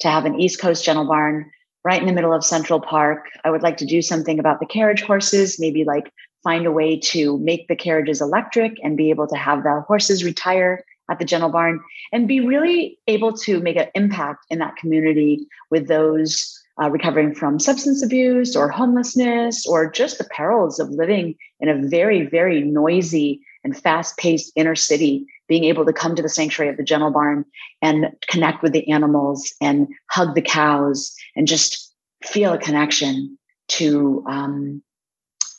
to 0.00 0.10
have 0.10 0.26
an 0.26 0.38
East 0.38 0.60
Coast 0.60 0.84
gentle 0.84 1.06
barn 1.06 1.50
right 1.82 2.00
in 2.00 2.06
the 2.06 2.12
middle 2.12 2.34
of 2.34 2.44
Central 2.44 2.80
Park. 2.80 3.26
I 3.44 3.50
would 3.50 3.62
like 3.62 3.78
to 3.78 3.86
do 3.86 4.02
something 4.02 4.38
about 4.38 4.60
the 4.60 4.66
carriage 4.66 5.02
horses, 5.02 5.58
maybe 5.58 5.84
like 5.84 6.12
find 6.42 6.66
a 6.66 6.72
way 6.72 6.98
to 6.98 7.38
make 7.38 7.68
the 7.68 7.76
carriages 7.76 8.20
electric 8.20 8.78
and 8.82 8.96
be 8.96 9.10
able 9.10 9.26
to 9.28 9.36
have 9.36 9.62
the 9.62 9.82
horses 9.86 10.24
retire 10.24 10.84
at 11.10 11.18
the 11.18 11.24
Gentle 11.24 11.50
Barn 11.50 11.80
and 12.12 12.28
be 12.28 12.40
really 12.40 12.98
able 13.06 13.32
to 13.38 13.60
make 13.60 13.76
an 13.76 13.88
impact 13.94 14.46
in 14.50 14.58
that 14.58 14.76
community 14.76 15.46
with 15.70 15.88
those 15.88 16.58
uh, 16.82 16.90
recovering 16.90 17.34
from 17.34 17.58
substance 17.58 18.02
abuse 18.02 18.56
or 18.56 18.68
homelessness 18.68 19.66
or 19.66 19.90
just 19.90 20.18
the 20.18 20.24
perils 20.24 20.78
of 20.78 20.90
living 20.90 21.34
in 21.60 21.68
a 21.68 21.86
very, 21.88 22.26
very 22.26 22.62
noisy 22.62 23.40
and 23.64 23.76
fast 23.76 24.16
paced 24.16 24.52
inner 24.56 24.74
city, 24.74 25.26
being 25.48 25.64
able 25.64 25.84
to 25.84 25.92
come 25.92 26.16
to 26.16 26.22
the 26.22 26.28
sanctuary 26.28 26.70
of 26.70 26.76
the 26.76 26.82
Gentle 26.82 27.10
Barn 27.10 27.44
and 27.82 28.06
connect 28.28 28.62
with 28.62 28.72
the 28.72 28.88
animals 28.90 29.52
and 29.60 29.88
hug 30.10 30.34
the 30.34 30.42
cows 30.42 31.14
and 31.36 31.46
just 31.46 31.94
feel 32.24 32.54
a 32.54 32.58
connection 32.58 33.38
to 33.68 34.24
um, 34.28 34.82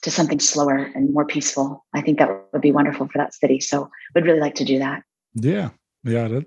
to 0.04 0.12
something 0.12 0.40
slower 0.40 0.78
and 0.78 1.14
more 1.14 1.26
peaceful. 1.26 1.86
I 1.94 2.02
think 2.02 2.20
that 2.20 2.30
would 2.52 2.62
be 2.62 2.72
wonderful 2.72 3.08
for 3.08 3.18
that 3.18 3.34
city. 3.34 3.60
So 3.60 3.90
would 4.14 4.26
really 4.26 4.40
like 4.40 4.56
to 4.56 4.66
do 4.66 4.80
that. 4.80 5.04
Yeah, 5.34 5.70
yeah. 6.04 6.28
That, 6.28 6.46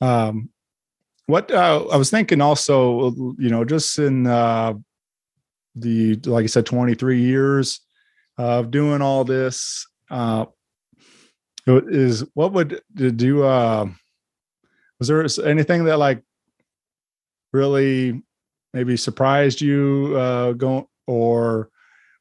um, 0.00 0.50
what 1.26 1.50
uh, 1.50 1.86
I 1.92 1.96
was 1.96 2.10
thinking 2.10 2.40
also, 2.40 3.12
you 3.38 3.50
know, 3.50 3.64
just 3.64 3.98
in 3.98 4.26
uh, 4.26 4.74
the 5.76 6.16
like 6.24 6.44
I 6.44 6.46
said, 6.46 6.66
twenty 6.66 6.94
three 6.94 7.20
years 7.20 7.80
of 8.36 8.70
doing 8.70 9.00
all 9.00 9.24
this, 9.24 9.86
uh, 10.10 10.46
is 11.66 12.24
what 12.34 12.52
would 12.52 12.80
did 12.92 13.22
you? 13.22 13.44
Uh, 13.44 13.86
was 14.98 15.08
there 15.08 15.46
anything 15.46 15.84
that 15.84 15.98
like 15.98 16.22
really 17.52 18.22
maybe 18.72 18.96
surprised 18.96 19.60
you 19.60 20.14
uh, 20.16 20.52
going 20.52 20.86
or 21.06 21.70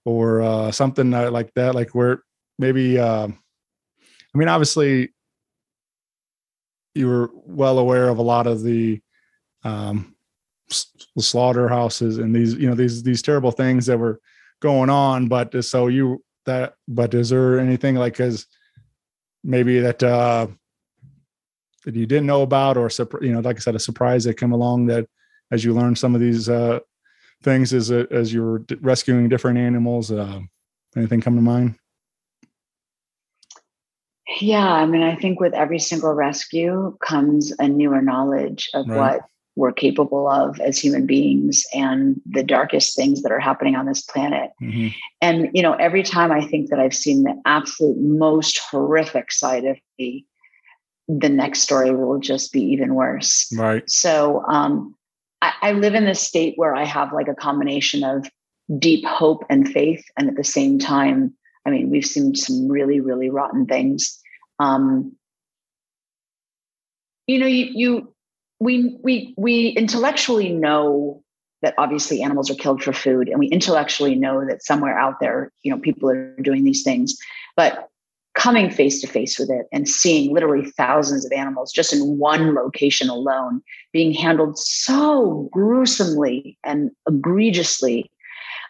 or 0.06 0.42
uh, 0.42 0.72
something 0.72 1.12
like 1.12 1.54
that, 1.56 1.76
like 1.76 1.96
where 1.96 2.24
maybe? 2.60 3.00
Uh, 3.00 3.28
I 3.28 4.38
mean, 4.38 4.48
obviously 4.48 5.14
you 6.96 7.08
were 7.08 7.30
well 7.34 7.80
aware 7.80 8.10
of 8.10 8.18
a 8.18 8.24
lot 8.24 8.48
of 8.48 8.64
the 8.64 9.02
um, 9.64 10.16
slaughterhouses 11.20 12.18
and 12.18 12.36
these 12.36 12.56
you 12.56 12.68
know 12.68 12.76
these 12.76 13.04
these 13.04 13.22
terrible 13.22 13.52
things 13.52 13.86
that 13.86 13.98
were 13.98 14.20
going 14.62 14.90
on 14.90 15.28
but 15.28 15.64
so 15.64 15.88
you 15.88 16.24
that 16.46 16.74
but 16.88 17.14
is 17.14 17.30
there 17.30 17.60
anything 17.60 17.96
like 17.96 18.20
as 18.20 18.48
maybe 19.44 19.80
that 19.80 20.02
uh 20.02 20.48
that 21.86 21.96
you 21.96 22.06
didn't 22.06 22.26
know 22.26 22.42
about 22.42 22.78
or 22.78 22.90
you 23.22 23.32
know 23.32 23.42
like 23.42 23.58
i 23.58 23.60
said 23.60 23.76
a 23.76 23.80
surprise 23.80 24.24
that 24.24 24.38
came 24.38 24.52
along 24.52 24.86
that 24.86 25.08
as 25.52 25.64
you 25.64 25.74
learn 25.74 25.96
some 25.96 26.16
of 26.16 26.22
these 26.22 26.50
uh 26.50 26.80
things 27.44 27.74
as 27.74 27.92
uh, 27.92 28.06
as 28.12 28.34
you're 28.34 28.62
rescuing 28.82 29.30
different 29.30 29.58
animals 29.58 30.12
uh 30.12 30.40
anything 30.96 31.22
come 31.22 31.36
to 31.36 31.42
mind 31.42 31.76
Yeah, 34.40 34.74
I 34.74 34.86
mean, 34.86 35.04
I 35.04 35.16
think 35.16 35.40
with 35.40 35.54
every 35.54 35.80
single 35.80 36.14
rescue 36.14 36.98
comes 37.06 37.54
a 37.60 37.68
newer 37.68 38.02
knowledge 38.02 38.70
of 38.74 38.88
Right. 38.88 38.98
what 38.98 39.22
we're 39.56 39.74
capable 39.74 40.28
of 40.28 40.60
as 40.62 40.80
human 40.80 41.06
beings 41.06 41.66
and 41.74 42.20
the 42.26 42.44
darkest 42.44 42.96
things 42.96 43.22
that 43.22 43.32
are 43.32 43.40
happening 43.40 43.76
on 43.76 43.86
this 43.86 44.02
planet. 44.02 44.52
Mhm. 44.62 44.94
And, 45.22 45.50
you 45.54 45.62
know, 45.62 45.74
every 45.74 46.04
time 46.04 46.32
I 46.32 46.42
think 46.46 46.70
that 46.70 46.80
I've 46.80 46.96
seen 46.96 47.24
the 47.24 47.40
absolute 47.46 47.98
most 47.98 48.60
horrific 48.72 49.32
side 49.32 49.66
of 49.66 49.78
me, 50.00 50.26
the 51.08 51.30
next 51.30 51.60
story 51.60 51.94
will 51.94 52.20
just 52.20 52.52
be 52.52 52.62
even 52.62 52.96
worse. 52.96 53.52
right 53.58 53.84
So 53.90 54.44
um, 54.48 54.96
I, 55.62 55.72
live 55.74 55.96
in 55.96 56.06
this 56.06 56.22
state 56.22 56.54
where 56.58 56.76
I 56.76 56.86
have 56.86 57.14
like 57.14 57.28
a 57.28 57.36
combination 57.36 58.04
of 58.04 58.30
deep 58.80 59.06
hope 59.06 59.44
and 59.50 59.68
faith, 59.68 60.04
and 60.18 60.30
at 60.30 60.36
the 60.36 60.44
same 60.44 60.80
time, 60.80 61.34
I 61.66 61.70
mean, 61.70 61.90
we've 61.90 62.06
seen 62.06 62.36
some 62.36 62.68
really, 62.68 63.00
really 63.00 63.30
rotten 63.30 63.66
things. 63.66 64.20
Um, 64.60 65.16
you 67.28 67.40
know, 67.40 67.48
you, 67.48 67.70
you 67.74 68.14
we 68.60 68.98
we 69.02 69.34
we 69.38 69.70
intellectually 69.70 70.50
know 70.50 71.24
that 71.62 71.74
obviously 71.78 72.22
animals 72.22 72.52
are 72.52 72.56
killed 72.56 72.84
for 72.84 72.94
food, 72.94 73.30
and 73.30 73.40
we 73.40 73.48
intellectually 73.48 74.16
know 74.16 74.46
that 74.46 74.64
somewhere 74.64 74.98
out 74.98 75.20
there, 75.20 75.52
you 75.64 75.72
know, 75.72 75.80
people 75.80 76.10
are 76.10 76.36
doing 76.42 76.64
these 76.64 76.84
things, 76.84 77.18
but 77.56 77.90
coming 78.34 78.70
face 78.70 79.00
to 79.02 79.08
face 79.08 79.38
with 79.38 79.50
it 79.50 79.68
and 79.72 79.88
seeing 79.88 80.34
literally 80.34 80.70
thousands 80.72 81.26
of 81.26 81.32
animals 81.32 81.72
just 81.72 81.94
in 81.94 82.18
one 82.18 82.56
location 82.56 83.10
alone 83.10 83.62
being 83.92 84.12
handled 84.12 84.58
so 84.58 85.50
gruesomely 85.52 86.58
and 86.64 86.90
egregiously 87.08 88.10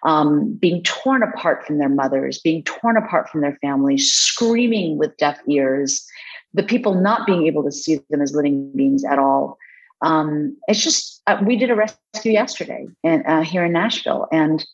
um, 0.03 0.53
being 0.55 0.83
torn 0.83 1.23
apart 1.23 1.65
from 1.65 1.77
their 1.77 1.89
mothers 1.89 2.39
being 2.39 2.61
torn 2.63 2.97
apart 2.97 3.29
from 3.29 3.41
their 3.41 3.57
families 3.61 4.11
screaming 4.11 4.97
with 4.97 5.15
deaf 5.17 5.39
ears 5.47 6.05
the 6.53 6.63
people 6.63 6.95
not 6.95 7.25
being 7.25 7.47
able 7.47 7.63
to 7.63 7.71
see 7.71 7.99
them 8.09 8.21
as 8.21 8.35
living 8.35 8.71
beings 8.75 9.03
at 9.03 9.19
all. 9.19 9.57
Um, 10.01 10.57
it's 10.67 10.83
just 10.83 11.21
uh, 11.27 11.41
we 11.45 11.55
did 11.55 11.71
a 11.71 11.75
rescue 11.75 12.31
yesterday 12.31 12.85
in, 13.03 13.25
uh, 13.25 13.43
here 13.43 13.63
in 13.63 13.71
nashville 13.71 14.27
and 14.31 14.65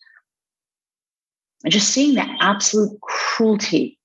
just 1.67 1.89
seeing 1.89 2.15
the 2.15 2.25
absolute 2.41 2.99
cruelty 3.01 3.98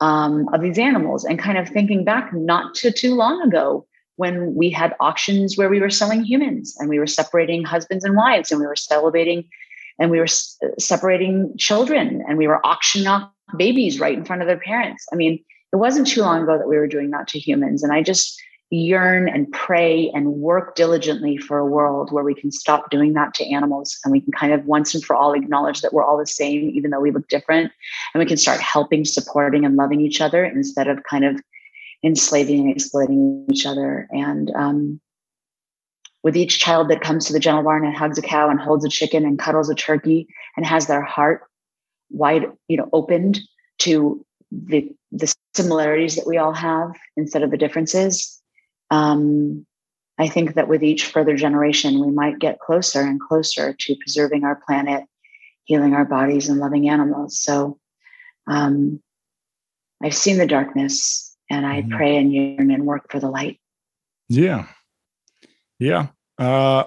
um, 0.00 0.48
of 0.52 0.62
these 0.62 0.78
animals 0.78 1.24
and 1.24 1.38
kind 1.38 1.58
of 1.58 1.68
thinking 1.68 2.04
back 2.04 2.32
not 2.32 2.74
to 2.76 2.90
too 2.90 3.14
long 3.14 3.40
ago 3.42 3.86
when 4.16 4.54
we 4.54 4.70
had 4.70 4.94
auctions 5.00 5.56
where 5.56 5.68
we 5.68 5.80
were 5.80 5.90
selling 5.90 6.22
humans 6.24 6.76
and 6.78 6.88
we 6.88 6.98
were 6.98 7.06
separating 7.06 7.64
husbands 7.64 8.04
and 8.04 8.16
wives 8.16 8.50
and 8.50 8.60
we 8.60 8.66
were 8.66 8.76
celebrating 8.76 9.44
and 9.98 10.10
we 10.10 10.18
were 10.18 10.24
s- 10.24 10.58
separating 10.78 11.54
children 11.58 12.22
and 12.28 12.38
we 12.38 12.46
were 12.46 12.64
auctioning 12.66 13.06
off 13.06 13.30
babies 13.56 13.98
right 13.98 14.16
in 14.16 14.24
front 14.24 14.42
of 14.42 14.48
their 14.48 14.58
parents. 14.58 15.06
I 15.12 15.16
mean, 15.16 15.42
it 15.72 15.76
wasn't 15.76 16.06
too 16.06 16.22
long 16.22 16.42
ago 16.42 16.58
that 16.58 16.68
we 16.68 16.76
were 16.76 16.86
doing 16.86 17.10
that 17.10 17.28
to 17.28 17.38
humans. 17.38 17.82
And 17.82 17.92
I 17.92 18.02
just 18.02 18.40
yearn 18.70 19.28
and 19.28 19.50
pray 19.52 20.10
and 20.14 20.34
work 20.34 20.76
diligently 20.76 21.36
for 21.36 21.58
a 21.58 21.66
world 21.66 22.12
where 22.12 22.22
we 22.22 22.34
can 22.34 22.52
stop 22.52 22.88
doing 22.90 23.14
that 23.14 23.34
to 23.34 23.44
animals 23.52 23.98
and 24.04 24.12
we 24.12 24.20
can 24.20 24.32
kind 24.32 24.52
of 24.52 24.64
once 24.64 24.94
and 24.94 25.04
for 25.04 25.16
all 25.16 25.32
acknowledge 25.32 25.80
that 25.80 25.92
we're 25.92 26.04
all 26.04 26.16
the 26.16 26.26
same, 26.26 26.70
even 26.70 26.90
though 26.90 27.00
we 27.00 27.10
look 27.10 27.28
different. 27.28 27.72
And 28.14 28.20
we 28.20 28.26
can 28.26 28.36
start 28.36 28.60
helping, 28.60 29.04
supporting, 29.04 29.64
and 29.64 29.76
loving 29.76 30.00
each 30.00 30.20
other 30.20 30.44
instead 30.44 30.86
of 30.86 31.02
kind 31.02 31.24
of 31.24 31.40
enslaving 32.04 32.60
and 32.60 32.70
exploiting 32.70 33.44
each 33.50 33.66
other. 33.66 34.06
And 34.12 34.52
um, 34.54 35.00
with 36.22 36.36
each 36.36 36.60
child 36.60 36.88
that 36.90 37.00
comes 37.00 37.26
to 37.26 37.32
the 37.32 37.40
gentle 37.40 37.64
barn 37.64 37.84
and 37.84 37.96
hugs 37.96 38.18
a 38.18 38.22
cow 38.22 38.48
and 38.50 38.60
holds 38.60 38.84
a 38.84 38.88
chicken 38.88 39.24
and 39.24 39.38
cuddles 39.38 39.68
a 39.68 39.74
turkey 39.74 40.28
and 40.56 40.64
has 40.64 40.86
their 40.86 41.02
heart 41.02 41.42
wide, 42.10 42.44
you 42.68 42.76
know, 42.76 42.88
opened 42.92 43.40
to 43.78 44.24
the 44.52 44.88
the 45.12 45.32
similarities 45.54 46.14
that 46.14 46.26
we 46.26 46.36
all 46.36 46.52
have 46.52 46.92
instead 47.16 47.42
of 47.42 47.50
the 47.50 47.56
differences. 47.56 48.39
Um, 48.90 49.66
I 50.18 50.28
think 50.28 50.54
that 50.54 50.68
with 50.68 50.82
each 50.82 51.06
further 51.06 51.36
generation, 51.36 52.04
we 52.04 52.12
might 52.12 52.38
get 52.38 52.60
closer 52.60 53.00
and 53.00 53.20
closer 53.20 53.72
to 53.72 53.96
preserving 53.96 54.44
our 54.44 54.56
planet, 54.66 55.04
healing 55.64 55.94
our 55.94 56.04
bodies, 56.04 56.48
and 56.48 56.58
loving 56.58 56.88
animals. 56.88 57.38
So 57.38 57.78
um, 58.46 59.02
I've 60.02 60.14
seen 60.14 60.38
the 60.38 60.46
darkness, 60.46 61.36
and 61.48 61.66
I 61.66 61.82
Mhm. 61.82 61.90
pray 61.90 62.16
and 62.16 62.32
yearn 62.32 62.70
and 62.70 62.84
work 62.86 63.10
for 63.10 63.20
the 63.20 63.30
light. 63.30 63.60
Yeah. 64.28 64.66
Yeah. 65.78 66.08
Uh 66.38 66.84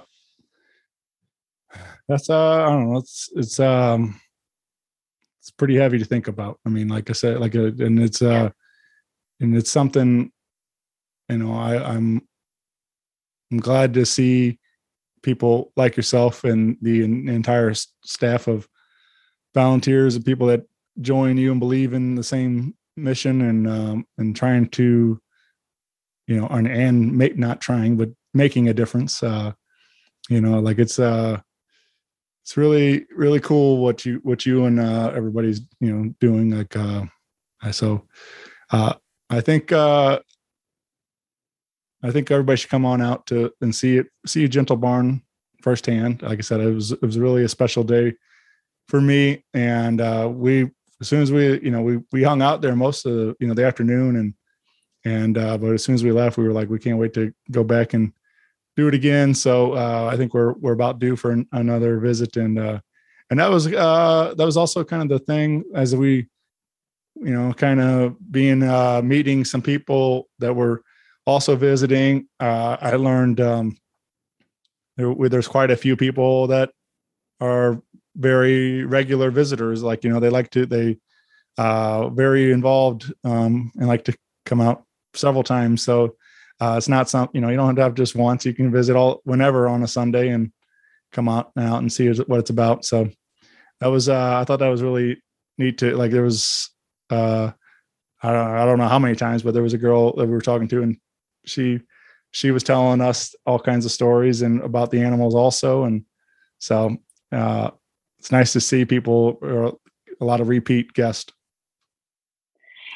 that's 2.07 2.29
uh 2.29 2.65
I 2.65 2.69
don't 2.69 2.91
know, 2.91 2.97
it's 2.97 3.29
it's 3.35 3.59
um 3.59 4.19
it's 5.39 5.51
pretty 5.51 5.75
heavy 5.75 5.99
to 5.99 6.05
think 6.05 6.27
about. 6.27 6.59
I 6.65 6.69
mean, 6.69 6.87
like 6.87 7.09
I 7.09 7.13
said, 7.13 7.39
like 7.39 7.55
a, 7.55 7.67
and 7.67 7.99
it's 7.99 8.21
uh 8.21 8.49
and 9.39 9.55
it's 9.55 9.71
something 9.71 10.31
you 11.29 11.37
know, 11.37 11.53
I, 11.53 11.83
I'm 11.83 12.21
I'm 13.51 13.59
glad 13.59 13.93
to 13.95 14.05
see 14.05 14.59
people 15.21 15.71
like 15.75 15.95
yourself 15.95 16.43
and 16.43 16.77
the 16.81 17.03
en- 17.03 17.27
entire 17.29 17.73
staff 17.73 18.47
of 18.47 18.67
volunteers 19.53 20.15
and 20.15 20.25
people 20.25 20.47
that 20.47 20.63
join 21.01 21.37
you 21.37 21.51
and 21.51 21.59
believe 21.59 21.93
in 21.93 22.15
the 22.15 22.23
same 22.23 22.75
mission 22.95 23.41
and 23.41 23.67
um 23.67 24.05
and 24.19 24.35
trying 24.35 24.67
to 24.69 25.19
you 26.27 26.39
know 26.39 26.47
and 26.47 26.67
and 26.67 27.11
make 27.17 27.37
not 27.37 27.59
trying 27.59 27.97
but 27.97 28.09
making 28.35 28.69
a 28.69 28.73
difference 28.73 29.23
uh 29.23 29.51
you 30.29 30.39
know 30.39 30.59
like 30.59 30.77
it's 30.77 30.99
uh 30.99 31.39
it's 32.43 32.55
really 32.57 33.05
really 33.15 33.39
cool 33.39 33.79
what 33.79 34.05
you 34.05 34.19
what 34.23 34.45
you 34.45 34.65
and 34.65 34.79
uh 34.79 35.11
everybody's 35.15 35.61
you 35.79 35.91
know 35.91 36.13
doing 36.19 36.51
like 36.51 36.75
uh 36.75 37.03
so 37.71 38.05
uh 38.71 38.93
i 39.31 39.41
think 39.41 39.71
uh 39.71 40.19
i 42.03 42.11
think 42.11 42.29
everybody 42.29 42.57
should 42.57 42.69
come 42.69 42.85
on 42.85 43.01
out 43.01 43.25
to 43.25 43.51
and 43.61 43.73
see 43.73 43.97
it 43.97 44.07
see 44.25 44.43
a 44.43 44.47
gentle 44.47 44.75
barn 44.77 45.21
firsthand. 45.63 46.21
Like 46.21 46.39
i 46.39 46.41
said 46.41 46.59
it 46.59 46.73
was 46.73 46.91
it 46.91 47.01
was 47.01 47.17
really 47.17 47.43
a 47.43 47.49
special 47.49 47.83
day 47.83 48.13
for 48.87 49.01
me. 49.01 49.43
And 49.53 50.01
uh 50.01 50.29
we 50.31 50.69
as 51.01 51.07
soon 51.07 51.21
as 51.21 51.31
we 51.31 51.59
you 51.61 51.71
know 51.71 51.81
we 51.81 51.99
we 52.11 52.21
hung 52.21 52.41
out 52.41 52.61
there 52.61 52.75
most 52.75 53.05
of 53.05 53.13
the 53.15 53.35
you 53.39 53.47
know 53.47 53.53
the 53.53 53.65
afternoon 53.65 54.17
and 54.17 54.33
and 55.05 55.37
uh 55.37 55.57
but 55.57 55.73
as 55.73 55.83
soon 55.83 55.95
as 55.95 56.03
we 56.03 56.11
left 56.11 56.37
we 56.37 56.43
were 56.43 56.53
like 56.53 56.69
we 56.69 56.79
can't 56.79 56.99
wait 56.99 57.13
to 57.13 57.33
go 57.49 57.63
back 57.63 57.93
and 57.93 58.11
do 58.75 58.87
it 58.87 58.93
again. 58.93 59.33
So 59.33 59.73
uh 59.73 60.09
i 60.11 60.17
think 60.17 60.33
we're 60.33 60.53
we're 60.53 60.73
about 60.73 60.99
due 60.99 61.15
for 61.15 61.31
an, 61.31 61.47
another 61.53 61.99
visit. 61.99 62.35
And 62.35 62.59
uh 62.59 62.79
and 63.29 63.39
that 63.39 63.49
was 63.49 63.67
uh 63.67 64.33
that 64.37 64.45
was 64.45 64.57
also 64.57 64.83
kind 64.83 65.01
of 65.01 65.09
the 65.09 65.25
thing 65.25 65.63
as 65.73 65.95
we 65.95 66.27
you 67.15 67.33
know 67.33 67.53
kind 67.53 67.79
of 67.79 68.17
being 68.31 68.63
uh 68.63 69.01
meeting 69.01 69.45
some 69.45 69.61
people 69.61 70.27
that 70.39 70.53
were 70.53 70.83
also 71.25 71.55
visiting 71.55 72.27
uh 72.39 72.77
i 72.81 72.95
learned 72.95 73.39
um 73.39 73.77
there, 74.97 75.13
there's 75.29 75.47
quite 75.47 75.71
a 75.71 75.77
few 75.77 75.95
people 75.95 76.47
that 76.47 76.71
are 77.39 77.81
very 78.15 78.83
regular 78.85 79.31
visitors 79.31 79.81
like 79.81 80.03
you 80.03 80.09
know 80.09 80.19
they 80.19 80.29
like 80.29 80.49
to 80.51 80.65
they 80.65 80.97
uh 81.57 82.09
very 82.09 82.51
involved 82.51 83.11
um 83.23 83.71
and 83.75 83.87
like 83.87 84.03
to 84.03 84.15
come 84.45 84.61
out 84.61 84.83
several 85.13 85.43
times. 85.43 85.83
So 85.83 86.15
uh 86.59 86.75
it's 86.77 86.87
not 86.89 87.09
some 87.09 87.29
you 87.33 87.41
know 87.41 87.49
you 87.49 87.57
don't 87.57 87.67
have 87.67 87.75
to 87.75 87.81
have 87.83 87.93
just 87.95 88.15
once. 88.15 88.45
You 88.45 88.53
can 88.53 88.71
visit 88.71 88.95
all 88.95 89.21
whenever 89.23 89.67
on 89.67 89.83
a 89.83 89.87
sunday 89.87 90.29
and 90.29 90.51
come 91.11 91.29
out 91.29 91.51
and 91.55 91.67
out 91.67 91.79
and 91.79 91.91
see 91.91 92.09
what 92.11 92.39
it's 92.39 92.49
about. 92.49 92.85
So 92.85 93.09
that 93.79 93.87
was 93.87 94.09
uh 94.09 94.37
i 94.39 94.43
thought 94.45 94.59
that 94.59 94.69
was 94.69 94.83
really 94.83 95.21
neat 95.57 95.77
to 95.79 95.95
like 95.95 96.11
there 96.11 96.23
was 96.23 96.69
uh 97.09 97.51
I 98.25 98.31
don't, 98.31 98.51
I 98.51 98.65
don't 98.65 98.77
know 98.77 98.87
how 98.87 98.99
many 98.99 99.15
times 99.15 99.43
but 99.43 99.53
there 99.53 99.63
was 99.63 99.73
a 99.73 99.77
girl 99.79 100.13
that 100.15 100.25
we 100.25 100.31
were 100.31 100.41
talking 100.41 100.67
to 100.69 100.83
and 100.83 100.97
she 101.45 101.79
she 102.31 102.51
was 102.51 102.63
telling 102.63 103.01
us 103.01 103.35
all 103.45 103.59
kinds 103.59 103.85
of 103.85 103.91
stories 103.91 104.41
and 104.41 104.61
about 104.61 104.91
the 104.91 105.01
animals 105.01 105.35
also 105.35 105.83
and 105.83 106.03
so 106.59 106.95
uh 107.31 107.69
it's 108.19 108.31
nice 108.31 108.53
to 108.53 108.61
see 108.61 108.85
people 108.85 109.37
or 109.41 109.77
a 110.21 110.25
lot 110.25 110.41
of 110.41 110.47
repeat 110.47 110.93
guests 110.93 111.33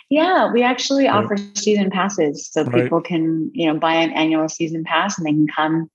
Yeah, 0.09 0.51
we 0.51 0.63
actually 0.63 1.05
Right. 1.05 1.15
offer 1.15 1.37
season 1.55 1.89
passes 1.89 2.47
so 2.51 2.63
Right. 2.63 2.83
people 2.83 3.01
can, 3.01 3.51
you 3.53 3.67
know, 3.67 3.77
buy 3.79 3.95
an 3.95 4.11
annual 4.11 4.47
season 4.49 4.83
pass 4.83 5.17
and 5.17 5.27
they 5.27 5.31
can 5.31 5.47
come 5.47 5.89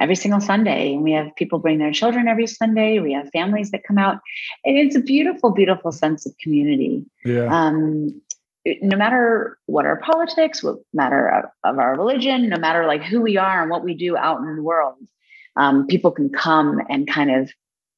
every 0.00 0.16
single 0.16 0.40
Sunday. 0.40 0.94
And 0.94 1.02
we 1.02 1.12
have 1.12 1.34
people 1.36 1.58
bring 1.58 1.78
their 1.78 1.92
children 1.92 2.28
every 2.28 2.46
Sunday. 2.46 2.98
We 2.98 3.12
have 3.12 3.30
families 3.30 3.70
that 3.70 3.84
come 3.84 3.96
out. 3.98 4.20
And 4.64 4.76
it's 4.76 4.96
a 4.96 5.00
beautiful, 5.00 5.50
beautiful 5.50 5.92
sense 5.92 6.26
of 6.26 6.36
community. 6.38 7.04
yeah 7.24 7.46
Um, 7.48 8.20
no 8.80 8.96
matter 8.96 9.58
what 9.66 9.84
our 9.84 10.00
politics, 10.00 10.62
what 10.62 10.78
matter 10.92 11.28
of, 11.28 11.44
of 11.64 11.78
our 11.78 11.96
religion, 11.96 12.48
no 12.48 12.56
matter 12.56 12.86
like 12.86 13.02
who 13.02 13.20
we 13.20 13.36
are 13.36 13.62
and 13.62 13.70
what 13.70 13.84
we 13.84 13.94
do 13.94 14.16
out 14.16 14.40
in 14.40 14.56
the 14.56 14.62
world, 14.62 14.96
um, 15.56 15.86
people 15.86 16.10
can 16.10 16.30
come 16.30 16.80
and 16.88 17.06
kind 17.06 17.30
of 17.30 17.50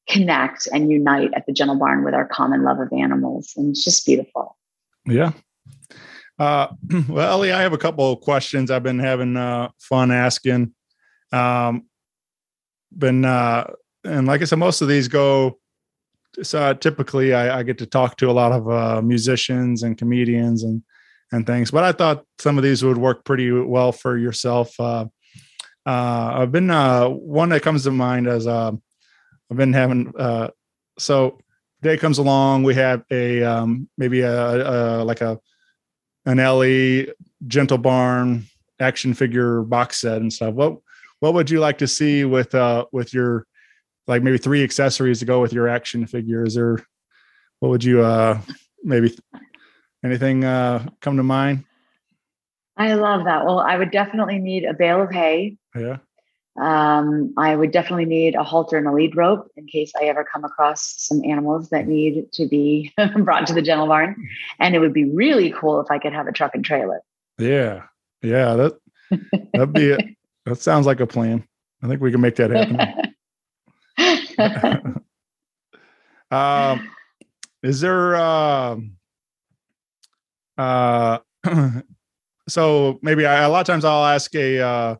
connect 0.08 0.68
and 0.72 0.90
unite 0.90 1.30
at 1.34 1.46
the 1.46 1.52
Gentle 1.52 1.76
Barn 1.76 2.04
with 2.04 2.14
our 2.14 2.26
common 2.26 2.62
love 2.62 2.80
of 2.80 2.92
animals. 2.92 3.52
And 3.56 3.70
it's 3.70 3.84
just 3.84 4.04
beautiful. 4.04 4.56
Yeah. 5.06 5.32
Uh, 6.38 6.68
well, 7.08 7.32
Ellie, 7.32 7.52
I 7.52 7.62
have 7.62 7.72
a 7.72 7.78
couple 7.78 8.12
of 8.12 8.20
questions 8.20 8.70
I've 8.70 8.82
been 8.82 8.98
having 8.98 9.36
uh, 9.36 9.70
fun 9.78 10.10
asking. 10.10 10.74
Um, 11.32 11.86
been 12.96 13.24
uh, 13.24 13.72
and 14.04 14.26
like 14.26 14.42
I 14.42 14.44
said, 14.44 14.58
most 14.58 14.80
of 14.80 14.88
these 14.88 15.08
go. 15.08 15.58
So 16.42 16.74
typically, 16.74 17.34
I, 17.34 17.60
I 17.60 17.62
get 17.62 17.78
to 17.78 17.86
talk 17.86 18.16
to 18.18 18.30
a 18.30 18.32
lot 18.32 18.52
of 18.52 18.68
uh, 18.68 19.02
musicians 19.02 19.82
and 19.82 19.96
comedians 19.96 20.62
and 20.62 20.82
and 21.32 21.46
things. 21.46 21.70
But 21.70 21.84
I 21.84 21.92
thought 21.92 22.24
some 22.38 22.56
of 22.56 22.64
these 22.64 22.84
would 22.84 22.98
work 22.98 23.24
pretty 23.24 23.50
well 23.50 23.92
for 23.92 24.16
yourself. 24.16 24.78
Uh, 24.78 25.06
uh, 25.84 26.32
I've 26.34 26.52
been 26.52 26.70
uh, 26.70 27.08
one 27.08 27.48
that 27.50 27.62
comes 27.62 27.84
to 27.84 27.90
mind 27.90 28.26
as 28.26 28.46
uh, 28.46 28.72
I've 29.50 29.56
been 29.56 29.72
having. 29.72 30.12
Uh, 30.18 30.48
so 30.98 31.38
day 31.82 31.96
comes 31.96 32.18
along, 32.18 32.62
we 32.62 32.74
have 32.74 33.04
a 33.10 33.42
um, 33.42 33.88
maybe 33.96 34.20
a, 34.20 35.00
a 35.00 35.04
like 35.04 35.20
a 35.20 35.38
an 36.24 36.40
Ellie 36.40 37.12
Gentle 37.46 37.78
Barn 37.78 38.46
action 38.80 39.14
figure 39.14 39.62
box 39.62 40.00
set 40.00 40.20
and 40.20 40.32
stuff. 40.32 40.54
What 40.54 40.78
what 41.20 41.34
would 41.34 41.50
you 41.50 41.60
like 41.60 41.78
to 41.78 41.86
see 41.86 42.24
with 42.24 42.54
uh 42.54 42.86
with 42.92 43.14
your 43.14 43.46
like 44.06 44.22
maybe 44.22 44.38
three 44.38 44.62
accessories 44.62 45.18
to 45.20 45.24
go 45.24 45.40
with 45.40 45.52
your 45.52 45.68
action 45.68 46.06
figures 46.06 46.56
or 46.56 46.84
what 47.60 47.70
would 47.70 47.84
you 47.84 48.02
uh 48.02 48.40
maybe 48.84 49.16
anything 50.04 50.44
uh 50.44 50.86
come 51.00 51.16
to 51.16 51.22
mind? 51.22 51.64
I 52.76 52.94
love 52.94 53.24
that. 53.24 53.44
Well, 53.46 53.58
I 53.60 53.76
would 53.76 53.90
definitely 53.90 54.38
need 54.38 54.64
a 54.64 54.74
bale 54.74 55.02
of 55.02 55.10
hay. 55.10 55.56
Yeah. 55.74 55.96
Um, 56.58 57.34
I 57.36 57.54
would 57.54 57.70
definitely 57.70 58.06
need 58.06 58.34
a 58.34 58.42
halter 58.42 58.78
and 58.78 58.86
a 58.86 58.92
lead 58.92 59.16
rope 59.16 59.50
in 59.56 59.66
case 59.66 59.92
I 59.98 60.04
ever 60.04 60.24
come 60.24 60.44
across 60.44 60.94
some 60.98 61.22
animals 61.24 61.68
that 61.70 61.86
need 61.86 62.32
to 62.32 62.46
be 62.46 62.92
brought 63.16 63.46
to 63.48 63.54
the 63.54 63.62
gentle 63.62 63.86
barn. 63.86 64.16
And 64.58 64.74
it 64.74 64.78
would 64.78 64.94
be 64.94 65.04
really 65.04 65.52
cool 65.52 65.80
if 65.80 65.90
I 65.90 65.98
could 65.98 66.12
have 66.12 66.26
a 66.26 66.32
truck 66.32 66.54
and 66.54 66.64
trailer. 66.64 67.00
Yeah. 67.38 67.84
Yeah, 68.22 68.54
that 68.54 68.78
that'd 69.52 69.72
be 69.72 69.90
it. 69.90 70.04
That 70.46 70.60
sounds 70.60 70.86
like 70.86 71.00
a 71.00 71.08
plan. 71.08 71.44
I 71.82 71.88
think 71.88 72.00
we 72.00 72.12
can 72.12 72.20
make 72.20 72.36
that 72.36 72.52
happen. 72.52 72.76
um, 76.30 76.90
is 77.62 77.80
there 77.80 78.16
um 78.16 78.92
uh 80.58 81.18
so 82.48 82.98
maybe 83.02 83.26
I, 83.26 83.42
a 83.42 83.48
lot 83.48 83.60
of 83.60 83.66
times 83.66 83.84
I'll 83.84 84.04
ask 84.04 84.34
a 84.34 84.60
uh 84.60 84.96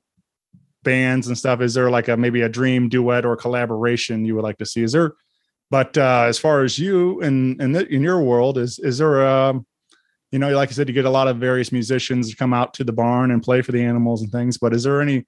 bands 0.82 1.26
and 1.26 1.36
stuff 1.36 1.60
is 1.60 1.74
there 1.74 1.90
like 1.90 2.08
a 2.08 2.16
maybe 2.16 2.42
a 2.42 2.48
dream 2.48 2.88
duet 2.88 3.24
or 3.24 3.36
collaboration 3.36 4.24
you 4.24 4.34
would 4.36 4.44
like 4.44 4.58
to 4.58 4.66
see? 4.66 4.82
Is 4.82 4.92
there 4.92 5.14
but 5.70 5.96
uh 5.98 6.24
as 6.26 6.38
far 6.38 6.62
as 6.62 6.78
you 6.78 7.20
and 7.20 7.60
in, 7.60 7.74
in, 7.74 7.86
in 7.86 8.02
your 8.02 8.20
world 8.20 8.58
is 8.58 8.78
is 8.78 8.98
there 8.98 9.26
um 9.26 9.66
you 10.30 10.38
know 10.38 10.50
like 10.50 10.68
i 10.68 10.72
said 10.72 10.88
you 10.88 10.94
get 10.94 11.04
a 11.04 11.10
lot 11.10 11.28
of 11.28 11.38
various 11.38 11.72
musicians 11.72 12.30
to 12.30 12.36
come 12.36 12.54
out 12.54 12.74
to 12.74 12.84
the 12.84 12.92
barn 12.92 13.30
and 13.30 13.42
play 13.42 13.62
for 13.62 13.72
the 13.72 13.82
animals 13.82 14.22
and 14.22 14.30
things 14.30 14.58
but 14.58 14.74
is 14.74 14.84
there 14.84 15.00
any 15.00 15.24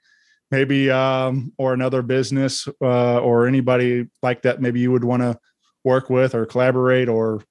maybe 0.51 0.91
um 0.91 1.53
or 1.59 1.75
another 1.75 2.03
business 2.03 2.67
uh 2.83 3.19
or 3.19 3.47
anybody 3.47 4.07
like 4.23 4.43
that 4.43 4.63
maybe 4.63 4.81
you 4.81 4.91
would 4.91 5.05
want 5.05 5.23
to 5.23 5.39
work 5.85 6.11
with 6.11 6.35
or 6.35 6.47
collaborate 6.47 7.09
or 7.09 7.43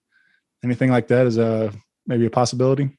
anything 0.64 0.89
like 0.89 1.08
that 1.08 1.28
is 1.28 1.38
a 1.38 1.72
maybe 2.06 2.26
a 2.26 2.30
possibility? 2.30 2.98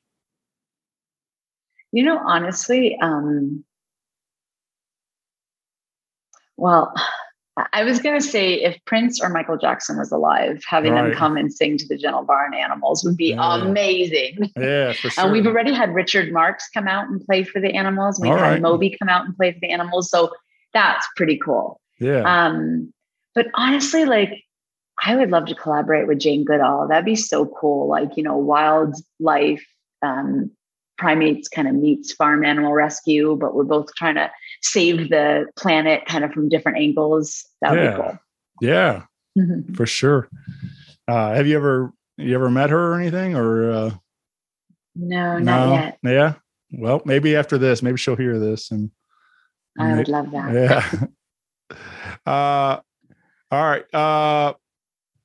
You 1.92 2.05
know, 2.05 2.18
honestly, 2.18 2.99
um, 3.01 3.64
well, 6.57 6.92
I 7.72 7.84
was 7.84 7.98
going 8.00 8.18
to 8.20 8.24
say 8.26 8.54
if 8.54 8.76
Prince 8.84 9.20
or 9.22 9.28
Michael 9.28 9.56
Jackson 9.56 9.98
was 9.98 10.12
alive, 10.12 10.62
having 10.66 10.92
Right. 10.92 11.11
them 11.11 11.12
come 11.14 11.36
and 11.36 11.52
sing 11.52 11.78
to 11.78 11.86
the 11.88 11.96
Gentle 11.96 12.22
Barn 12.24 12.54
Animals 12.54 13.04
would 13.04 13.16
be 13.16 13.30
Yeah. 13.30 13.62
amazing. 13.62 14.50
yeah 14.56 14.92
for 14.92 15.11
sure 15.11 15.12
And 15.24 15.32
we've 15.32 15.46
already 15.46 15.72
had 15.72 15.94
Richard 15.94 16.32
Marx 16.32 16.68
come 16.72 16.88
out 16.88 17.09
and 17.09 17.24
play 17.24 17.44
for 17.44 17.61
the 17.61 17.74
animals. 17.74 18.18
We've 18.20 18.32
All 18.32 18.38
had 18.38 18.52
right. 18.52 18.62
Moby 18.62 18.96
come 18.98 19.09
out 19.09 19.24
and 19.24 19.36
play 19.36 19.52
for 19.52 19.61
the 19.61 19.70
animals. 19.70 20.11
So 20.11 20.32
that's 20.74 21.06
pretty 21.16 21.38
cool. 21.38 21.80
yeah 21.98 22.22
Um, 22.46 22.92
but 23.34 23.46
honestly, 23.54 24.04
like 24.04 24.44
I 25.04 25.14
would 25.16 25.30
love 25.30 25.46
to 25.46 25.54
collaborate 25.54 26.06
with 26.09 26.18
Jane 26.18 26.44
Goodall. 26.44 26.88
That'd 26.88 27.04
be 27.04 27.14
so 27.16 27.46
cool. 27.46 27.86
Like, 27.88 28.16
you 28.16 28.22
know, 28.24 28.36
wildlife, 28.36 29.64
um, 30.02 30.50
primates 30.98 31.48
kind 31.48 31.68
of 31.68 31.74
meets 31.76 32.12
farm 32.12 32.44
animal 32.44 32.72
rescue, 32.72 33.36
but 33.40 33.54
we're 33.54 33.62
both 33.62 33.94
trying 33.94 34.16
to 34.16 34.28
save 34.62 35.09
the 35.11 35.46
planet 35.56 36.04
kind 36.06 36.24
of 36.24 36.32
from 36.32 36.48
different 36.48 36.78
angles. 36.78 37.44
That 37.62 37.70
would 37.72 37.80
Yeah. 37.80 37.90
be 37.96 38.02
cool. 38.02 38.18
yeah 38.61 39.04
Mhm. 39.38 39.76
for 39.76 39.86
sure 39.86 40.28
uh 41.06 41.32
have 41.34 41.46
you 41.46 41.54
ever 41.56 41.92
you 42.16 42.34
ever 42.34 42.50
met 42.50 42.70
her 42.70 42.92
or 42.94 43.00
anything 43.00 43.36
or 43.36 43.70
uh 43.70 43.90
No, 44.96 45.38
not 45.38 45.72
yet. 45.74 45.98
yeah 46.02 46.34
well 46.72 47.00
maybe 47.04 47.36
after 47.36 47.56
this 47.56 47.82
maybe 47.82 47.96
she'll 47.98 48.16
hear 48.16 48.38
this 48.40 48.70
and 48.72 48.90
I 49.78 49.94
would 49.94 50.09
love 50.09 50.30
that. 50.32 50.52
yeah 51.70 51.76
uh 52.26 52.80
all 53.50 53.64
right 53.70 53.94
uh 53.94 54.54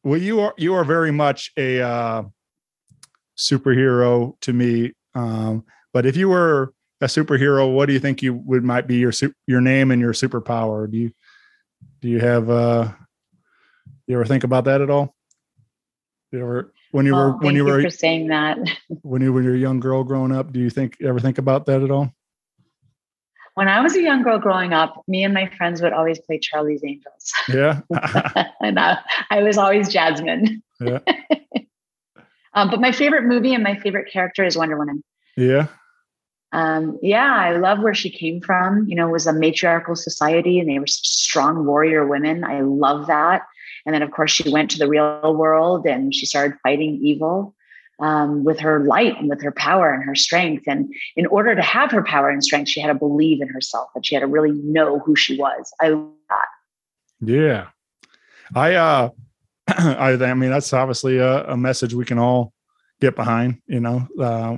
well 0.04 0.20
you 0.22 0.42
are 0.42 0.54
you 0.58 0.76
are 0.76 0.84
very 0.86 1.12
much 1.12 1.52
a 1.58 1.82
uh 1.82 2.24
superhero 3.38 4.40
to 4.42 4.54
me 4.54 4.94
um 5.16 5.64
but 5.92 6.06
if 6.06 6.16
you 6.16 6.30
were 6.30 6.74
a 7.04 7.08
superhero 7.08 7.74
what 7.74 7.86
do 7.88 7.94
you 7.94 8.00
think 8.00 8.22
you 8.24 8.34
would 8.34 8.64
might 8.64 8.88
be 8.88 8.96
your 8.98 9.12
your 9.46 9.62
name 9.62 9.92
and 9.92 10.02
your 10.02 10.14
superpower 10.14 10.90
do 10.90 10.98
you 10.98 11.12
do 12.02 12.08
you 12.08 12.20
have 12.20 12.50
uh 12.50 12.90
you 14.08 14.16
ever 14.16 14.26
think 14.26 14.44
about 14.44 14.64
that 14.66 14.82
at 14.82 14.90
all 14.90 15.14
you 16.32 16.40
ever 16.40 16.74
when 16.92 17.06
you 17.06 17.14
were 17.16 17.32
when 17.32 17.42
thank 17.42 17.56
you 17.56 17.66
were 17.66 17.82
for 17.82 17.90
saying 17.90 18.28
that. 18.28 18.58
when 19.02 19.22
you 19.22 19.34
were 19.34 19.42
a 19.54 19.58
young 19.58 19.80
girl 19.80 20.04
growing 20.04 20.32
up 20.32 20.52
do 20.54 20.60
you 20.60 20.70
think 20.70 20.96
ever 21.02 21.20
think 21.20 21.38
about 21.38 21.66
that 21.66 21.82
at 21.84 21.92
all 21.92 22.12
When 23.56 23.68
I 23.68 23.82
was 23.82 23.96
a 23.96 24.02
young 24.02 24.24
girl 24.24 24.40
growing 24.40 24.74
up, 24.74 25.04
me 25.08 25.24
and 25.24 25.34
my 25.34 25.46
friends 25.58 25.80
would 25.84 25.94
always 25.94 26.18
play 26.20 26.40
Charlie's 26.40 26.82
Angels. 26.84 27.34
yeah 27.54 27.82
and 28.62 28.80
I, 28.80 28.98
I 29.30 29.44
was 29.44 29.58
always 29.60 29.90
Jasmine. 29.90 30.64
yeah 30.82 31.00
Um, 32.56 32.70
but 32.70 32.80
my 32.82 32.92
favorite 32.92 33.26
movie 33.26 33.54
and 33.54 33.64
my 33.64 33.76
favorite 33.80 34.12
character 34.12 34.44
is 34.46 34.56
Wonder 34.58 34.78
Woman. 34.78 35.04
yeah 35.38 35.68
Um, 36.54 37.00
yeah, 37.02 37.36
I 37.36 37.58
love 37.58 37.80
where 37.80 37.96
she 37.96 38.12
came 38.12 38.40
from. 38.40 38.88
You 38.88 38.96
know, 38.96 39.10
it 39.10 39.12
was 39.12 39.28
a 39.28 39.34
matriarchal 39.34 39.96
society 39.96 40.60
and 40.60 40.70
they 40.70 40.78
were 40.78 40.88
strong 40.88 41.66
warrior 41.66 42.08
women. 42.08 42.44
I 42.44 42.62
love 42.62 43.08
that. 43.08 43.42
And 43.86 43.94
then, 43.94 44.04
of 44.04 44.12
course, 44.12 44.32
she 44.32 44.50
went 44.50 44.72
to 44.72 44.78
the 44.78 44.88
real 44.88 45.36
world 45.36 45.86
and 45.86 46.14
she 46.14 46.26
started 46.26 46.58
fighting 46.62 47.00
evil 47.02 47.56
um, 48.00 48.44
with 48.44 48.60
her 48.60 48.82
light 48.82 49.20
and 49.20 49.30
with 49.30 49.42
her 49.42 49.52
power 49.52 49.92
and 49.92 50.04
her 50.04 50.16
strength. 50.16 50.66
And 50.68 50.94
in 51.16 51.26
order 51.26 51.56
to 51.56 51.62
have 51.62 51.92
her 51.92 52.04
power 52.04 52.30
and 52.30 52.44
strength, 52.44 52.70
she 52.70 52.80
had 52.80 52.88
to 52.88 52.96
believe 52.96 53.42
in 53.42 53.50
herself 53.50 53.90
and 53.96 54.06
she 54.06 54.14
had 54.14 54.22
to 54.22 54.28
really 54.28 54.52
know 54.52 55.00
who 55.00 55.16
she 55.16 55.36
was. 55.36 55.74
I 55.82 55.90
love 55.90 56.12
that. 56.30 56.48
Yeah. 57.20 57.68
I 58.56 58.76
uh 58.76 59.10
I, 59.68 60.12
I 60.12 60.34
mean, 60.34 60.52
that's 60.52 60.74
obviously 60.74 61.18
a, 61.18 61.46
a 61.46 61.58
message 61.58 61.94
we 61.94 62.06
can 62.06 62.20
all 62.20 62.54
get 63.00 63.16
behind, 63.16 63.62
you 63.66 63.80
know, 63.80 64.08
uh, 64.20 64.58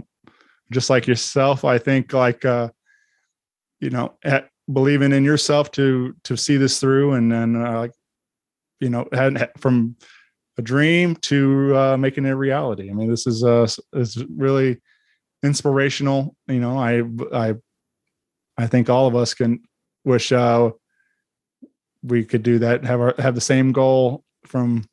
just 0.76 0.91
like 0.91 1.07
yourself. 1.07 1.65
I 1.65 1.80
think 1.80 2.13
like, 2.13 2.45
uh, 2.45 2.69
you 3.80 3.89
know, 3.89 4.13
at, 4.23 4.49
believing 4.71 5.11
in 5.11 5.23
yourself 5.23 5.71
to, 5.71 6.15
to 6.23 6.36
see 6.36 6.57
this 6.57 6.80
through 6.80 7.13
and 7.13 7.32
then, 7.32 7.55
uh, 7.55 7.80
like, 7.80 7.93
you 8.80 8.89
know, 8.89 9.07
had, 9.13 9.51
from 9.57 9.95
a 10.57 10.61
dream 10.61 11.15
to, 11.15 11.76
uh, 11.76 11.97
making 11.97 12.26
it 12.26 12.32
a 12.32 12.36
reality. 12.36 12.89
I 12.89 12.93
mean, 12.93 13.09
this 13.09 13.26
is, 13.26 13.43
uh, 13.43 13.67
is 13.93 14.23
really 14.30 14.82
inspirational. 15.43 16.36
You 16.47 16.59
know, 16.59 16.78
I, 16.78 17.03
I, 17.34 17.55
I 18.57 18.67
think 18.67 18.89
all 18.89 19.07
of 19.07 19.15
us 19.15 19.34
can 19.34 19.61
wish, 20.03 20.32
uh, 20.32 20.71
we 22.03 22.26
could 22.26 22.43
do 22.43 22.59
that, 22.59 22.86
have 22.86 22.99
our, 22.99 23.15
have 23.17 23.36
the 23.36 23.41
same 23.41 23.71
goal 23.71 24.23
from 24.45 24.84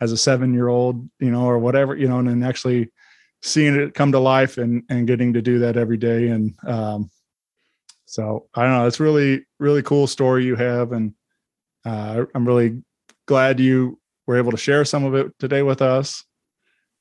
as 0.00 0.12
a 0.12 0.16
seven 0.16 0.52
year 0.52 0.68
old, 0.68 1.08
you 1.20 1.30
know, 1.30 1.44
or 1.44 1.58
whatever, 1.58 1.94
you 1.96 2.08
know, 2.08 2.18
and 2.18 2.28
then 2.28 2.42
actually 2.42 2.90
seeing 3.42 3.74
it 3.74 3.94
come 3.94 4.12
to 4.12 4.18
life 4.18 4.58
and, 4.58 4.84
and 4.88 5.06
getting 5.06 5.32
to 5.32 5.42
do 5.42 5.58
that 5.60 5.76
every 5.76 5.96
day. 5.96 6.28
And, 6.28 6.54
um, 6.66 7.10
so 8.06 8.46
I 8.54 8.62
don't 8.62 8.72
know, 8.72 8.86
it's 8.86 9.00
really, 9.00 9.44
really 9.58 9.82
cool 9.82 10.06
story 10.06 10.44
you 10.44 10.56
have. 10.56 10.92
And, 10.92 11.14
uh, 11.84 12.24
I'm 12.34 12.46
really 12.46 12.82
glad 13.26 13.58
you 13.58 13.98
were 14.26 14.36
able 14.36 14.52
to 14.52 14.56
share 14.56 14.84
some 14.84 15.04
of 15.04 15.14
it 15.14 15.32
today 15.38 15.62
with 15.62 15.82
us. 15.82 16.24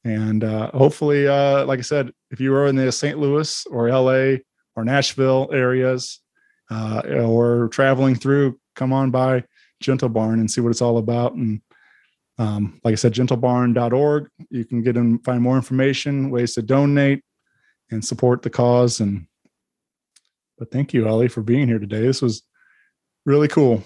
And, 0.03 0.43
uh, 0.43 0.71
hopefully, 0.71 1.27
uh, 1.27 1.65
like 1.65 1.79
I 1.79 1.83
said, 1.83 2.11
if 2.31 2.39
you 2.39 2.53
are 2.55 2.67
in 2.67 2.75
the 2.75 2.91
St. 2.91 3.19
Louis 3.19 3.65
or 3.67 3.89
LA 3.89 4.37
or 4.75 4.83
Nashville 4.83 5.49
areas, 5.53 6.21
uh, 6.71 7.01
or 7.25 7.67
traveling 7.67 8.15
through, 8.15 8.57
come 8.75 8.93
on 8.93 9.11
by 9.11 9.43
Gentle 9.81 10.09
Barn 10.09 10.39
and 10.39 10.49
see 10.49 10.61
what 10.61 10.69
it's 10.69 10.81
all 10.81 10.97
about. 10.97 11.33
And 11.33 11.61
um, 12.41 12.81
like 12.83 12.93
I 12.93 12.95
said, 12.95 13.13
gentlebarn.org. 13.13 14.27
You 14.49 14.65
can 14.65 14.81
get 14.81 14.97
and 14.97 15.23
find 15.23 15.43
more 15.43 15.57
information, 15.57 16.31
ways 16.31 16.55
to 16.55 16.63
donate 16.63 17.23
and 17.91 18.03
support 18.03 18.41
the 18.41 18.49
cause. 18.49 18.99
And 18.99 19.27
but 20.57 20.71
thank 20.71 20.91
you, 20.91 21.07
Ellie, 21.07 21.27
for 21.27 21.41
being 21.41 21.67
here 21.67 21.77
today. 21.77 22.01
This 22.01 22.21
was 22.21 22.41
really 23.27 23.47
cool. 23.47 23.83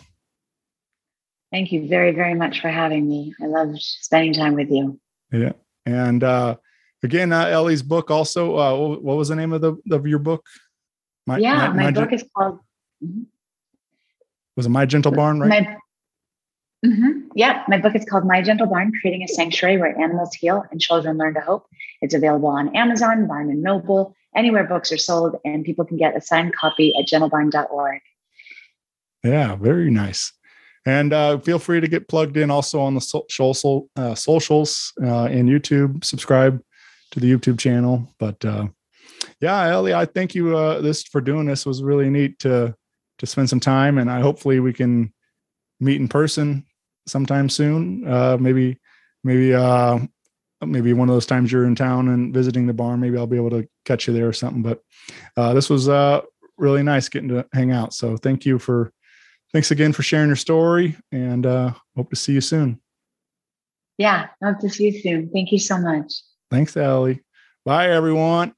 Thank 1.51 1.73
you 1.73 1.87
very, 1.89 2.11
very 2.11 2.33
much 2.33 2.61
for 2.61 2.69
having 2.69 3.09
me. 3.09 3.35
I 3.41 3.47
loved 3.47 3.77
spending 3.81 4.33
time 4.33 4.53
with 4.53 4.69
you. 4.69 4.99
Yeah. 5.33 5.51
And 5.85 6.23
uh 6.23 6.55
again, 7.03 7.33
uh, 7.33 7.47
Ellie's 7.47 7.83
book 7.83 8.09
also, 8.09 8.57
uh 8.57 8.95
what 8.99 9.17
was 9.17 9.27
the 9.27 9.35
name 9.35 9.51
of 9.51 9.59
the 9.59 9.75
of 9.91 10.07
your 10.07 10.19
book? 10.19 10.45
My, 11.27 11.39
yeah, 11.39 11.55
my, 11.55 11.67
my, 11.67 11.83
my 11.83 11.91
book 11.91 12.11
gen- 12.11 12.19
is 12.19 12.25
called 12.35 12.59
Was 14.55 14.65
it 14.65 14.69
My 14.69 14.85
Gentle 14.85 15.11
Barn, 15.11 15.41
right? 15.41 15.63
My, 15.63 15.77
Mm-hmm. 16.85 17.24
Yeah, 17.35 17.63
my 17.67 17.77
book 17.77 17.95
is 17.95 18.05
called 18.05 18.25
My 18.25 18.41
Gentle 18.41 18.65
Barn 18.65 18.93
Creating 19.01 19.21
a 19.21 19.27
Sanctuary 19.27 19.75
Where 19.77 19.99
Animals 19.99 20.33
Heal 20.33 20.63
and 20.71 20.79
Children 20.79 21.17
Learn 21.17 21.33
to 21.33 21.41
Hope. 21.41 21.65
It's 22.01 22.13
available 22.13 22.47
on 22.47 22.73
Amazon, 22.73 23.27
Barnes 23.27 23.49
and 23.49 23.61
Noble, 23.61 24.15
anywhere 24.33 24.63
books 24.63 24.89
are 24.93 24.97
sold, 24.97 25.35
and 25.43 25.65
people 25.65 25.83
can 25.83 25.97
get 25.97 26.15
a 26.15 26.21
signed 26.21 26.55
copy 26.55 26.95
at 26.97 27.07
gentlebarn.org. 27.07 28.01
Yeah, 29.25 29.57
very 29.57 29.91
nice. 29.91 30.31
And 30.85 31.11
uh, 31.11 31.39
feel 31.39 31.59
free 31.59 31.81
to 31.81 31.89
get 31.89 32.07
plugged 32.07 32.37
in 32.37 32.49
also 32.49 32.79
on 32.79 32.95
the 32.95 33.81
uh, 33.97 34.15
socials 34.15 34.93
uh, 35.03 35.25
and 35.25 35.49
YouTube. 35.49 36.05
Subscribe 36.05 36.63
to 37.11 37.19
the 37.19 37.29
YouTube 37.29 37.59
channel. 37.59 38.07
But 38.17 38.45
uh, 38.45 38.67
yeah, 39.41 39.67
Ellie, 39.67 39.93
I 39.93 40.05
thank 40.05 40.35
you 40.35 40.55
uh, 40.55 40.79
this 40.79 41.03
for 41.03 41.19
doing 41.19 41.47
this. 41.47 41.65
It 41.65 41.69
was 41.69 41.83
really 41.83 42.09
neat 42.09 42.39
to 42.39 42.73
to 43.17 43.25
spend 43.25 43.49
some 43.49 43.61
time, 43.61 43.97
and 43.97 44.11
I 44.11 44.21
hopefully 44.21 44.59
we 44.59 44.73
can 44.73 45.13
meet 45.79 45.99
in 45.99 46.07
person 46.07 46.65
sometime 47.07 47.49
soon. 47.49 48.07
Uh, 48.07 48.37
maybe, 48.39 48.79
maybe, 49.23 49.53
uh, 49.53 49.99
maybe 50.65 50.93
one 50.93 51.09
of 51.09 51.15
those 51.15 51.25
times 51.25 51.51
you're 51.51 51.65
in 51.65 51.75
town 51.75 52.09
and 52.09 52.33
visiting 52.33 52.65
the 52.65 52.73
barn. 52.73 52.99
Maybe 52.99 53.17
I'll 53.17 53.27
be 53.27 53.37
able 53.37 53.51
to 53.51 53.67
catch 53.83 54.07
you 54.07 54.13
there 54.13 54.27
or 54.27 54.33
something. 54.33 54.63
But 54.63 54.81
uh, 55.37 55.53
this 55.53 55.69
was 55.69 55.89
uh, 55.89 56.21
really 56.57 56.83
nice 56.83 57.09
getting 57.09 57.29
to 57.29 57.45
hang 57.53 57.71
out. 57.71 57.93
So 57.93 58.17
thank 58.17 58.45
you 58.45 58.57
for, 58.57 58.91
thanks 59.53 59.71
again 59.71 59.93
for 59.93 60.03
sharing 60.03 60.27
your 60.27 60.35
story, 60.35 60.97
and 61.11 61.45
uh, 61.45 61.73
hope 61.95 62.09
to 62.09 62.15
see 62.15 62.33
you 62.33 62.41
soon. 62.41 62.81
Yeah, 63.97 64.27
hope 64.43 64.59
to 64.59 64.69
see 64.69 64.89
you 64.89 65.01
soon. 65.01 65.29
Thank 65.31 65.51
you 65.51 65.59
so 65.59 65.77
much. 65.77 66.11
Thanks, 66.51 66.75
Ellie. 66.75 67.21
Bye, 67.63 67.89
everyone. 67.89 68.53